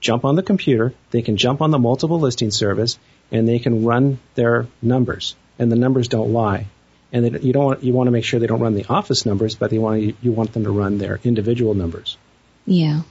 jump 0.00 0.24
on 0.24 0.36
the 0.36 0.42
computer. 0.42 0.94
They 1.10 1.22
can 1.22 1.36
jump 1.36 1.60
on 1.62 1.70
the 1.70 1.78
multiple 1.78 2.20
listing 2.20 2.50
service, 2.50 2.98
and 3.30 3.46
they 3.48 3.58
can 3.58 3.84
run 3.84 4.18
their 4.34 4.66
numbers, 4.82 5.34
and 5.58 5.70
the 5.70 5.76
numbers 5.76 6.08
don't 6.08 6.32
lie. 6.32 6.66
And 7.12 7.24
they, 7.24 7.40
you 7.40 7.52
don't 7.52 7.64
want, 7.64 7.84
you 7.84 7.92
want 7.92 8.08
to 8.08 8.10
make 8.10 8.24
sure 8.24 8.40
they 8.40 8.46
don't 8.46 8.60
run 8.60 8.74
the 8.74 8.86
office 8.88 9.24
numbers, 9.26 9.54
but 9.54 9.70
they 9.70 9.78
want 9.78 10.16
you 10.22 10.32
want 10.32 10.52
them 10.52 10.64
to 10.64 10.70
run 10.70 10.98
their 10.98 11.20
individual 11.24 11.74
numbers 11.74 12.16
Yeah. 12.66 13.02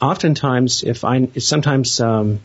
oftentimes 0.00 0.82
if 0.82 1.04
I 1.04 1.26
sometimes 1.38 2.00
um, 2.00 2.40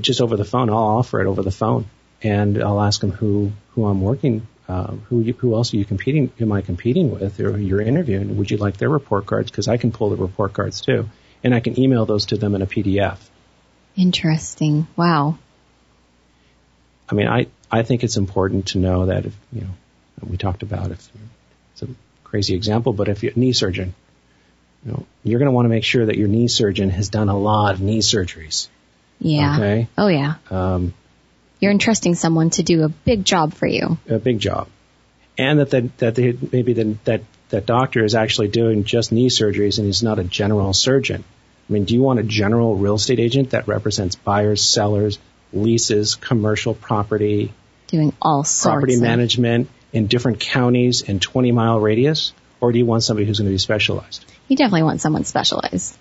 just 0.00 0.20
over 0.20 0.36
the 0.36 0.44
phone, 0.44 0.70
I'll 0.70 0.76
offer 0.98 1.20
it 1.20 1.26
over 1.26 1.42
the 1.42 1.50
phone, 1.50 1.86
and 2.22 2.62
I'll 2.62 2.80
ask 2.80 3.00
them 3.00 3.12
who 3.12 3.52
who 3.74 3.86
I'm 3.86 4.00
working, 4.00 4.46
uh, 4.68 4.92
who 5.08 5.20
you, 5.20 5.32
who 5.32 5.54
else 5.54 5.72
are 5.72 5.78
you 5.78 5.84
competing? 5.84 6.30
Am 6.40 6.52
I 6.52 6.60
competing 6.60 7.10
with, 7.10 7.40
or 7.40 7.58
you're 7.58 7.80
interviewing? 7.80 8.36
Would 8.36 8.50
you 8.50 8.58
like 8.58 8.76
their 8.76 8.90
report 8.90 9.26
cards? 9.26 9.50
Because 9.50 9.66
I 9.66 9.78
can 9.78 9.92
pull 9.92 10.10
the 10.10 10.16
report 10.16 10.52
cards 10.52 10.80
too, 10.80 11.08
and 11.42 11.54
I 11.54 11.60
can 11.60 11.78
email 11.80 12.04
those 12.04 12.26
to 12.26 12.36
them 12.36 12.54
in 12.54 12.62
a 12.62 12.66
PDF. 12.66 13.18
Interesting. 13.96 14.86
Wow. 14.94 15.38
I 17.08 17.14
mean, 17.14 17.28
I 17.28 17.46
I 17.70 17.82
think 17.82 18.04
it's 18.04 18.16
important 18.16 18.68
to 18.68 18.78
know 18.78 19.06
that 19.06 19.24
if 19.24 19.34
you 19.52 19.62
know 19.62 19.70
we 20.22 20.36
talked 20.36 20.62
about 20.62 20.90
if 20.90 21.08
it's 21.72 21.82
a 21.82 21.88
crazy 22.24 22.54
example, 22.54 22.92
but 22.92 23.08
if 23.08 23.22
you're 23.22 23.32
a 23.32 23.38
knee 23.38 23.54
surgeon, 23.54 23.94
you 24.84 24.92
know, 24.92 25.06
you're 25.24 25.38
going 25.38 25.50
to 25.50 25.52
want 25.52 25.64
to 25.64 25.70
make 25.70 25.84
sure 25.84 26.04
that 26.04 26.16
your 26.16 26.28
knee 26.28 26.48
surgeon 26.48 26.90
has 26.90 27.08
done 27.08 27.28
a 27.28 27.38
lot 27.38 27.74
of 27.74 27.80
knee 27.80 28.00
surgeries. 28.00 28.68
Yeah. 29.18 29.56
Okay. 29.56 29.88
Oh 29.96 30.08
yeah. 30.08 30.34
Um, 30.50 30.92
You're 31.60 31.72
entrusting 31.72 32.14
someone 32.14 32.50
to 32.50 32.62
do 32.62 32.84
a 32.84 32.88
big 32.88 33.24
job 33.24 33.54
for 33.54 33.66
you. 33.66 33.98
a 34.08 34.18
big 34.18 34.38
job, 34.38 34.68
and 35.36 35.58
that 35.58 35.70
the, 35.70 35.90
that 35.98 36.14
they, 36.14 36.36
maybe 36.52 36.72
the, 36.72 36.96
that 37.04 37.22
that 37.50 37.66
doctor 37.66 38.04
is 38.04 38.14
actually 38.14 38.48
doing 38.48 38.84
just 38.84 39.10
knee 39.12 39.28
surgeries 39.28 39.78
and 39.78 39.86
he's 39.86 40.02
not 40.02 40.18
a 40.18 40.24
general 40.24 40.72
surgeon. 40.72 41.24
I 41.68 41.72
mean, 41.72 41.84
do 41.84 41.94
you 41.94 42.02
want 42.02 42.18
a 42.18 42.22
general 42.22 42.76
real 42.76 42.94
estate 42.94 43.20
agent 43.20 43.50
that 43.50 43.68
represents 43.68 44.16
buyers, 44.16 44.64
sellers, 44.64 45.18
leases, 45.52 46.14
commercial 46.14 46.74
property, 46.74 47.52
Doing 47.88 48.12
all 48.20 48.44
sorts 48.44 48.74
property 48.74 48.94
of 48.94 49.00
management 49.00 49.68
in 49.92 50.06
different 50.06 50.40
counties 50.40 51.02
in 51.02 51.20
20 51.20 51.52
mile 51.52 51.80
radius, 51.80 52.32
or 52.60 52.72
do 52.72 52.78
you 52.78 52.86
want 52.86 53.02
somebody 53.02 53.26
who's 53.26 53.38
going 53.38 53.48
to 53.48 53.54
be 53.54 53.58
specialized? 53.58 54.24
You 54.46 54.56
definitely 54.56 54.82
want 54.82 55.00
someone 55.00 55.24
specialized. 55.24 55.96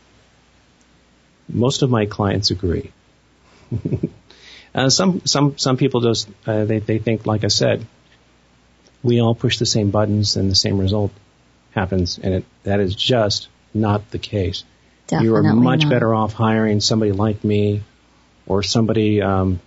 Most 1.47 1.81
of 1.81 1.89
my 1.89 2.05
clients 2.05 2.51
agree. 2.51 2.91
uh, 4.77 4.89
some 4.91 5.25
some 5.25 5.57
some 5.57 5.75
people 5.75 6.01
just 6.01 6.29
uh, 6.45 6.63
they 6.65 6.77
they 6.77 6.99
think, 6.99 7.25
like 7.25 7.43
I 7.43 7.47
said, 7.47 7.83
we 9.01 9.19
all 9.19 9.33
push 9.33 9.57
the 9.57 9.65
same 9.65 9.89
buttons 9.89 10.37
and 10.37 10.51
the 10.51 10.55
same 10.55 10.77
result 10.77 11.11
happens, 11.71 12.19
and 12.19 12.35
it, 12.35 12.45
that 12.63 12.79
is 12.79 12.93
just 12.93 13.47
not 13.73 14.11
the 14.11 14.19
case. 14.19 14.63
Definitely 15.07 15.27
you 15.27 15.35
are 15.35 15.55
much 15.55 15.81
not. 15.81 15.89
better 15.89 16.13
off 16.13 16.33
hiring 16.33 16.79
somebody 16.79 17.11
like 17.11 17.43
me, 17.43 17.81
or 18.45 18.61
somebody 18.61 19.19
um, 19.19 19.59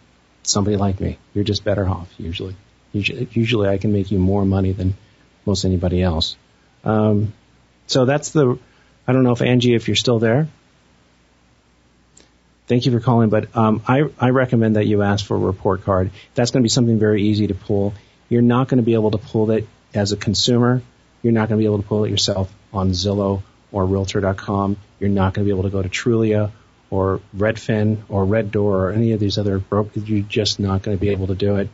somebody 0.45 0.77
like 0.77 1.01
me. 1.01 1.19
You're 1.35 1.43
just 1.45 1.65
better 1.65 1.89
off 1.89 2.09
usually. 2.17 2.55
Usually, 2.93 3.29
usually 3.33 3.69
I 3.69 3.79
can 3.79 3.93
make 3.93 4.13
you 4.13 4.19
more 4.21 4.45
money 4.45 4.71
than 4.71 4.95
most 5.45 5.65
anybody 5.65 6.03
else. 6.03 6.37
Um, 6.85 7.33
so 7.89 8.05
that's 8.05 8.31
the. 8.31 8.59
I 9.09 9.13
don't 9.13 9.25
know 9.25 9.33
if 9.33 9.43
Angie, 9.43 9.75
if 9.75 9.89
you're 9.89 9.97
still 9.97 10.21
there. 10.21 10.47
Thank 12.71 12.87
you 12.87 12.93
for 12.93 13.01
calling, 13.01 13.31
but 13.31 13.57
um, 13.57 13.83
I, 13.89 14.05
I 14.21 14.31
recommend 14.31 14.77
that 14.77 14.87
you 14.87 15.03
ask 15.03 15.27
for 15.27 15.35
a 15.35 15.41
report 15.41 15.83
card. 15.83 16.13
That's 16.37 16.53
going 16.53 16.63
to 16.63 16.65
be 16.65 16.69
something 16.69 17.01
very 17.01 17.25
easy 17.25 17.49
to 17.49 17.55
pull. 17.55 17.95
You're 18.29 18.43
not 18.43 18.69
going 18.69 18.77
to 18.77 18.85
be 18.85 18.95
able 18.95 19.11
to 19.11 19.19
pull 19.19 19.51
it 19.51 19.67
as 19.93 20.13
a 20.13 20.17
consumer. 20.17 20.81
You're 21.21 21.33
not 21.33 21.49
going 21.49 21.59
to 21.59 21.63
be 21.63 21.65
able 21.65 21.83
to 21.83 21.89
pull 21.89 22.05
it 22.05 22.11
yourself 22.11 22.55
on 22.73 22.91
Zillow 22.91 23.43
or 23.73 23.87
Realtor.com. 23.87 24.77
You're 25.01 25.11
not 25.11 25.35
going 25.35 25.45
to 25.45 25.53
be 25.53 25.59
able 25.59 25.65
to 25.65 25.71
go 25.71 25.83
to 25.83 25.89
Trulia 25.89 26.53
or 26.91 27.21
Redfin 27.37 28.03
or 28.09 28.25
Red 28.25 28.53
Door 28.53 28.87
or 28.87 28.93
any 28.93 29.11
of 29.15 29.19
these 29.19 29.37
other 29.37 29.59
brokers. 29.59 30.09
You're 30.09 30.23
just 30.23 30.61
not 30.61 30.83
going 30.83 30.97
to 30.97 31.01
be 31.01 31.09
able 31.09 31.27
to 31.27 31.35
do 31.35 31.57
it. 31.57 31.71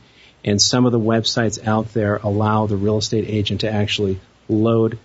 And 0.46 0.62
some 0.62 0.86
of 0.86 0.92
the 0.92 0.98
websites 0.98 1.62
out 1.66 1.92
there 1.92 2.16
allow 2.16 2.68
the 2.68 2.76
real 2.78 2.96
estate 2.96 3.26
agent 3.28 3.60
to 3.60 3.70
actually 3.70 4.18
load 4.48 4.98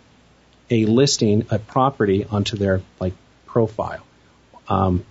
a 0.70 0.86
listing, 0.86 1.48
a 1.52 1.60
property 1.60 2.24
onto 2.24 2.56
their 2.56 2.82
like 3.02 3.14
profile. 3.46 4.06
Um, 4.70 5.04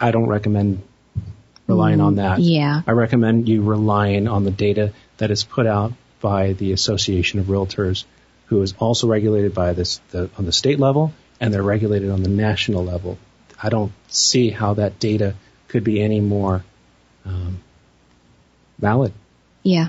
I 0.00 0.10
don't 0.10 0.26
recommend 0.26 0.82
relying 1.66 2.00
on 2.00 2.16
that. 2.16 2.38
Yeah. 2.40 2.82
I 2.86 2.92
recommend 2.92 3.48
you 3.48 3.62
relying 3.62 4.28
on 4.28 4.44
the 4.44 4.50
data 4.50 4.92
that 5.18 5.30
is 5.30 5.44
put 5.44 5.66
out 5.66 5.92
by 6.20 6.52
the 6.52 6.72
Association 6.72 7.40
of 7.40 7.46
Realtors, 7.46 8.04
who 8.46 8.62
is 8.62 8.74
also 8.78 9.08
regulated 9.08 9.54
by 9.54 9.72
this 9.72 10.00
the, 10.10 10.30
on 10.38 10.44
the 10.44 10.52
state 10.52 10.78
level 10.78 11.12
and 11.40 11.52
they're 11.52 11.62
regulated 11.62 12.10
on 12.10 12.22
the 12.22 12.28
national 12.28 12.84
level. 12.84 13.18
I 13.60 13.68
don't 13.68 13.92
see 14.08 14.50
how 14.50 14.74
that 14.74 14.98
data 14.98 15.34
could 15.68 15.84
be 15.84 16.00
any 16.00 16.20
more 16.20 16.64
um, 17.24 17.60
valid. 18.78 19.12
Yeah. 19.62 19.88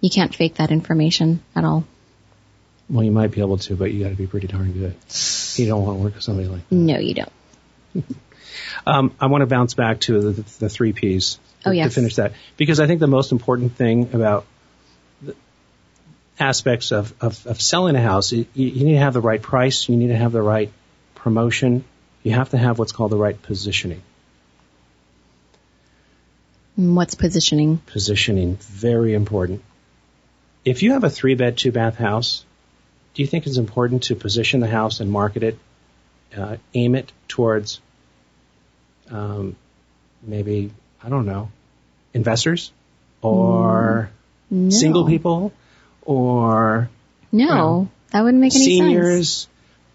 You 0.00 0.10
can't 0.10 0.34
fake 0.34 0.56
that 0.56 0.70
information 0.70 1.42
at 1.54 1.64
all. 1.64 1.84
Well, 2.88 3.04
you 3.04 3.12
might 3.12 3.30
be 3.30 3.40
able 3.40 3.58
to, 3.58 3.76
but 3.76 3.92
you 3.92 4.02
got 4.02 4.10
to 4.10 4.16
be 4.16 4.26
pretty 4.26 4.48
darn 4.48 4.72
good. 4.72 4.96
You 5.54 5.66
don't 5.66 5.84
want 5.84 5.98
to 5.98 6.02
work 6.02 6.14
with 6.14 6.24
somebody 6.24 6.48
like 6.48 6.68
that. 6.68 6.74
No, 6.74 6.98
you 6.98 7.14
don't. 7.14 7.32
Um, 8.86 9.14
I 9.20 9.26
want 9.26 9.42
to 9.42 9.46
bounce 9.46 9.74
back 9.74 10.00
to 10.00 10.32
the, 10.32 10.42
the 10.58 10.68
three 10.68 10.92
P's 10.92 11.38
Oh, 11.64 11.72
to 11.72 11.90
finish 11.90 12.16
that 12.16 12.32
because 12.56 12.80
I 12.80 12.86
think 12.86 13.00
the 13.00 13.06
most 13.06 13.32
important 13.32 13.76
thing 13.76 14.14
about 14.14 14.46
the 15.20 15.34
aspects 16.38 16.90
of, 16.90 17.12
of, 17.20 17.46
of 17.46 17.60
selling 17.60 17.96
a 17.96 18.00
house, 18.00 18.32
you, 18.32 18.46
you 18.54 18.84
need 18.84 18.94
to 18.94 18.98
have 18.98 19.12
the 19.12 19.20
right 19.20 19.40
price, 19.40 19.88
you 19.88 19.96
need 19.96 20.08
to 20.08 20.16
have 20.16 20.32
the 20.32 20.42
right 20.42 20.72
promotion, 21.14 21.84
you 22.22 22.32
have 22.32 22.50
to 22.50 22.58
have 22.58 22.78
what's 22.78 22.92
called 22.92 23.12
the 23.12 23.18
right 23.18 23.40
positioning. 23.42 24.02
Mm, 26.78 26.94
What's 26.94 27.14
positioning? 27.14 27.78
Positioning, 27.86 28.56
very 28.56 29.12
important. 29.12 29.62
If 30.64 30.82
you 30.82 30.92
have 30.92 31.04
a 31.04 31.10
three 31.10 31.34
bed, 31.34 31.58
two 31.58 31.72
bath 31.72 31.96
house, 31.96 32.44
do 33.14 33.22
you 33.22 33.28
think 33.28 33.46
it's 33.46 33.58
important 33.58 34.04
to 34.04 34.14
position 34.14 34.60
the 34.60 34.68
house 34.68 35.00
and 35.00 35.10
market 35.10 35.42
it, 35.42 35.58
uh, 36.36 36.56
aim 36.74 36.94
it 36.94 37.12
towards 37.28 37.80
um, 39.10 39.56
maybe, 40.22 40.70
I 41.02 41.08
don't 41.08 41.26
know, 41.26 41.50
investors 42.14 42.72
or 43.22 44.10
No. 44.50 44.70
single 44.70 45.06
people 45.06 45.52
or 46.02 46.88
No, 47.32 47.88
that 48.12 48.22
wouldn't 48.22 48.40
make 48.40 48.54
any 48.54 48.64
seniors? 48.64 49.38
sense. 49.42 49.48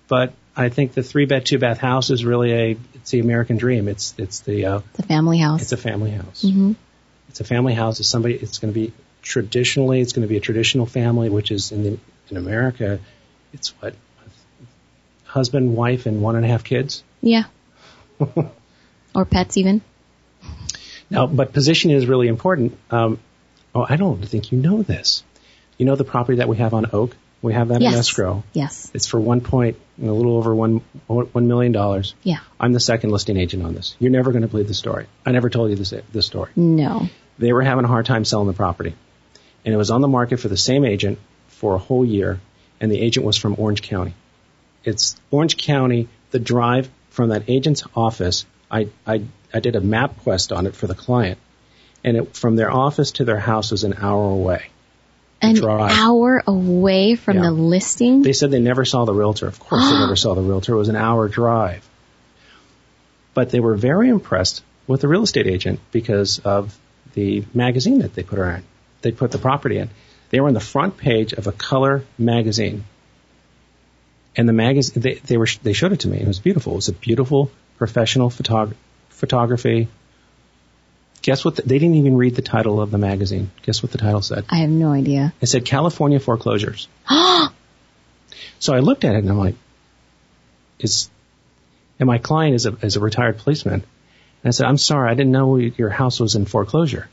But 0.07 0.33
I 0.55 0.69
think 0.69 0.93
the 0.93 1.03
three 1.03 1.25
bed, 1.25 1.45
two 1.45 1.57
bath 1.59 1.79
house 1.79 2.09
is 2.11 2.23
really 2.23 2.51
a, 2.53 2.77
it's 2.93 3.11
the 3.11 3.19
American 3.19 3.57
dream. 3.57 3.87
It's, 3.87 4.13
it's 4.17 4.39
the, 4.41 4.65
uh, 4.65 4.81
The 4.93 5.03
family 5.03 5.39
house. 5.39 5.61
it's 5.61 5.71
a 5.71 5.77
family 5.77 6.11
house. 6.11 6.43
hmm 6.43 6.73
It's 7.29 7.39
a 7.41 7.43
family 7.43 7.73
house. 7.73 7.99
It's 7.99 8.07
somebody. 8.09 8.35
It's 8.35 8.59
going 8.59 8.73
to 8.73 8.79
be 8.79 8.93
traditionally. 9.21 9.99
It's 10.01 10.13
going 10.13 10.21
to 10.21 10.29
be 10.29 10.37
a 10.37 10.41
traditional 10.41 10.85
family, 10.85 11.29
which 11.29 11.51
is 11.51 11.71
in 11.71 11.83
the, 11.83 11.99
in 12.29 12.37
America. 12.37 12.99
It's 13.51 13.69
what 13.81 13.95
husband, 15.25 15.75
wife, 15.75 16.05
and 16.05 16.21
one 16.21 16.35
and 16.35 16.45
a 16.45 16.47
half 16.47 16.63
kids. 16.63 17.03
Yeah. 17.21 17.43
or 19.15 19.25
pets 19.25 19.57
even. 19.57 19.81
Now, 21.09 21.27
but 21.27 21.53
positioning 21.53 21.97
is 21.97 22.07
really 22.07 22.27
important. 22.27 22.77
Um, 22.89 23.19
oh, 23.73 23.85
I 23.87 23.95
don't 23.95 24.23
think 24.25 24.51
you 24.51 24.57
know 24.57 24.81
this. 24.81 25.23
You 25.77 25.85
know 25.85 25.95
the 25.95 26.03
property 26.03 26.37
that 26.37 26.47
we 26.49 26.57
have 26.57 26.73
on 26.73 26.87
Oak. 26.93 27.15
We 27.41 27.53
have 27.53 27.67
that 27.67 27.81
yes. 27.81 27.93
in 27.93 27.99
escrow. 27.99 28.43
Yes. 28.53 28.89
It's 28.95 29.05
for 29.05 29.19
one 29.19 29.41
point, 29.41 29.77
a 30.01 30.05
little 30.05 30.35
over 30.37 30.55
one 30.55 30.81
one 31.05 31.47
million 31.47 31.71
dollars. 31.71 32.15
Yeah. 32.23 32.39
I'm 32.59 32.73
the 32.73 32.79
second 32.79 33.11
listing 33.11 33.37
agent 33.37 33.61
on 33.61 33.75
this. 33.75 33.95
You're 33.99 34.11
never 34.11 34.31
going 34.31 34.41
to 34.41 34.47
believe 34.47 34.67
the 34.67 34.73
story. 34.73 35.05
I 35.25 35.31
never 35.31 35.49
told 35.49 35.69
you 35.69 35.75
this 35.75 35.93
this 36.11 36.25
story. 36.25 36.51
No. 36.55 37.07
they 37.37 37.53
were 37.53 37.61
having 37.61 37.85
a 37.85 37.87
hard 37.87 38.05
time 38.07 38.25
selling 38.25 38.47
the 38.47 38.53
property. 38.53 38.95
And 39.63 39.73
it 39.73 39.77
was 39.77 39.91
on 39.91 40.01
the 40.01 40.07
market 40.07 40.39
for 40.39 40.47
the 40.47 40.57
same 40.57 40.85
agent 40.85 41.19
for 41.47 41.75
a 41.75 41.79
whole 41.79 42.05
year, 42.05 42.39
and 42.79 42.91
the 42.91 42.99
agent 42.99 43.25
was 43.25 43.37
from 43.37 43.55
Orange 43.57 43.81
County. 43.81 44.13
It's 44.83 45.15
Orange 45.31 45.57
County, 45.57 46.07
the 46.31 46.39
drive 46.39 46.89
from 47.09 47.29
that 47.29 47.43
agent's 47.47 47.83
office. 47.95 48.45
I, 48.75 48.87
I, 49.07 49.23
I 49.53 49.59
did 49.61 49.75
a 49.75 49.81
MapQuest 49.81 50.55
on 50.55 50.67
it 50.67 50.75
for 50.75 50.87
the 50.87 50.95
client, 50.95 51.39
and 52.03 52.17
it, 52.17 52.35
from 52.35 52.55
their 52.55 52.71
office 52.71 53.11
to 53.13 53.25
their 53.25 53.39
house 53.39 53.71
was 53.71 53.83
an 53.83 53.93
hour 53.97 54.29
away. 54.31 54.67
An 55.41 55.55
drive. 55.55 55.91
hour 55.91 56.43
away 56.47 57.15
from 57.15 57.37
Yeah. 57.37 57.43
the 57.43 57.51
listing. 57.51 58.21
They 58.21 58.33
said 58.33 58.51
they 58.51 58.59
never 58.59 58.83
saw 58.85 59.05
the 59.05 59.13
realtor. 59.13 59.47
Of 59.47 59.59
course, 59.59 59.89
they 59.89 59.97
never 59.97 60.15
saw 60.25 60.33
the 60.35 60.41
realtor. 60.41 60.73
It 60.73 60.77
was 60.77 60.89
an 60.89 60.95
hour 60.95 61.27
drive. 61.27 61.87
But 63.33 63.49
they 63.49 63.59
were 63.59 63.75
very 63.75 64.09
impressed 64.09 64.63
with 64.87 65.01
the 65.01 65.07
real 65.07 65.23
estate 65.23 65.47
agent 65.47 65.79
because 65.91 66.39
of 66.39 66.77
the 67.13 67.45
magazine 67.53 67.99
that 67.99 68.13
they 68.13 68.23
put 68.23 68.39
her 68.39 68.49
in. 68.55 68.63
They 69.01 69.11
put 69.11 69.31
the 69.31 69.37
property 69.37 69.77
in. 69.77 69.89
They 70.31 70.39
were 70.39 70.47
on 70.47 70.53
the 70.53 70.59
front 70.59 70.97
page 70.97 71.33
of 71.33 71.47
a 71.47 71.51
color 71.51 72.03
magazine. 72.17 72.83
And 74.35 74.49
the 74.49 74.53
magazine, 74.53 75.01
they, 75.01 75.15
they 75.15 75.37
were, 75.37 75.47
they 75.63 75.73
showed 75.73 75.93
it 75.93 76.01
to 76.01 76.07
me. 76.09 76.17
It 76.19 76.27
was 76.27 76.39
beautiful. 76.39 76.73
It 76.73 76.77
was 76.77 76.89
a 76.89 76.93
beautiful 76.93 77.51
professional 77.77 78.29
photog- 78.29 78.75
photography. 79.09 79.87
Guess 81.21 81.43
what? 81.43 81.55
The, 81.55 81.61
they 81.63 81.79
didn't 81.79 81.95
even 81.95 82.17
read 82.17 82.35
the 82.35 82.41
title 82.41 82.79
of 82.81 82.91
the 82.91 82.97
magazine. 82.97 83.49
Guess 83.63 83.81
what 83.81 83.91
the 83.91 83.97
title 83.97 84.21
said? 84.21 84.45
I 84.49 84.57
have 84.57 84.69
no 84.69 84.91
idea. 84.91 85.33
It 85.41 85.47
said 85.47 85.65
California 85.65 86.19
foreclosures. 86.19 86.87
So 88.59 88.73
I 88.73 88.79
looked 88.79 89.03
at 89.03 89.15
it 89.15 89.19
and 89.19 89.29
I'm 89.29 89.37
like, 89.37 89.55
is, 90.79 91.09
and 91.99 92.07
my 92.07 92.17
client 92.17 92.55
is 92.55 92.65
a, 92.65 92.75
is 92.81 92.95
a 92.95 92.99
retired 92.99 93.37
policeman. 93.37 93.73
And 93.75 93.83
I 94.43 94.49
said, 94.51 94.65
I'm 94.65 94.77
sorry, 94.77 95.11
I 95.11 95.13
didn't 95.13 95.31
know 95.31 95.57
your 95.57 95.89
house 95.89 96.19
was 96.19 96.35
in 96.35 96.45
foreclosure. 96.45 97.07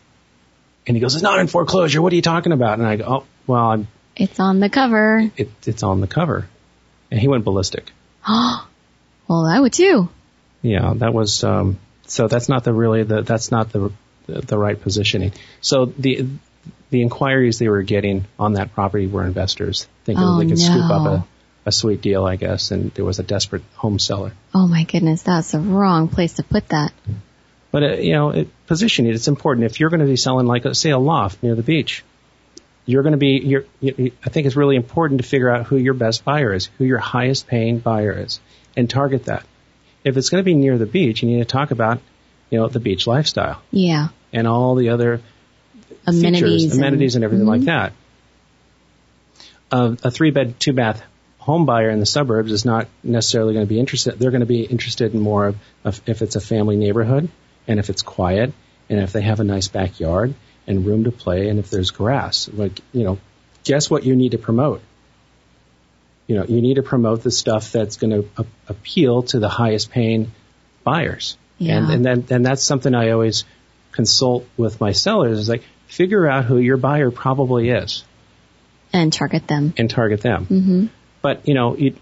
And 0.86 0.96
he 0.96 1.00
goes, 1.00 1.14
it's 1.14 1.22
not 1.22 1.40
in 1.40 1.48
foreclosure. 1.48 2.00
What 2.00 2.12
are 2.12 2.16
you 2.16 2.22
talking 2.22 2.52
about? 2.52 2.78
And 2.78 2.86
I 2.86 2.96
go, 2.96 3.04
oh, 3.06 3.24
well, 3.46 3.70
I'm, 3.70 3.88
It's 4.16 4.40
on 4.40 4.60
the 4.60 4.68
cover. 4.70 5.30
it, 5.36 5.50
it's 5.66 5.82
on 5.82 6.00
the 6.00 6.06
cover. 6.06 6.48
And 7.10 7.20
he 7.20 7.28
went 7.28 7.44
ballistic. 7.44 7.90
Oh, 8.26 8.66
well, 9.28 9.44
I 9.44 9.60
would 9.60 9.72
too. 9.72 10.08
Yeah, 10.62 10.94
that 10.96 11.12
was, 11.12 11.44
um, 11.44 11.78
so 12.06 12.28
that's 12.28 12.48
not 12.48 12.64
the 12.64 12.72
really, 12.72 13.02
the, 13.02 13.22
that's 13.22 13.50
not 13.50 13.70
the, 13.72 13.92
the, 14.26 14.56
right 14.58 14.80
positioning. 14.80 15.32
So 15.60 15.86
the, 15.86 16.26
the 16.90 17.02
inquiries 17.02 17.58
they 17.58 17.68
were 17.68 17.82
getting 17.82 18.26
on 18.38 18.54
that 18.54 18.72
property 18.72 19.06
were 19.06 19.24
investors 19.24 19.88
thinking 20.04 20.24
Oh, 20.24 20.38
they 20.38 20.46
could 20.46 20.58
scoop 20.58 20.90
up 20.90 21.06
a, 21.06 21.26
a 21.66 21.72
sweet 21.72 22.00
deal, 22.00 22.24
I 22.24 22.36
guess, 22.36 22.70
and 22.70 22.92
there 22.92 23.04
was 23.04 23.18
a 23.18 23.22
desperate 23.22 23.62
home 23.74 23.98
seller. 23.98 24.32
Oh 24.54 24.66
my 24.68 24.84
goodness, 24.84 25.22
that's 25.22 25.52
the 25.52 25.60
wrong 25.60 26.08
place 26.08 26.34
to 26.34 26.42
put 26.42 26.68
that. 26.68 26.92
But 27.72 27.82
uh, 27.82 27.92
you 27.94 28.12
know, 28.12 28.30
it, 28.30 28.48
positioning 28.66 29.12
it's 29.12 29.28
important. 29.28 29.64
If 29.64 29.80
you're 29.80 29.90
going 29.90 30.00
to 30.00 30.06
be 30.06 30.16
selling, 30.16 30.46
like 30.46 30.64
say, 30.74 30.90
a 30.90 30.98
loft 30.98 31.42
near 31.42 31.54
the 31.54 31.62
beach, 31.62 32.04
you're 32.84 33.02
going 33.02 33.12
to 33.12 33.18
be. 33.18 33.40
You're, 33.42 33.64
you, 33.80 33.94
you- 33.96 34.12
I 34.24 34.28
think 34.28 34.46
it's 34.46 34.56
really 34.56 34.76
important 34.76 35.22
to 35.22 35.26
figure 35.26 35.48
out 35.50 35.66
who 35.66 35.76
your 35.76 35.94
best 35.94 36.24
buyer 36.24 36.52
is, 36.52 36.66
who 36.78 36.84
your 36.84 36.98
highest 36.98 37.46
paying 37.46 37.78
buyer 37.78 38.12
is, 38.12 38.40
and 38.76 38.90
target 38.90 39.24
that. 39.24 39.44
If 40.04 40.16
it's 40.16 40.28
going 40.30 40.40
to 40.42 40.44
be 40.44 40.54
near 40.54 40.78
the 40.78 40.86
beach, 40.86 41.22
you 41.22 41.28
need 41.28 41.38
to 41.38 41.44
talk 41.44 41.70
about, 41.70 42.00
you 42.50 42.58
know, 42.58 42.68
the 42.68 42.80
beach 42.80 43.06
lifestyle 43.06 43.62
Yeah. 43.70 44.08
and 44.32 44.46
all 44.48 44.74
the 44.74 44.88
other 44.90 45.20
Amenities. 46.06 46.62
features, 46.64 46.76
amenities, 46.78 47.14
and 47.14 47.24
everything 47.24 47.46
like 47.46 47.62
that. 47.62 47.92
Uh, 49.70 49.96
a 50.02 50.10
three 50.10 50.30
bed, 50.30 50.58
two 50.60 50.72
bath 50.72 51.02
home 51.38 51.66
buyer 51.66 51.90
in 51.90 51.98
the 51.98 52.06
suburbs 52.06 52.52
is 52.52 52.64
not 52.64 52.86
necessarily 53.02 53.54
going 53.54 53.66
to 53.66 53.68
be 53.68 53.80
interested. 53.80 54.18
They're 54.18 54.30
going 54.30 54.40
to 54.40 54.46
be 54.46 54.62
interested 54.62 55.12
in 55.14 55.20
more 55.20 55.46
of, 55.48 55.56
of 55.84 56.00
if 56.06 56.22
it's 56.22 56.36
a 56.36 56.40
family 56.40 56.76
neighborhood 56.76 57.28
and 57.66 57.80
if 57.80 57.90
it's 57.90 58.02
quiet 58.02 58.52
and 58.88 59.00
if 59.00 59.12
they 59.12 59.22
have 59.22 59.40
a 59.40 59.44
nice 59.44 59.68
backyard 59.68 60.34
and 60.66 60.86
room 60.86 61.04
to 61.04 61.10
play 61.10 61.48
and 61.48 61.58
if 61.58 61.70
there's 61.70 61.90
grass. 61.90 62.48
Like, 62.52 62.78
you 62.92 63.02
know, 63.02 63.18
guess 63.64 63.90
what 63.90 64.04
you 64.04 64.14
need 64.14 64.32
to 64.32 64.38
promote? 64.38 64.82
You 66.32 66.38
know, 66.38 66.44
you 66.46 66.62
need 66.62 66.76
to 66.76 66.82
promote 66.82 67.22
the 67.22 67.30
stuff 67.30 67.72
that's 67.72 67.96
going 67.98 68.10
to 68.22 68.28
a- 68.38 68.46
appeal 68.68 69.22
to 69.24 69.38
the 69.38 69.50
highest 69.50 69.90
paying 69.90 70.32
buyers. 70.82 71.36
Yeah. 71.58 71.76
And, 71.76 71.90
and 71.92 72.04
then, 72.06 72.26
and 72.30 72.46
that's 72.46 72.62
something 72.62 72.94
I 72.94 73.10
always 73.10 73.44
consult 73.90 74.46
with 74.56 74.80
my 74.80 74.92
sellers 74.92 75.38
is 75.38 75.48
like, 75.50 75.62
figure 75.88 76.26
out 76.26 76.46
who 76.46 76.56
your 76.56 76.78
buyer 76.78 77.10
probably 77.10 77.68
is 77.68 78.02
And 78.94 79.12
target 79.12 79.46
them. 79.46 79.74
and 79.76 79.90
target 79.90 80.22
them. 80.22 80.46
hmm 80.46 80.86
But, 81.20 81.46
you 81.46 81.52
know, 81.52 81.76
you, 81.76 81.96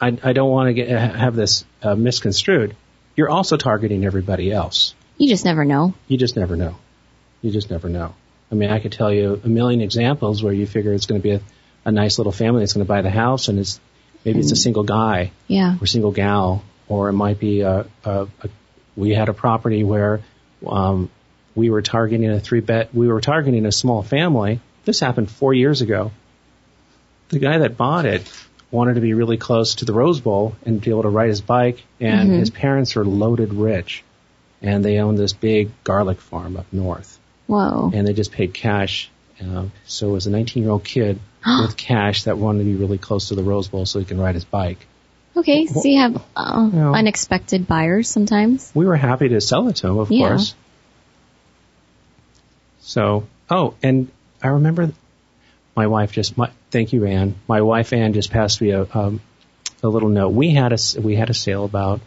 I, 0.00 0.16
I 0.22 0.32
don't 0.32 0.50
want 0.50 0.68
to 0.68 0.74
get, 0.74 0.88
have 0.88 1.34
this 1.34 1.64
uh, 1.82 1.96
misconstrued. 1.96 2.76
You're 3.16 3.28
also 3.30 3.56
targeting 3.56 4.04
everybody 4.04 4.52
else. 4.52 4.94
You 5.16 5.28
just 5.28 5.44
never 5.44 5.64
know. 5.64 5.94
You 6.06 6.16
just 6.16 6.36
never 6.36 6.54
know. 6.54 6.76
You 7.42 7.50
just 7.50 7.70
never 7.70 7.88
know. 7.88 8.14
I 8.52 8.54
mean, 8.54 8.70
I 8.70 8.78
could 8.78 8.92
tell 8.92 9.12
you 9.12 9.40
a 9.44 9.48
million 9.48 9.80
examples 9.80 10.44
where 10.44 10.52
you 10.54 10.66
figure 10.66 10.92
it's 10.92 11.06
going 11.06 11.20
to 11.20 11.28
be 11.28 11.32
a, 11.34 11.40
a 11.84 11.92
nice 11.92 12.18
little 12.18 12.32
family 12.32 12.60
that's 12.60 12.72
going 12.74 12.84
to 12.84 12.88
buy 12.88 13.02
the 13.02 13.10
house 13.10 13.48
and 13.48 13.58
it's, 13.58 13.80
maybe 14.24 14.40
it's 14.40 14.52
a 14.52 14.56
single 14.56 14.82
guy 14.84 15.30
Yeah. 15.46 15.76
or 15.80 15.86
single 15.86 16.10
gal 16.12 16.62
or 16.88 17.08
it 17.08 17.12
might 17.14 17.38
be 17.38 17.60
a, 17.62 17.86
a, 18.04 18.26
a 18.42 18.48
we 18.96 19.10
had 19.10 19.28
a 19.28 19.32
property 19.34 19.84
where 19.84 20.20
um, 20.66 21.10
we 21.54 21.70
were 21.70 21.82
targeting 21.82 22.28
a 22.30 22.40
three 22.40 22.60
bed, 22.60 22.88
we 22.92 23.08
were 23.08 23.20
targeting 23.20 23.64
a 23.66 23.72
small 23.72 24.02
family. 24.02 24.60
This 24.84 25.00
happened 25.00 25.30
four 25.30 25.54
years 25.54 25.80
ago. 25.82 26.10
The 27.28 27.38
guy 27.38 27.58
that 27.58 27.76
bought 27.76 28.06
it 28.06 28.30
wanted 28.70 28.94
to 28.94 29.00
be 29.00 29.14
really 29.14 29.36
close 29.36 29.76
to 29.76 29.84
the 29.84 29.92
Rose 29.92 30.20
Bowl 30.20 30.56
and 30.64 30.80
be 30.80 30.90
able 30.90 31.02
to 31.02 31.08
ride 31.08 31.28
his 31.28 31.40
bike, 31.40 31.84
and 32.00 32.30
Mhm. 32.30 32.38
his 32.38 32.50
parents 32.50 32.96
are 32.96 33.04
loaded 33.04 33.52
rich, 33.54 34.02
and 34.62 34.84
they 34.84 34.98
own 34.98 35.14
this 35.16 35.32
big 35.32 35.70
garlic 35.84 36.20
farm 36.20 36.56
up 36.56 36.66
north, 36.72 37.18
Whoa. 37.46 37.90
and 37.94 38.06
they 38.06 38.12
just 38.14 38.32
paid 38.32 38.52
cash. 38.54 39.10
Um, 39.40 39.72
so 39.86 40.08
it 40.08 40.12
was 40.12 40.26
a 40.26 40.30
19 40.30 40.62
year 40.64 40.72
old 40.72 40.84
kid 40.84 41.18
with 41.46 41.76
cash 41.76 42.24
that 42.24 42.36
wanted 42.38 42.58
to 42.60 42.64
be 42.64 42.74
really 42.76 42.98
close 42.98 43.28
to 43.28 43.34
the 43.34 43.42
Rose 43.42 43.68
Bowl 43.68 43.86
so 43.86 43.98
he 43.98 44.04
can 44.04 44.20
ride 44.20 44.34
his 44.34 44.44
bike. 44.44 44.86
Okay, 45.36 45.66
so 45.66 45.82
you 45.84 46.00
have 46.00 46.16
uh, 46.36 46.70
Yeah. 46.72 46.92
unexpected 46.92 47.66
buyers 47.68 48.08
sometimes. 48.08 48.70
We 48.74 48.86
were 48.86 48.96
happy 48.96 49.28
to 49.28 49.40
sell 49.40 49.68
it 49.68 49.76
to 49.76 49.88
him, 49.88 49.98
of 49.98 50.10
Yeah. 50.10 50.28
course. 50.28 50.54
So, 52.80 53.26
oh, 53.50 53.74
and 53.82 54.08
I 54.42 54.48
remember 54.48 54.92
my 55.76 55.86
wife 55.86 56.12
just, 56.12 56.36
my, 56.36 56.50
thank 56.70 56.92
you, 56.92 57.04
Ann. 57.04 57.36
My 57.46 57.60
wife 57.60 57.92
Ann 57.92 58.12
just 58.12 58.30
passed 58.30 58.60
me 58.60 58.70
a, 58.70 58.86
um, 58.92 59.20
a 59.82 59.88
little 59.88 60.08
note. 60.08 60.30
We 60.30 60.50
had 60.54 60.72
a, 60.72 60.74
s- 60.74 60.96
we 60.96 61.14
had 61.14 61.30
a 61.30 61.34
sale 61.34 61.64
about, 61.64 62.00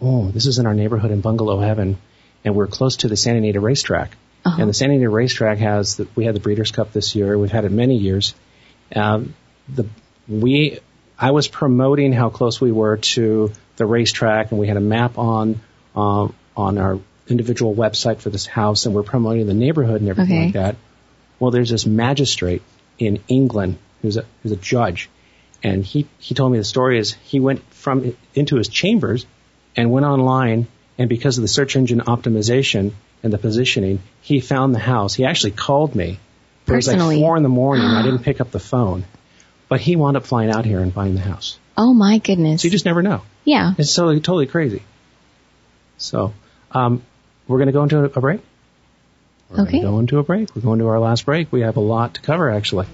oh, 0.00 0.30
this 0.30 0.46
is 0.46 0.58
in 0.58 0.66
our 0.66 0.74
neighborhood 0.74 1.10
in 1.10 1.20
Bungalow 1.20 1.60
Heaven, 1.60 1.98
and 2.44 2.54
we're 2.54 2.66
close 2.66 2.96
to 2.98 3.08
the 3.08 3.16
Santa 3.16 3.38
Anita 3.38 3.60
racetrack. 3.60 4.16
Uh-huh. 4.44 4.56
And 4.60 4.68
the 4.68 4.74
Santa 4.74 4.94
Anita 4.94 5.10
racetrack 5.10 5.58
has, 5.58 5.96
the, 5.96 6.08
we 6.16 6.24
had 6.24 6.34
the 6.34 6.40
Breeders' 6.40 6.72
Cup 6.72 6.92
this 6.92 7.14
year. 7.14 7.36
We've 7.38 7.52
had 7.52 7.64
it 7.64 7.72
many 7.72 7.96
years. 7.98 8.34
Um, 8.94 9.34
the, 9.68 9.86
we, 10.28 10.78
I 11.18 11.30
was 11.32 11.48
promoting 11.48 12.12
how 12.12 12.30
close 12.30 12.60
we 12.60 12.72
were 12.72 12.96
to 12.98 13.52
the 13.76 13.86
racetrack, 13.86 14.50
and 14.50 14.60
we 14.60 14.66
had 14.66 14.76
a 14.76 14.80
map 14.80 15.18
on, 15.18 15.60
um, 15.94 16.34
on 16.56 16.78
our 16.78 16.98
individual 17.28 17.74
website 17.74 18.18
for 18.20 18.30
this 18.30 18.46
house, 18.46 18.86
and 18.86 18.94
we're 18.94 19.02
promoting 19.02 19.46
the 19.46 19.54
neighborhood 19.54 20.00
and 20.00 20.10
everything 20.10 20.36
Okay. 20.36 20.44
like 20.46 20.54
that. 20.54 20.76
Well, 21.38 21.50
there's 21.50 21.70
this 21.70 21.86
magistrate 21.86 22.62
in 22.98 23.20
England 23.28 23.78
who's 24.02 24.16
a, 24.16 24.24
who's 24.42 24.52
a 24.52 24.56
judge, 24.56 25.08
and 25.62 25.84
he, 25.84 26.06
he 26.18 26.34
told 26.34 26.52
me 26.52 26.58
the 26.58 26.64
story 26.64 26.98
is 26.98 27.12
he 27.24 27.40
went 27.40 27.62
from 27.72 28.16
into 28.34 28.56
his 28.56 28.68
chambers 28.68 29.26
and 29.76 29.90
went 29.90 30.06
online, 30.06 30.66
and 30.98 31.08
because 31.08 31.38
of 31.38 31.42
the 31.42 31.48
search 31.48 31.76
engine 31.76 32.00
optimization 32.00 32.92
and 33.22 33.32
the 33.32 33.38
positioning, 33.38 34.00
he 34.20 34.40
found 34.40 34.74
the 34.74 34.78
house. 34.80 35.14
He 35.14 35.24
actually 35.24 35.52
called 35.52 35.94
me. 35.94 36.18
It 36.68 36.76
was 36.76 36.86
like 36.88 36.98
four 37.20 37.36
in 37.36 37.42
the 37.42 37.48
morning. 37.48 37.90
I 37.94 38.02
didn't 38.02 38.20
pick 38.24 38.40
up 38.40 38.50
the 38.50 38.60
phone, 38.60 39.04
but 39.68 39.80
he 39.80 39.96
wound 39.96 40.16
up 40.16 40.24
flying 40.26 40.50
out 40.50 40.64
here 40.64 40.80
and 40.80 40.94
buying 40.94 41.14
the 41.14 41.20
house. 41.20 41.58
Oh 41.76 41.94
my 41.94 42.18
goodness. 42.18 42.62
So 42.62 42.66
you 42.66 42.70
just 42.72 42.84
never 42.84 43.02
know. 43.02 43.22
yeah. 43.44 43.72
It's 43.78 43.94
totally 43.94 44.20
totally 44.20 44.46
crazy. 44.46 44.82
So 45.96 46.32
um, 46.72 47.02
we're 47.46 47.58
going 47.58 47.66
to 47.68 47.72
go 47.72 47.82
into 47.82 47.98
a 48.04 48.20
break. 48.20 48.40
We're 49.50 49.62
Okay. 49.62 49.70
going 49.72 49.82
to 49.82 49.88
go 49.88 49.98
into 50.00 50.18
a 50.18 50.22
break. 50.22 50.54
We're 50.54 50.62
going 50.62 50.78
to 50.80 50.88
our 50.88 51.00
last 51.00 51.24
break. 51.24 51.50
We 51.52 51.62
have 51.62 51.76
a 51.76 51.80
lot 51.80 52.14
to 52.14 52.20
cover 52.20 52.50
actually. 52.50 52.86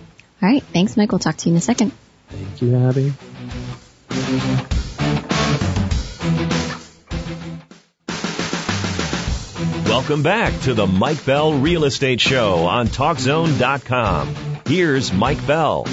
All 0.43 0.49
right. 0.49 0.63
Thanks, 0.63 0.97
Mike. 0.97 1.11
We'll 1.13 1.19
talk 1.19 1.37
to 1.39 1.49
you 1.49 1.55
in 1.55 1.59
a 1.59 1.63
second. 1.63 1.93
Thank 2.31 2.63
you, 2.63 2.77
Abby. 2.77 3.13
Welcome 9.95 10.25
back 10.25 10.59
to 10.63 10.75
the 10.75 10.89
Mike 10.89 11.25
Bell 11.25 11.55
Real 11.55 11.85
Estate 11.85 12.21
Show 12.21 12.67
on 12.67 12.89
TalkZone.com. 12.89 14.35
Here's 14.67 15.13
Mike 15.13 15.47
Bell. 15.47 15.87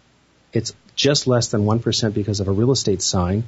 It's 0.52 0.74
just 0.96 1.26
less 1.28 1.48
than 1.48 1.64
one 1.64 1.78
percent 1.78 2.14
because 2.14 2.40
of 2.40 2.48
a 2.48 2.50
real 2.50 2.72
estate 2.72 3.00
sign, 3.00 3.44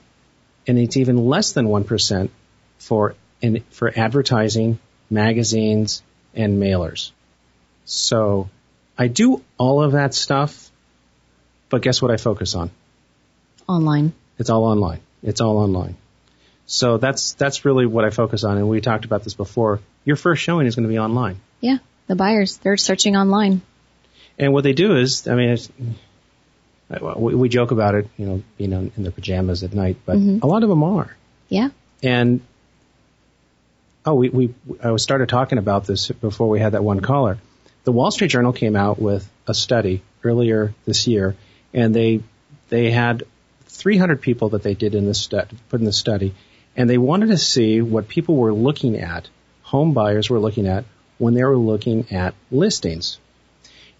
and 0.66 0.78
it's 0.78 0.96
even 0.96 1.26
less 1.26 1.52
than 1.52 1.66
one 1.68 1.82
percent 1.82 2.30
for 2.78 3.16
in, 3.40 3.64
for 3.70 3.92
advertising, 3.96 4.78
magazines, 5.10 6.04
and 6.34 6.62
mailers. 6.62 7.10
So 7.84 8.48
I 8.96 9.08
do 9.08 9.42
all 9.58 9.82
of 9.82 9.92
that 9.92 10.14
stuff, 10.14 10.70
but 11.68 11.82
guess 11.82 12.00
what 12.00 12.12
I 12.12 12.16
focus 12.16 12.54
on? 12.54 12.70
Online. 13.66 14.12
It's 14.38 14.50
all 14.50 14.64
online. 14.64 15.00
It's 15.24 15.40
all 15.40 15.58
online. 15.58 15.96
So 16.66 16.98
that's 16.98 17.34
that's 17.34 17.64
really 17.64 17.86
what 17.86 18.04
I 18.04 18.10
focus 18.10 18.42
on, 18.44 18.56
and 18.58 18.68
we 18.68 18.80
talked 18.80 19.04
about 19.04 19.22
this 19.24 19.34
before. 19.34 19.80
Your 20.04 20.16
first 20.16 20.42
showing 20.42 20.66
is 20.66 20.74
going 20.74 20.84
to 20.88 20.92
be 20.92 20.98
online. 20.98 21.40
Yeah, 21.60 21.78
the 22.08 22.16
buyers, 22.16 22.56
they're 22.58 22.76
searching 22.76 23.16
online. 23.16 23.62
And 24.38 24.52
what 24.52 24.64
they 24.64 24.72
do 24.72 24.96
is, 24.96 25.26
I 25.28 25.34
mean, 25.34 25.50
it's, 25.50 25.70
we, 27.16 27.34
we 27.34 27.48
joke 27.48 27.70
about 27.70 27.94
it, 27.94 28.08
you 28.16 28.26
know, 28.26 28.42
being 28.58 28.72
on, 28.74 28.92
in 28.96 29.02
their 29.02 29.12
pajamas 29.12 29.62
at 29.64 29.72
night, 29.74 29.96
but 30.04 30.16
Mhm. 30.18 30.42
a 30.42 30.46
lot 30.46 30.62
of 30.62 30.68
them 30.68 30.82
are. 30.82 31.16
Yeah. 31.48 31.70
And 32.02 32.40
oh, 34.04 34.14
we 34.14 34.28
we 34.28 34.54
I 34.82 34.90
was 34.90 35.02
started 35.02 35.28
talking 35.28 35.58
about 35.58 35.86
this 35.86 36.08
before 36.08 36.48
we 36.48 36.60
had 36.60 36.72
that 36.72 36.84
one 36.84 37.00
caller. 37.00 37.38
The 37.84 37.92
Wall 37.92 38.10
Street 38.10 38.28
Journal 38.28 38.52
came 38.52 38.76
out 38.76 38.98
with 39.00 39.28
a 39.46 39.54
study 39.54 40.02
earlier 40.24 40.74
this 40.84 41.06
year, 41.06 41.36
and 41.72 41.94
they 41.94 42.20
they 42.68 42.90
had 42.90 43.22
300 43.66 44.20
people 44.20 44.50
that 44.50 44.62
they 44.62 44.74
did 44.74 44.94
in 44.94 45.06
this 45.06 45.20
stu- 45.20 45.42
put 45.68 45.78
in 45.80 45.86
the 45.86 45.92
study, 45.92 46.34
and 46.76 46.88
they 46.88 46.98
wanted 46.98 47.28
to 47.28 47.38
see 47.38 47.80
what 47.80 48.08
people 48.08 48.36
were 48.36 48.52
looking 48.52 48.96
at, 48.98 49.28
home 49.62 49.92
buyers 49.92 50.30
were 50.30 50.38
looking 50.38 50.66
at 50.66 50.84
when 51.18 51.34
they 51.34 51.44
were 51.44 51.56
looking 51.56 52.12
at 52.12 52.34
listings, 52.50 53.18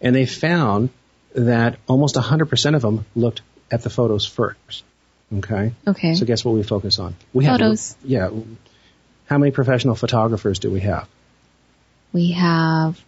and 0.01 0.15
they 0.15 0.27
found 0.27 0.91
that 1.35 1.79
almost 1.87 2.15
100% 2.17 2.75
of 2.77 2.83
them 2.83 3.05
looked 3.15 3.43
at 3.71 3.83
the 3.83 3.91
photos 3.91 4.27
first. 4.27 4.85
Okay. 5.35 5.73
Okay. 5.87 6.15
So 6.15 6.25
guess 6.25 6.45
what 6.45 6.55
we 6.55 6.63
focus 6.63 6.99
on? 6.99 7.17
We 7.33 7.47
Photos. 7.47 7.95
have 7.95 8.11
yeah. 8.11 8.31
How 9.27 9.39
many 9.39 9.51
professional 9.51 9.97
photographers 9.97 10.61
do 10.61 10.71
we 10.71 10.81
have? 10.81 11.09
we 12.13 12.33
have 12.33 12.99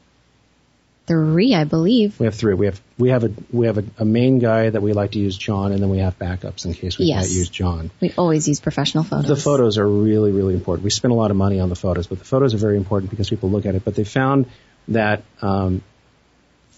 three, 1.09 1.55
I 1.55 1.65
believe. 1.65 2.21
We 2.21 2.27
have 2.27 2.35
three. 2.37 2.55
We 2.55 2.67
have 2.67 2.81
we 2.99 3.09
have 3.11 3.25
a 3.25 3.33
we 3.51 3.67
have 3.67 3.79
a, 3.79 3.85
a 3.99 4.05
main 4.05 4.39
guy 4.39 4.71
that 4.71 4.81
we 4.83 4.93
like 4.93 5.13
to 5.13 5.19
use 5.19 5.37
John, 5.37 5.73
and 5.73 5.83
then 5.83 5.91
we 5.91 5.99
have 5.99 6.19
backups 6.19 6.65
in 6.67 6.75
case 6.75 6.99
we 6.99 7.07
Yes. 7.07 7.27
can't 7.27 7.39
use 7.39 7.49
John. 7.49 7.91
We 8.01 8.13
always 8.17 8.47
use 8.47 8.61
professional 8.61 9.03
photos. 9.05 9.27
The 9.29 9.37
photos 9.37 9.79
are 9.79 9.89
really 9.89 10.31
really 10.33 10.55
important. 10.55 10.85
We 10.85 10.91
spend 10.91 11.13
a 11.13 11.17
lot 11.17 11.31
of 11.33 11.37
money 11.37 11.59
on 11.59 11.69
the 11.71 11.77
photos, 11.77 12.07
but 12.07 12.19
the 12.19 12.25
photos 12.25 12.55
are 12.55 12.59
very 12.59 12.77
important 12.77 13.11
because 13.11 13.29
people 13.31 13.51
look 13.51 13.67
at 13.67 13.75
it. 13.75 13.85
But 13.85 13.95
they 13.97 14.05
found 14.05 14.47
that 14.89 15.23
um, 15.43 15.83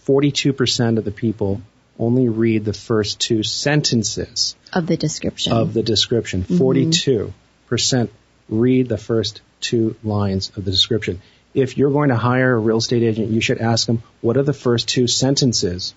42% 0.06 0.98
of 0.98 1.04
the 1.04 1.10
people 1.10 1.60
only 1.98 2.28
read 2.28 2.64
the 2.64 2.72
first 2.72 3.20
two 3.20 3.42
sentences 3.42 4.56
of 4.72 4.86
the 4.86 4.96
description. 4.96 5.52
of 5.52 5.74
the 5.74 5.82
description. 5.82 6.44
42% 6.44 8.08
read 8.48 8.88
the 8.88 8.96
first 8.98 9.42
two 9.60 9.96
lines 10.02 10.50
of 10.56 10.64
the 10.64 10.70
description. 10.70 11.20
If 11.54 11.76
you're 11.76 11.90
going 11.90 12.10
to 12.10 12.16
hire 12.16 12.54
a 12.54 12.58
real 12.58 12.78
estate 12.78 13.02
agent, 13.02 13.30
you 13.30 13.40
should 13.40 13.58
ask 13.58 13.86
them, 13.86 14.02
what 14.20 14.36
are 14.36 14.42
the 14.42 14.52
first 14.52 14.88
two 14.88 15.06
sentences 15.06 15.94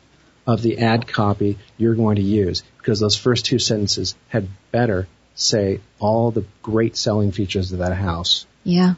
of 0.48 0.62
the 0.62 0.80
ad 0.80 1.08
copy 1.08 1.58
you're 1.78 1.96
going 1.96 2.16
to 2.16 2.22
use? 2.24 2.64
Because 2.78 3.00
those 3.00 3.16
first 3.16 3.46
two 3.46 3.60
sentences 3.60 4.16
had 4.30 4.48
better 4.72 5.08
say 5.36 5.80
all 6.00 6.32
the 6.32 6.46
great 6.62 6.98
selling 6.98 7.32
features 7.32 7.72
of 7.72 7.80
that 7.80 7.94
house. 7.96 8.46
yeah. 8.64 8.96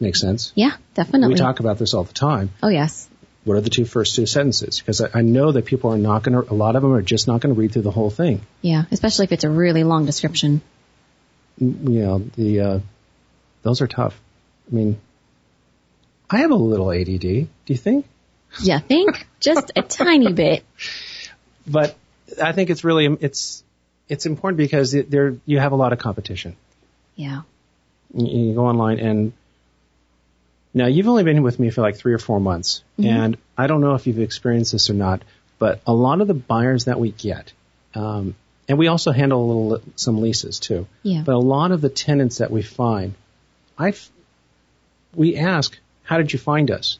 Makes 0.00 0.20
sense? 0.22 0.50
Yeah, 0.54 0.72
definitely. 0.94 1.34
We 1.34 1.38
talk 1.38 1.60
about 1.60 1.78
this 1.78 1.92
all 1.92 2.04
the 2.04 2.14
time. 2.14 2.48
oh 2.62 2.68
yes. 2.68 3.06
What 3.44 3.58
are 3.58 3.60
the 3.60 3.68
two 3.68 3.84
first 3.84 4.16
two 4.16 4.24
sentences? 4.24 4.80
Because 4.80 5.02
I, 5.02 5.10
I 5.18 5.20
know 5.20 5.52
that 5.52 5.66
people 5.66 5.92
are 5.92 5.98
not 5.98 6.22
going 6.22 6.42
to, 6.42 6.50
a 6.50 6.54
lot 6.56 6.74
of 6.74 6.80
them 6.80 6.94
are 6.94 7.02
just 7.02 7.28
not 7.28 7.42
going 7.42 7.54
to 7.54 7.60
read 7.60 7.72
through 7.72 7.82
the 7.82 7.90
whole 7.90 8.08
thing. 8.08 8.40
Yeah, 8.62 8.84
especially 8.90 9.26
if 9.26 9.32
it's 9.32 9.44
a 9.44 9.50
really 9.50 9.84
long 9.84 10.06
description. 10.06 10.62
you 11.58 11.68
know, 12.00 12.18
the, 12.18 12.60
uh, 12.60 12.78
those 13.62 13.82
are 13.82 13.86
tough. 13.86 14.18
I 14.72 14.74
mean, 14.74 14.98
I 16.30 16.38
have 16.38 16.50
a 16.50 16.54
little 16.56 16.90
ADD. 16.90 17.20
Do 17.20 17.46
you 17.66 17.76
think? 17.76 18.06
You 18.60 18.78
think? 18.78 19.26
Just 19.40 19.72
a 19.76 19.82
tiny 19.82 20.32
bit. 20.42 20.64
But 21.66 21.96
I 22.42 22.52
think 22.52 22.70
it's 22.70 22.84
really, 22.84 23.06
it's, 23.20 23.62
it's 24.08 24.26
important 24.26 24.58
because 24.58 24.94
it, 24.94 25.10
there, 25.10 25.36
you 25.46 25.58
have 25.58 25.72
a 25.72 25.76
lot 25.76 25.92
of 25.92 25.98
competition. 25.98 26.56
Yeah. 27.16 27.42
You, 28.14 28.26
you 28.48 28.54
go 28.54 28.66
online 28.66 28.98
and 29.00 29.32
now 30.72 30.86
you've 30.86 31.08
only 31.08 31.24
been 31.24 31.42
with 31.42 31.58
me 31.58 31.70
for 31.70 31.82
like 31.82 31.96
three 31.96 32.12
or 32.12 32.18
four 32.18 32.40
months 32.40 32.82
Mhm. 32.98 33.06
and 33.06 33.36
I 33.56 33.66
don't 33.66 33.80
know 33.80 33.94
if 33.94 34.06
you've 34.06 34.18
experienced 34.18 34.72
this 34.72 34.90
or 34.90 34.94
not, 34.94 35.22
but 35.58 35.80
a 35.86 35.92
lot 35.92 36.20
of 36.20 36.26
the 36.28 36.34
buyers 36.34 36.86
that 36.86 36.98
we 36.98 37.10
get, 37.12 37.52
um, 37.94 38.34
and 38.68 38.78
we 38.78 38.88
also 38.88 39.12
handle 39.12 39.44
a 39.44 39.46
little, 39.46 39.82
some 39.96 40.20
leases 40.20 40.58
too. 40.58 40.86
Yeah. 41.02 41.22
But 41.24 41.34
a 41.34 41.38
lot 41.38 41.70
of 41.70 41.80
the 41.80 41.88
tenants 41.88 42.38
that 42.38 42.50
we 42.50 42.62
find, 42.62 43.14
I, 43.78 43.94
we 45.14 45.36
ask, 45.36 45.78
how 46.04 46.18
did 46.18 46.32
you 46.32 46.38
find 46.38 46.70
us? 46.70 46.98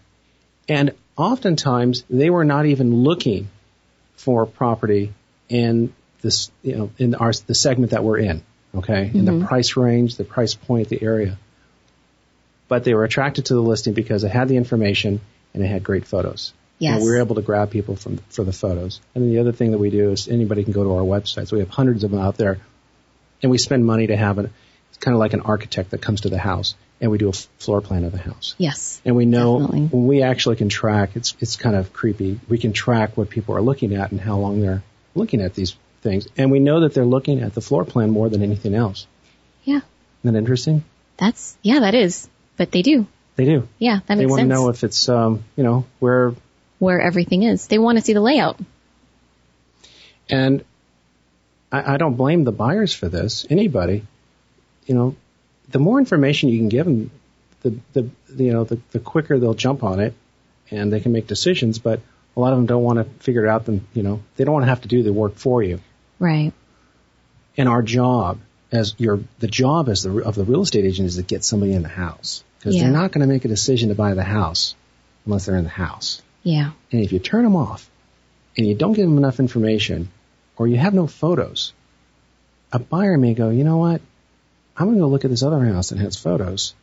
And 0.69 0.93
oftentimes 1.17 2.05
they 2.11 2.31
were 2.31 2.45
not 2.45 2.67
even 2.67 2.95
looking 3.03 3.49
for 4.17 4.47
property 4.47 5.13
in 5.49 5.93
this, 6.23 6.51
you 6.63 6.77
know, 6.77 6.91
in 6.99 7.15
our, 7.15 7.33
the 7.47 7.55
segment 7.55 7.93
that 7.93 8.03
we're 8.03 8.19
in. 8.19 8.43
Okay. 8.75 9.11
In 9.15 9.25
the 9.25 9.33
Mhm. 9.33 9.47
price 9.47 9.77
range, 9.77 10.17
the 10.17 10.25
price 10.25 10.55
point, 10.55 10.89
the 10.89 11.01
area. 11.03 11.39
But 12.67 12.83
they 12.85 12.95
were 12.95 13.05
attracted 13.05 13.47
to 13.47 13.55
the 13.55 13.61
listing 13.63 13.95
because 13.95 14.25
it 14.25 14.31
had 14.31 14.49
the 14.49 14.57
information 14.57 15.21
and 15.53 15.63
it 15.63 15.67
had 15.67 15.85
great 15.85 16.07
photos. 16.07 16.53
Yes. 16.79 16.97
And 16.97 17.05
we 17.05 17.11
were 17.11 17.19
able 17.19 17.37
to 17.37 17.43
grab 17.43 17.71
people 17.71 17.95
from 17.95 18.19
for 18.31 18.43
the 18.43 18.53
photos. 18.53 19.01
And 19.15 19.23
then 19.23 19.31
the 19.31 19.39
other 19.39 19.53
thing 19.53 19.71
that 19.73 19.79
we 19.79 19.91
do 19.91 20.11
is 20.11 20.27
anybody 20.29 20.65
can 20.65 20.73
go 20.73 20.83
to 20.83 20.93
our 20.95 21.03
website. 21.03 21.47
So 21.47 21.57
we 21.57 21.61
have 21.61 21.71
hundreds 21.71 22.03
of 22.03 22.11
them 22.11 22.21
out 22.21 22.37
there, 22.37 22.59
and 23.43 23.51
we 23.53 23.59
spend 23.59 23.87
money 23.87 24.09
to 24.09 24.17
have 24.17 24.39
it. 24.39 24.51
It's 24.95 25.05
kind 25.05 25.14
of 25.14 25.18
like 25.18 25.32
an 25.32 25.40
architect 25.42 25.90
that 25.90 26.01
comes 26.01 26.22
to 26.22 26.28
the 26.28 26.38
house, 26.38 26.76
and 27.01 27.11
we 27.11 27.18
do 27.18 27.28
a 27.28 27.32
floor 27.32 27.80
plan 27.80 28.05
of 28.05 28.12
the 28.12 28.18
house. 28.18 28.55
Yes. 28.59 29.03
And 29.05 29.16
we 29.16 29.26
know 29.26 29.59
Definitely. 29.59 29.86
when 29.88 30.07
we 30.07 30.22
actually 30.22 30.57
can 30.57 30.68
track. 30.68 31.16
It's 31.16 31.34
it's 31.40 31.57
kind 31.57 31.76
of 31.76 31.92
creepy. 31.92 32.40
We 32.49 32.59
can 32.59 32.72
track 32.72 33.16
what 33.16 33.28
people 33.28 33.57
are 33.57 33.62
looking 33.62 33.95
at 33.95 34.12
and 34.12 34.20
how 34.20 34.38
long 34.38 34.61
they're 34.61 34.82
looking 35.14 35.40
at 35.42 35.55
these 35.55 35.76
things, 36.01 36.28
and 36.36 36.51
we 36.51 36.61
know 36.61 36.80
that 36.80 36.95
they're 36.95 37.05
looking 37.05 37.40
at 37.40 37.55
the 37.55 37.61
floor 37.61 37.84
plan 37.84 38.11
more 38.11 38.28
than 38.28 38.42
anything 38.42 38.74
else. 38.74 39.07
Yeah. 39.64 39.80
Isn't 40.22 40.32
that 40.32 40.38
interesting? 40.38 40.84
That's, 41.16 41.57
yeah, 41.62 41.80
that 41.80 41.95
is. 41.95 42.28
But 42.57 42.70
they 42.70 42.82
do. 42.82 43.07
They 43.36 43.45
do. 43.45 43.68
Yeah, 43.78 44.01
that 44.07 44.16
they 44.16 44.26
want 44.26 44.40
sense. 44.40 44.49
to 44.49 44.55
know 44.55 44.68
if 44.68 44.84
it's 44.84 45.09
um, 45.09 45.45
you 45.57 45.64
know 45.64 45.86
where 45.99 46.34
Where 46.78 47.01
everything 47.01 47.42
is. 47.42 47.66
They 47.66 47.78
want 47.78 47.99
to 47.99 48.05
see 48.05 48.12
the 48.12 48.20
layout. 48.20 48.61
And 50.30 50.64
I, 51.72 51.95
I 51.95 51.97
don't 51.97 52.14
blame 52.14 52.45
the 52.45 52.53
buyers 52.53 52.95
for 52.95 53.09
this. 53.09 53.47
Anybody, 53.51 54.05
you 54.87 54.95
know, 54.95 55.16
the 55.70 55.78
more 55.78 55.99
information 55.99 56.49
you 56.51 56.59
can 56.59 56.68
give 56.68 56.87
them, 56.87 57.11
the 57.62 57.78
the 57.95 58.11
you 58.37 58.53
know 58.53 58.64
the, 58.64 58.78
the 58.91 59.01
quicker 59.01 59.39
they'll 59.39 59.55
jump 59.55 59.82
on 59.82 60.01
it, 60.01 60.14
and 60.70 60.93
they 60.93 61.01
can 61.01 61.12
make 61.12 61.26
decisions. 61.26 61.78
But 61.78 62.01
a 62.37 62.41
lot 62.41 62.53
of 62.53 62.59
them 62.59 62.66
don't 62.66 62.82
want 62.82 62.99
to 62.99 63.05
figure 63.24 63.45
it 63.45 63.49
out. 63.49 63.64
Them, 63.64 63.87
you 63.95 64.03
know, 64.03 64.22
they 64.37 64.45
don't 64.45 64.53
want 64.55 64.64
to 64.64 64.68
have 64.68 64.82
to 64.82 64.89
do 64.89 65.03
the 65.03 65.12
work 65.12 65.37
for 65.37 65.62
you. 65.62 65.80
Right. 66.18 66.53
And 67.57 67.68
our 67.68 67.82
job 67.82 68.39
as 68.72 68.95
your 68.99 69.20
the 69.39 69.47
job 69.47 69.89
as 69.89 70.03
the 70.03 70.18
of 70.18 70.35
the 70.35 70.45
real 70.45 70.62
estate 70.62 70.85
agent 70.85 71.07
is 71.07 71.16
to 71.16 71.22
get 71.22 71.45
somebody 71.45 71.72
in 71.72 71.82
the 71.82 71.89
house 71.89 72.43
because 72.59 72.74
Yeah. 72.76 72.85
they're 72.85 72.93
not 72.93 73.12
going 73.12 73.20
to 73.26 73.32
make 73.32 73.45
a 73.45 73.49
decision 73.49 73.89
to 73.91 73.95
buy 73.95 74.14
the 74.14 74.24
house 74.24 74.74
unless 75.24 75.47
they're 75.47 75.57
in 75.57 75.64
the 75.64 75.70
house. 75.70 76.20
Yeah. 76.43 76.72
And 76.93 77.03
if 77.03 77.12
you 77.12 77.18
turn 77.20 77.45
them 77.45 77.57
off 77.57 77.89
and 78.57 78.66
you 78.66 78.74
don't 78.74 78.93
give 78.93 79.07
them 79.09 79.16
enough 79.16 79.39
information 79.41 80.11
or 80.57 80.66
you 80.66 80.76
have 80.76 80.93
no 80.95 81.07
photos, 81.07 81.72
a 82.72 82.78
buyer 82.78 83.16
may 83.16 83.35
go, 83.35 83.51
you 83.51 83.64
know 83.64 83.76
what? 83.78 84.01
I'm 84.77 84.87
going 84.87 84.97
to 84.99 85.03
go 85.03 85.09
look 85.09 85.25
at 85.25 85.31
this 85.31 85.43
other 85.43 85.64
house 85.64 85.91
that 85.91 85.99
has 85.99 86.16
photos. 86.16 86.75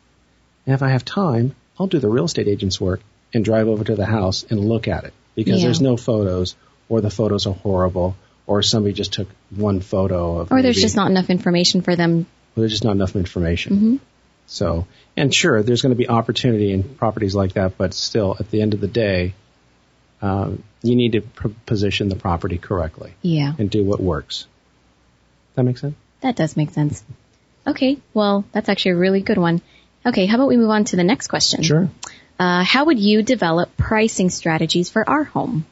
And 0.66 0.74
if 0.74 0.82
I 0.82 0.88
have 0.90 1.04
time, 1.04 1.54
I'll 1.78 1.86
do 1.88 1.98
the 1.98 2.08
real 2.08 2.24
estate 2.24 2.48
agent's 2.48 2.80
work 2.80 3.00
and 3.34 3.44
drive 3.44 3.68
over 3.68 3.84
to 3.84 3.94
the 3.96 4.06
house 4.06 4.44
and 4.48 4.60
look 4.60 4.88
at 4.88 5.04
it 5.04 5.12
because 5.34 5.60
Yeah. 5.60 5.66
there's 5.66 5.80
no 5.80 5.96
photos 5.96 6.54
or 6.88 7.00
the 7.00 7.10
photos 7.10 7.46
are 7.46 7.54
horrible 7.54 8.16
or 8.46 8.62
somebody 8.62 8.92
just 8.94 9.12
took 9.12 9.28
one 9.50 9.80
photo 9.80 10.38
of 10.38 10.52
Or 10.52 10.62
there's 10.62 10.76
maybe- 10.76 10.82
just 10.82 10.96
not 10.96 11.10
enough 11.10 11.30
information 11.30 11.80
for 11.82 11.96
them. 11.96 12.26
well, 12.54 12.62
there's 12.62 12.72
just 12.72 12.84
not 12.84 12.92
enough 12.96 13.16
information. 13.16 13.76
hmm 13.78 13.96
So, 14.46 14.86
and 15.16 15.32
sure, 15.32 15.62
there's 15.62 15.82
going 15.82 15.92
to 15.92 15.96
be 15.96 16.08
opportunity 16.08 16.72
in 16.72 16.82
properties 16.82 17.34
like 17.34 17.54
that, 17.54 17.78
but 17.78 17.94
still, 17.94 18.36
at 18.38 18.50
the 18.50 18.60
end 18.60 18.74
of 18.74 18.80
the 18.80 18.88
day, 18.88 19.34
um, 20.20 20.62
you 20.82 20.94
need 20.96 21.12
to 21.12 21.20
position 21.66 22.08
the 22.08 22.16
property 22.16 22.58
correctly 22.58 23.14
Yeah. 23.22 23.54
and 23.58 23.70
do 23.70 23.84
what 23.84 24.00
works. 24.02 24.46
That 25.54 25.62
makes 25.62 25.80
sense? 25.80 25.94
That 26.20 26.36
does 26.36 26.56
make 26.56 26.70
sense. 26.70 27.02
Okay. 27.66 27.98
Well, 28.14 28.44
that's 28.52 28.68
actually 28.68 28.92
a 28.92 28.96
really 28.96 29.20
good 29.20 29.38
one. 29.38 29.60
Okay. 30.04 30.26
How 30.26 30.36
about 30.36 30.48
we 30.48 30.56
move 30.56 30.70
on 30.70 30.84
to 30.84 30.96
the 30.96 31.04
next 31.04 31.28
question? 31.28 31.62
Sure. 31.62 31.88
Uh, 32.38 32.64
how 32.64 32.86
would 32.86 32.98
you 32.98 33.22
develop 33.22 33.76
pricing 33.76 34.30
strategies 34.30 34.88
for 34.90 35.08
our 35.08 35.24
home? 35.24 35.64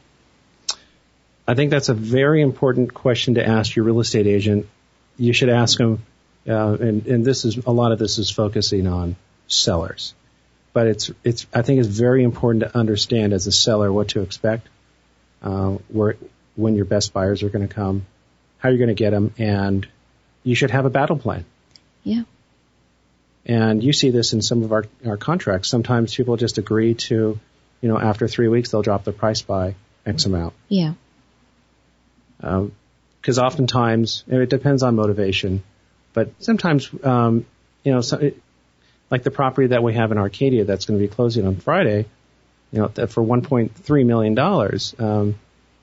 I 1.48 1.54
think 1.54 1.72
that's 1.72 1.88
a 1.88 1.94
very 1.94 2.42
important 2.42 2.94
question 2.94 3.34
to 3.34 3.44
ask 3.44 3.74
your 3.74 3.84
real 3.84 3.98
estate 3.98 4.28
agent. 4.28 4.68
You 5.18 5.32
should 5.32 5.48
ask 5.48 5.78
them, 5.78 6.04
uh, 6.48 6.74
and, 6.74 7.06
and 7.06 7.24
this 7.24 7.44
is 7.44 7.56
a 7.56 7.72
lot 7.72 7.90
of 7.90 7.98
this 7.98 8.18
is 8.18 8.30
focusing 8.30 8.86
on 8.86 9.16
sellers, 9.48 10.14
but 10.72 10.86
it's 10.86 11.10
it's 11.24 11.46
I 11.52 11.62
think 11.62 11.80
it's 11.80 11.88
very 11.88 12.22
important 12.22 12.62
to 12.62 12.78
understand 12.78 13.32
as 13.32 13.48
a 13.48 13.52
seller 13.52 13.92
what 13.92 14.10
to 14.10 14.20
expect, 14.20 14.68
uh, 15.42 15.70
where 15.88 16.16
when 16.54 16.76
your 16.76 16.84
best 16.84 17.12
buyers 17.12 17.42
are 17.42 17.48
going 17.48 17.66
to 17.66 17.74
come, 17.74 18.06
how 18.58 18.68
you're 18.68 18.78
going 18.78 18.88
to 18.88 18.94
get 18.94 19.10
them, 19.10 19.34
and 19.36 19.88
you 20.44 20.54
should 20.54 20.70
have 20.70 20.84
a 20.84 20.90
battle 20.90 21.18
plan. 21.18 21.44
Yeah. 22.04 22.22
And 23.46 23.82
you 23.82 23.92
see 23.92 24.10
this 24.10 24.32
in 24.32 24.42
some 24.42 24.62
of 24.62 24.72
our, 24.72 24.84
our 25.06 25.16
contracts. 25.16 25.68
Sometimes 25.68 26.14
people 26.14 26.36
just 26.36 26.58
agree 26.58 26.94
to, 26.94 27.38
you 27.80 27.88
know, 27.88 27.98
after 27.98 28.28
three 28.28 28.48
weeks 28.48 28.70
they'll 28.70 28.82
drop 28.82 29.04
the 29.04 29.12
price 29.12 29.42
by 29.42 29.74
X 30.06 30.26
amount 30.26 30.54
Yeah. 30.68 30.94
because 32.38 33.38
oftentimes 33.38 34.24
and 34.28 34.40
it 34.42 34.48
depends 34.50 34.82
on 34.82 34.96
motivation, 34.96 35.62
but 36.12 36.30
sometimes 36.42 36.90
um, 37.04 37.46
you 37.84 37.92
know, 37.92 38.00
so 38.00 38.18
it, 38.18 38.40
like 39.10 39.22
the 39.22 39.30
property 39.30 39.68
that 39.68 39.82
we 39.82 39.94
have 39.94 40.12
in 40.12 40.18
Arcadia 40.18 40.64
that's 40.64 40.84
going 40.84 40.98
to 41.00 41.06
be 41.06 41.12
closing 41.12 41.46
on 41.46 41.56
Friday, 41.56 42.06
you 42.72 42.78
know, 42.80 42.88
that 42.88 43.10
for 43.10 43.22
1.3 43.22 44.06
million 44.06 44.34
dollars, 44.34 44.94
um, 44.98 45.34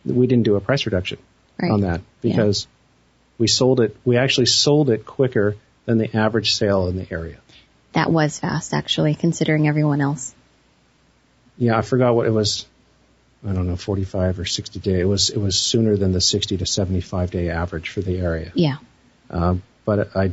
we 0.05 0.27
didn't 0.27 0.43
do 0.45 0.55
a 0.55 0.61
price 0.61 0.85
reduction 0.85 1.17
Right. 1.61 1.71
on 1.71 1.81
that 1.81 2.01
because 2.21 2.67
we 3.39 3.47
sold 3.47 3.79
it. 3.81 3.95
We 4.05 4.17
actually 4.17 4.45
sold 4.45 4.89
it 4.91 5.05
quicker 5.05 5.55
than 5.87 5.97
the 5.97 6.15
average 6.15 6.53
sale 6.53 6.87
in 6.89 6.97
the 6.97 7.07
area. 7.11 7.37
That 7.93 8.11
was 8.11 8.37
fast, 8.37 8.73
actually, 8.73 9.15
considering 9.15 9.67
everyone 9.67 10.01
else. 10.01 10.35
Yeah, 11.57 11.77
I 11.77 11.81
forgot 11.81 12.13
what 12.13 12.27
it 12.27 12.31
was. 12.31 12.67
I 13.47 13.53
don't 13.53 13.67
know, 13.67 13.77
45 13.77 14.39
or 14.39 14.45
60 14.45 14.79
day. 14.79 14.99
It 14.99 15.05
was 15.05 15.29
it 15.29 15.37
was 15.37 15.57
sooner 15.59 15.95
than 15.95 16.11
the 16.11 16.21
60 16.21 16.57
to 16.57 16.65
75 16.65 17.31
day 17.31 17.49
average 17.49 17.89
for 17.89 18.01
the 18.01 18.19
area. 18.19 18.51
Yeah. 18.53 18.77
Um, 19.29 19.63
but 19.85 20.15
I, 20.15 20.31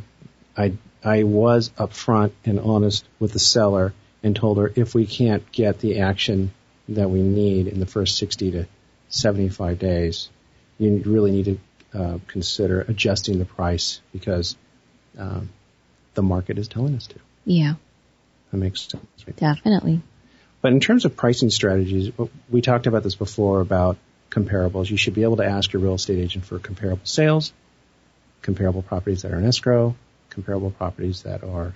I, 0.56 0.72
I 1.02 1.22
was 1.22 1.70
upfront 1.78 2.32
and 2.44 2.58
honest 2.58 3.06
with 3.20 3.32
the 3.32 3.38
seller 3.38 3.94
and 4.22 4.34
told 4.34 4.58
her 4.58 4.72
if 4.74 4.94
we 4.94 5.06
can't 5.06 5.50
get 5.52 5.78
the 5.78 6.00
action 6.00 6.52
that 6.88 7.10
we 7.10 7.22
need 7.22 7.68
in 7.68 7.78
the 7.78 7.86
first 7.86 8.16
60 8.18 8.50
to 8.52 8.66
75 9.10 9.78
days, 9.78 10.28
you 10.78 11.02
really 11.06 11.30
need 11.30 11.44
to 11.44 11.58
uh, 11.98 12.18
consider 12.26 12.80
adjusting 12.80 13.38
the 13.38 13.44
price 13.44 14.00
because 14.12 14.56
um, 15.18 15.50
the 16.14 16.22
market 16.22 16.58
is 16.58 16.68
telling 16.68 16.94
us 16.94 17.06
to. 17.08 17.16
Yeah. 17.44 17.74
That 18.50 18.56
makes 18.58 18.82
sense. 18.82 19.04
Right? 19.26 19.36
Definitely. 19.36 20.00
But 20.60 20.72
in 20.72 20.80
terms 20.80 21.04
of 21.04 21.16
pricing 21.16 21.50
strategies, 21.50 22.12
we 22.50 22.62
talked 22.62 22.86
about 22.86 23.02
this 23.02 23.14
before 23.14 23.60
about 23.60 23.96
comparables. 24.30 24.88
You 24.90 24.96
should 24.96 25.14
be 25.14 25.22
able 25.22 25.36
to 25.36 25.44
ask 25.44 25.72
your 25.72 25.82
real 25.82 25.94
estate 25.94 26.18
agent 26.18 26.44
for 26.46 26.58
comparable 26.58 27.04
sales, 27.04 27.52
comparable 28.42 28.82
properties 28.82 29.22
that 29.22 29.32
are 29.32 29.38
in 29.38 29.44
escrow, 29.44 29.94
comparable 30.30 30.70
properties 30.70 31.22
that 31.22 31.44
are 31.44 31.74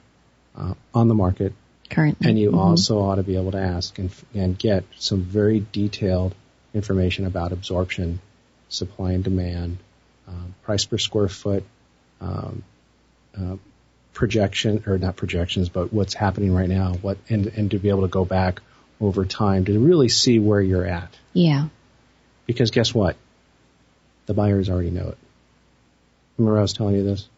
uh, 0.57 0.74
on 0.95 1.09
the 1.09 1.14
market, 1.14 1.53
Currently. 1.91 2.28
and 2.28 2.39
you 2.39 2.53
Mhm. 2.53 2.59
also 2.59 2.99
ought 3.01 3.16
to 3.16 3.22
be 3.22 3.36
able 3.36 3.53
to 3.53 3.61
ask 3.61 3.99
and, 3.99 4.11
and 4.34 4.59
get 4.59 4.84
some 4.97 5.20
very 5.22 5.64
detailed 5.72 6.34
information 6.74 7.26
about 7.26 7.53
absorption, 7.53 8.20
supply 8.68 9.12
and 9.12 9.22
demand, 9.22 9.78
um, 10.26 10.55
price 10.62 10.84
per 10.84 10.99
square 10.99 11.28
foot, 11.28 11.64
um, 12.20 12.64
uh, 13.37 13.57
projection 14.12 14.85
or 14.87 14.99
not 14.99 15.16
projections, 15.16 15.68
but 15.68 15.93
what's 15.93 16.14
happening 16.14 16.53
right 16.53 16.68
now. 16.68 16.95
What 16.95 17.18
and 17.29 17.47
and 17.47 17.70
to 17.70 17.79
be 17.79 17.89
able 17.89 18.03
to 18.03 18.09
go 18.09 18.24
back 18.24 18.61
over 19.01 19.24
time 19.24 19.64
to 19.66 19.79
really 19.79 20.09
see 20.09 20.39
where 20.39 20.61
you're 20.61 20.87
at. 20.87 21.16
Yeah. 21.33 21.68
Because 22.47 22.70
guess 22.70 22.95
what? 22.95 23.16
The 24.26 24.35
buyers 24.35 24.68
already 24.68 24.91
know 24.91 25.09
it. 25.09 25.18
Remember 26.37 26.59
I 26.59 26.62
was 26.62 26.72
telling 26.72 26.95
you 26.95 27.05
this? 27.05 27.29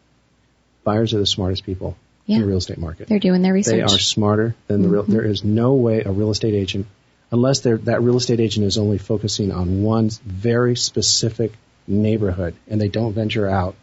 Buyers 0.85 1.15
are 1.15 1.19
the 1.19 1.27
smartest 1.27 1.65
people 1.65 1.97
in 2.27 2.41
the 2.41 2.47
real 2.47 2.59
estate 2.59 2.79
market. 2.79 3.09
They're 3.09 3.19
doing 3.19 3.43
their 3.43 3.53
research. 3.53 3.77
They 3.77 3.83
are 3.83 3.99
smarter 3.99 4.55
than 4.67 4.83
the 4.83 4.89
real. 4.89 5.03
There 5.03 5.25
is 5.25 5.45
no 5.45 5.75
way 5.75 6.03
a 6.05 6.11
real 6.11 6.31
estate 6.31 6.55
agent, 6.55 6.87
unless 7.31 7.61
they're, 7.61 7.79
that 7.79 8.03
real 8.03 8.17
estate 8.17 8.41
agent 8.41 8.67
is 8.67 8.79
only 8.79 8.99
focusing 8.99 9.53
on 9.53 9.83
one 9.83 10.11
very 10.25 10.77
specific 10.77 11.53
neighborhood 11.87 12.55
and 12.69 12.81
they 12.81 12.89
don't 12.89 13.13
venture 13.13 13.49
out. 13.49 13.75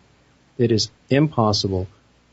It 0.58 0.72
is 0.72 0.89
impossible 1.10 1.88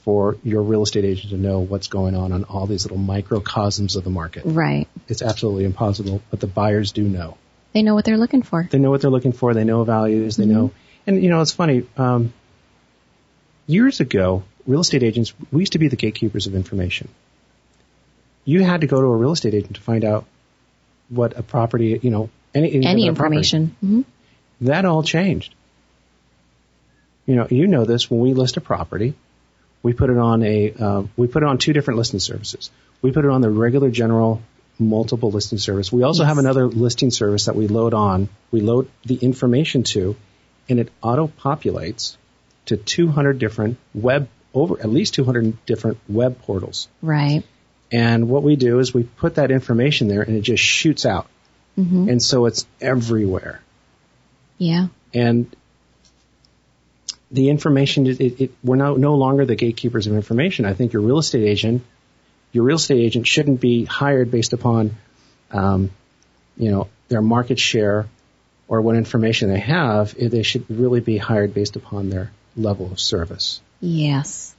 for 0.05 0.37
your 0.45 0.63
real 0.63 0.83
estate 0.83 1.05
agent 1.05 1.31
to 1.31 1.37
know 1.39 1.61
what's 1.61 1.89
going 1.89 2.15
on 2.15 2.33
on 2.33 2.45
all 2.45 2.67
these 2.67 2.85
little 2.85 2.99
microcosms 2.99 3.97
of 3.97 4.05
the 4.05 4.11
market. 4.11 4.43
Right. 4.45 4.87
It's 5.09 5.23
absolutely 5.23 5.65
impossible, 5.65 6.23
but 6.31 6.41
the 6.41 6.47
buyers 6.47 6.93
do 6.93 7.03
know. 7.03 7.39
They 7.73 7.83
know 7.83 7.95
what 7.95 8.05
they're 8.05 8.19
looking 8.19 8.43
for. 8.43 8.69
They 8.71 8.79
know 8.79 8.91
what 8.91 9.01
they're 9.01 9.11
looking 9.11 9.33
for. 9.33 9.55
They 9.55 9.65
know 9.65 9.83
values. 9.85 10.37
They 10.37 10.45
know, 10.47 10.73
and 11.07 11.23
you 11.23 11.31
know, 11.31 11.41
it's 11.41 11.53
funny. 11.53 11.87
Um, 11.97 12.33
years 13.67 14.01
ago, 14.01 14.45
real 14.67 14.81
estate 14.81 15.03
agents, 15.03 15.33
we 15.51 15.61
used 15.63 15.73
to 15.73 15.79
be 15.79 15.89
the 15.89 15.97
gatekeepers 15.97 16.47
of 16.47 16.55
information. 16.55 17.09
You 18.45 18.63
had 18.63 18.83
to 18.83 18.87
go 18.87 19.01
to 19.01 19.07
a 19.07 19.17
real 19.17 19.33
estate 19.33 19.55
agent 19.55 19.77
to 19.77 19.81
find 19.83 20.05
out 20.05 20.27
what 21.09 21.37
a 21.39 21.43
property, 21.43 21.99
you 22.03 22.11
know, 22.11 22.29
any, 22.55 22.75
Any 22.75 23.09
about 23.09 23.15
a 23.15 23.17
property. 23.17 23.37
information. 23.39 23.77
hmm 23.81 24.03
That 24.61 24.85
all 24.85 25.03
changed. 25.03 25.55
You 27.27 27.37
know, 27.37 27.47
you 27.51 27.67
know 27.67 27.85
this 27.87 28.11
when 28.11 28.21
we 28.21 28.35
list 28.35 28.57
a 28.59 28.61
property, 28.61 29.15
we 29.85 29.93
put 29.93 30.11
it 30.11 30.16
on 30.18 30.43
a, 30.43 30.72
uh, 30.72 31.03
we 31.16 31.28
put 31.28 31.43
it 31.45 31.49
on 31.49 31.59
two 31.59 31.72
different 31.72 31.99
listing 31.99 32.18
services. 32.18 32.70
We 33.03 33.12
put 33.12 33.24
it 33.24 33.30
on 33.30 33.41
the 33.43 33.51
regular 33.51 33.91
general 33.91 34.43
multiple 34.78 35.30
listing 35.30 35.59
service. 35.59 35.93
We 35.93 36.03
also 36.03 36.22
Yes. 36.24 36.28
have 36.30 36.39
another 36.39 36.66
listing 36.66 37.11
service 37.12 37.45
that 37.45 37.55
we 37.55 37.68
load 37.68 37.95
on. 37.95 38.28
We 38.51 38.61
load 38.61 38.89
the 39.05 39.14
information 39.16 39.82
to, 39.95 40.16
and 40.68 40.80
it 40.80 40.89
auto 41.03 41.28
populates 41.41 42.16
to 42.66 42.76
200 42.78 43.39
different 43.39 43.76
web 43.95 44.26
over 44.55 44.78
at 44.80 44.89
least 44.89 45.14
200 45.14 45.64
different 45.66 45.99
web 46.09 46.41
portals. 46.43 46.89
Right. 47.03 47.43
And 47.93 48.28
what 48.28 48.43
we 48.43 48.57
do 48.57 48.78
is 48.78 48.95
we 48.95 49.03
put 49.03 49.35
that 49.37 49.51
information 49.51 50.09
there, 50.09 50.22
and 50.22 50.35
it 50.37 50.41
just 50.41 50.62
shoots 50.62 51.05
out, 51.05 51.26
hmm 51.76 52.09
and 52.09 52.22
so 52.22 52.47
it's 52.47 52.66
everywhere 52.80 53.61
Yeah. 54.59 54.87
and 55.12 55.55
the 57.35 57.51
information 57.51 58.07
it, 58.07 58.20
it, 58.20 58.51
we're 58.62 58.76
no, 58.76 58.95
no 58.95 59.16
longer 59.16 59.45
the 59.45 59.57
gatekeepers 59.57 60.07
of 60.07 60.14
information. 60.14 60.64
I 60.64 60.72
think 60.72 60.93
your 60.93 61.03
real 61.03 61.18
estate 61.18 61.45
agent, 61.45 61.82
your 62.53 62.62
real 62.62 62.76
estate 62.76 63.01
agent 63.01 63.26
shouldn't 63.26 63.61
be 63.61 63.85
hired 63.85 64.30
based 64.30 64.53
upon, 64.53 64.97
um, 65.51 65.91
you 66.57 66.70
know, 66.70 66.89
their 67.09 67.20
market 67.20 67.59
share 67.59 68.07
or 68.68 68.80
what 68.80 68.95
information 68.95 69.51
they 69.51 69.59
have. 69.59 70.14
They 70.14 70.45
should 70.45 70.64
really 70.70 71.01
be 71.01 71.18
hired 71.18 71.53
based 71.53 71.74
upon 71.74 72.09
their 72.09 72.30
level 72.57 72.93
of 72.93 73.01
service. 73.01 73.61
Yes. 73.80 74.55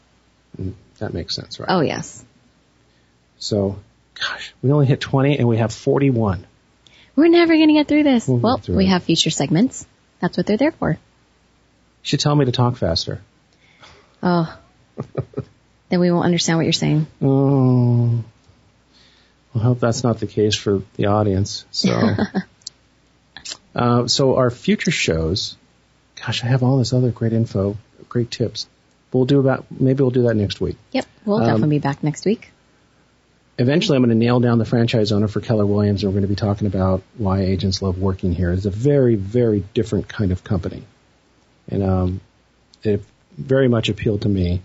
And 0.57 0.75
that 0.99 1.13
makes 1.13 1.33
sense, 1.33 1.61
right? 1.61 1.69
Oh, 1.71 1.79
yes. 1.79 2.25
So, 3.37 3.79
gosh, 4.19 4.53
we 4.61 4.71
only 4.71 4.85
hit 4.85 4.99
20 4.99 5.39
and 5.39 5.47
we 5.47 5.57
have 5.57 5.73
41. 5.73 6.45
We're 7.15 7.29
never 7.29 7.53
going 7.53 7.69
to 7.69 7.73
get 7.73 7.87
through 7.87 8.03
this. 8.03 8.27
We'll 8.27 8.39
well, 8.39 8.57
through 8.57 8.75
we 8.75 8.85
it. 8.85 8.89
have 8.89 9.03
future 9.03 9.29
segments. 9.29 9.87
That's 10.19 10.35
what 10.35 10.45
they're 10.45 10.57
there 10.57 10.73
for. 10.73 10.97
You 12.05 12.09
should 12.09 12.19
tell 12.19 12.35
me 12.35 12.45
to 12.45 12.51
talk 12.51 12.77
faster. 12.77 13.19
Oh. 14.21 14.55
then 15.89 15.99
we 15.99 16.11
won't 16.11 16.25
understand 16.25 16.59
what 16.59 16.65
you're 16.65 16.71
saying. 16.71 17.07
Oh, 17.19 18.23
I 19.55 19.57
hope 19.57 19.79
that's 19.79 20.03
not 20.03 20.19
the 20.19 20.27
case 20.27 20.55
for 20.55 20.83
the 20.97 21.07
audience. 21.07 21.65
So, 21.71 21.97
uh, 23.75 24.07
so 24.07 24.35
our 24.35 24.51
future 24.51 24.91
shows, 24.91 25.57
gosh, 26.23 26.43
I 26.43 26.47
have 26.47 26.61
all 26.61 26.77
this 26.77 26.93
other 26.93 27.09
great 27.09 27.33
info, 27.33 27.75
great 28.07 28.29
tips. 28.29 28.67
We'll 29.11 29.25
do 29.25 29.39
about 29.39 29.65
maybe 29.71 30.03
we'll 30.03 30.11
do 30.11 30.23
that 30.27 30.35
next 30.35 30.61
week. 30.61 30.77
Yep. 30.91 31.07
We'll 31.25 31.37
Um, 31.37 31.47
definitely 31.47 31.77
be 31.77 31.79
back 31.79 32.03
next 32.03 32.23
week. 32.25 32.51
Eventually, 33.57 33.95
I'm 33.95 34.03
going 34.03 34.15
to 34.15 34.23
nail 34.23 34.39
down 34.39 34.59
the 34.59 34.65
franchise 34.65 35.11
owner 35.11 35.27
for 35.27 35.41
Keller 35.41 35.65
Williams, 35.65 36.03
and 36.03 36.13
we're 36.13 36.19
going 36.19 36.29
to 36.29 36.35
be 36.35 36.35
talking 36.35 36.67
about 36.67 37.01
why 37.17 37.41
agents 37.41 37.81
love 37.81 37.97
working 37.97 38.31
here. 38.31 38.51
It's 38.51 38.65
a 38.65 38.69
very, 38.69 39.15
very 39.15 39.63
different 39.73 40.07
kind 40.07 40.31
of 40.31 40.43
company, 40.43 40.83
and 41.69 41.83
um, 41.83 42.21
it 42.83 43.01
very 43.37 43.67
much 43.67 43.89
appealed 43.89 44.21
to 44.23 44.29
me. 44.29 44.61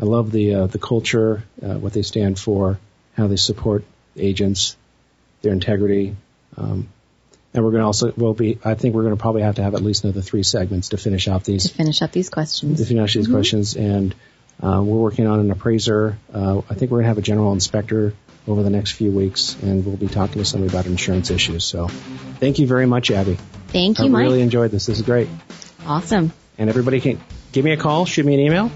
I 0.00 0.04
love 0.04 0.30
the 0.30 0.54
uh, 0.54 0.66
the 0.68 0.78
culture, 0.78 1.42
uh, 1.62 1.74
what 1.78 1.92
they 1.92 2.02
stand 2.02 2.38
for, 2.38 2.78
how 3.16 3.26
they 3.26 3.36
support 3.36 3.84
agents, 4.16 4.76
their 5.42 5.52
integrity, 5.52 6.14
um, 6.56 6.88
and 7.52 7.64
we're 7.64 7.70
going 7.72 7.80
to 7.82 7.86
also 7.86 8.12
we'll 8.16 8.34
be. 8.34 8.58
I 8.64 8.74
think 8.74 8.94
we're 8.94 9.02
going 9.02 9.16
to 9.16 9.20
probably 9.20 9.42
have 9.42 9.56
to 9.56 9.62
have 9.62 9.74
at 9.74 9.82
least 9.82 10.04
another 10.04 10.20
three 10.22 10.42
segments 10.44 10.90
to 10.90 10.96
finish 10.98 11.26
out 11.28 11.44
To 11.44 11.50
these 11.52 11.68
finish 11.68 12.00
up 12.02 12.12
these 12.12 12.30
questions. 12.30 12.78
to 12.80 12.86
finish 12.86 13.14
these 13.14 13.26
questions. 13.26 13.74
And 13.74 14.14
uh, 14.62 14.82
we're 14.84 14.98
working 14.98 15.26
on 15.26 15.40
an 15.40 15.50
appraiser. 15.50 16.16
Uh, 16.32 16.58
I 16.70 16.74
think 16.74 16.90
we're 16.92 16.98
going 16.98 17.04
to 17.04 17.08
have 17.08 17.18
a 17.18 17.22
general 17.22 17.52
inspector 17.52 18.12
over 18.46 18.62
the 18.62 18.70
next 18.70 18.92
few 18.92 19.10
weeks, 19.10 19.56
and 19.62 19.84
we'll 19.84 19.96
be 19.96 20.06
talking 20.08 20.40
to 20.40 20.44
somebody 20.44 20.72
about 20.72 20.86
insurance 20.86 21.30
issues. 21.30 21.64
So, 21.64 21.88
thank 22.38 22.58
you 22.60 22.66
very 22.66 22.86
much, 22.86 23.10
Abby. 23.10 23.36
Thank 23.68 23.98
you, 23.98 24.06
I 24.06 24.08
Mike. 24.08 24.22
really 24.22 24.42
enjoyed 24.42 24.70
this. 24.70 24.86
This 24.86 24.98
is 24.98 25.02
great. 25.04 25.28
Awesome. 25.86 26.32
And 26.56 26.68
everybody 26.68 27.00
can 27.00 27.20
give 27.52 27.64
me 27.64 27.70
a 27.72 27.76
call, 27.76 28.04
shoot 28.06 28.26
me 28.26 28.34
an 28.34 28.40
email. 28.40 28.72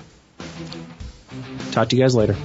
Talk 1.73 1.89
to 1.91 1.97
you 1.97 2.03
guys 2.03 2.15
later. 2.15 2.37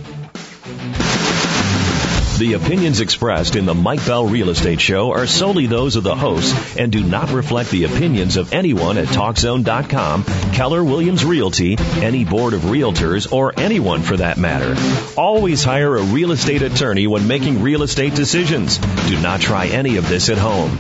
The 2.38 2.54
opinions 2.54 3.00
expressed 3.00 3.56
in 3.56 3.66
the 3.66 3.76
Mike 3.76 4.04
Bell 4.08 4.26
Real 4.26 4.50
Estate 4.50 4.82
Show 4.82 5.12
are 5.12 5.28
solely 5.28 5.68
those 5.68 5.96
of 5.96 6.04
the 6.04 6.16
host 6.16 6.56
and 6.78 6.92
do 6.92 7.04
not 7.04 7.32
reflect 7.32 7.70
the 7.70 7.84
opinions 7.84 8.38
of 8.38 8.54
anyone 8.54 8.98
at 8.98 9.08
TalkZone.com, 9.08 10.24
Keller 10.52 10.84
Williams 10.84 11.24
Realty, 11.24 11.78
any 12.02 12.26
board 12.26 12.54
of 12.54 12.62
realtors, 12.62 13.32
or 13.32 13.54
anyone 13.56 14.02
for 14.02 14.18
that 14.18 14.38
matter. 14.38 14.76
Always 15.16 15.64
hire 15.64 15.96
a 15.96 16.04
real 16.04 16.32
estate 16.32 16.64
attorney 16.64 17.06
when 17.06 17.28
making 17.28 17.62
real 17.62 17.84
estate 17.84 18.16
decisions. 18.16 18.80
Do 18.80 19.22
not 19.22 19.40
try 19.40 19.68
any 19.68 19.98
of 19.98 20.10
this 20.10 20.30
at 20.30 20.40
home. 20.40 20.80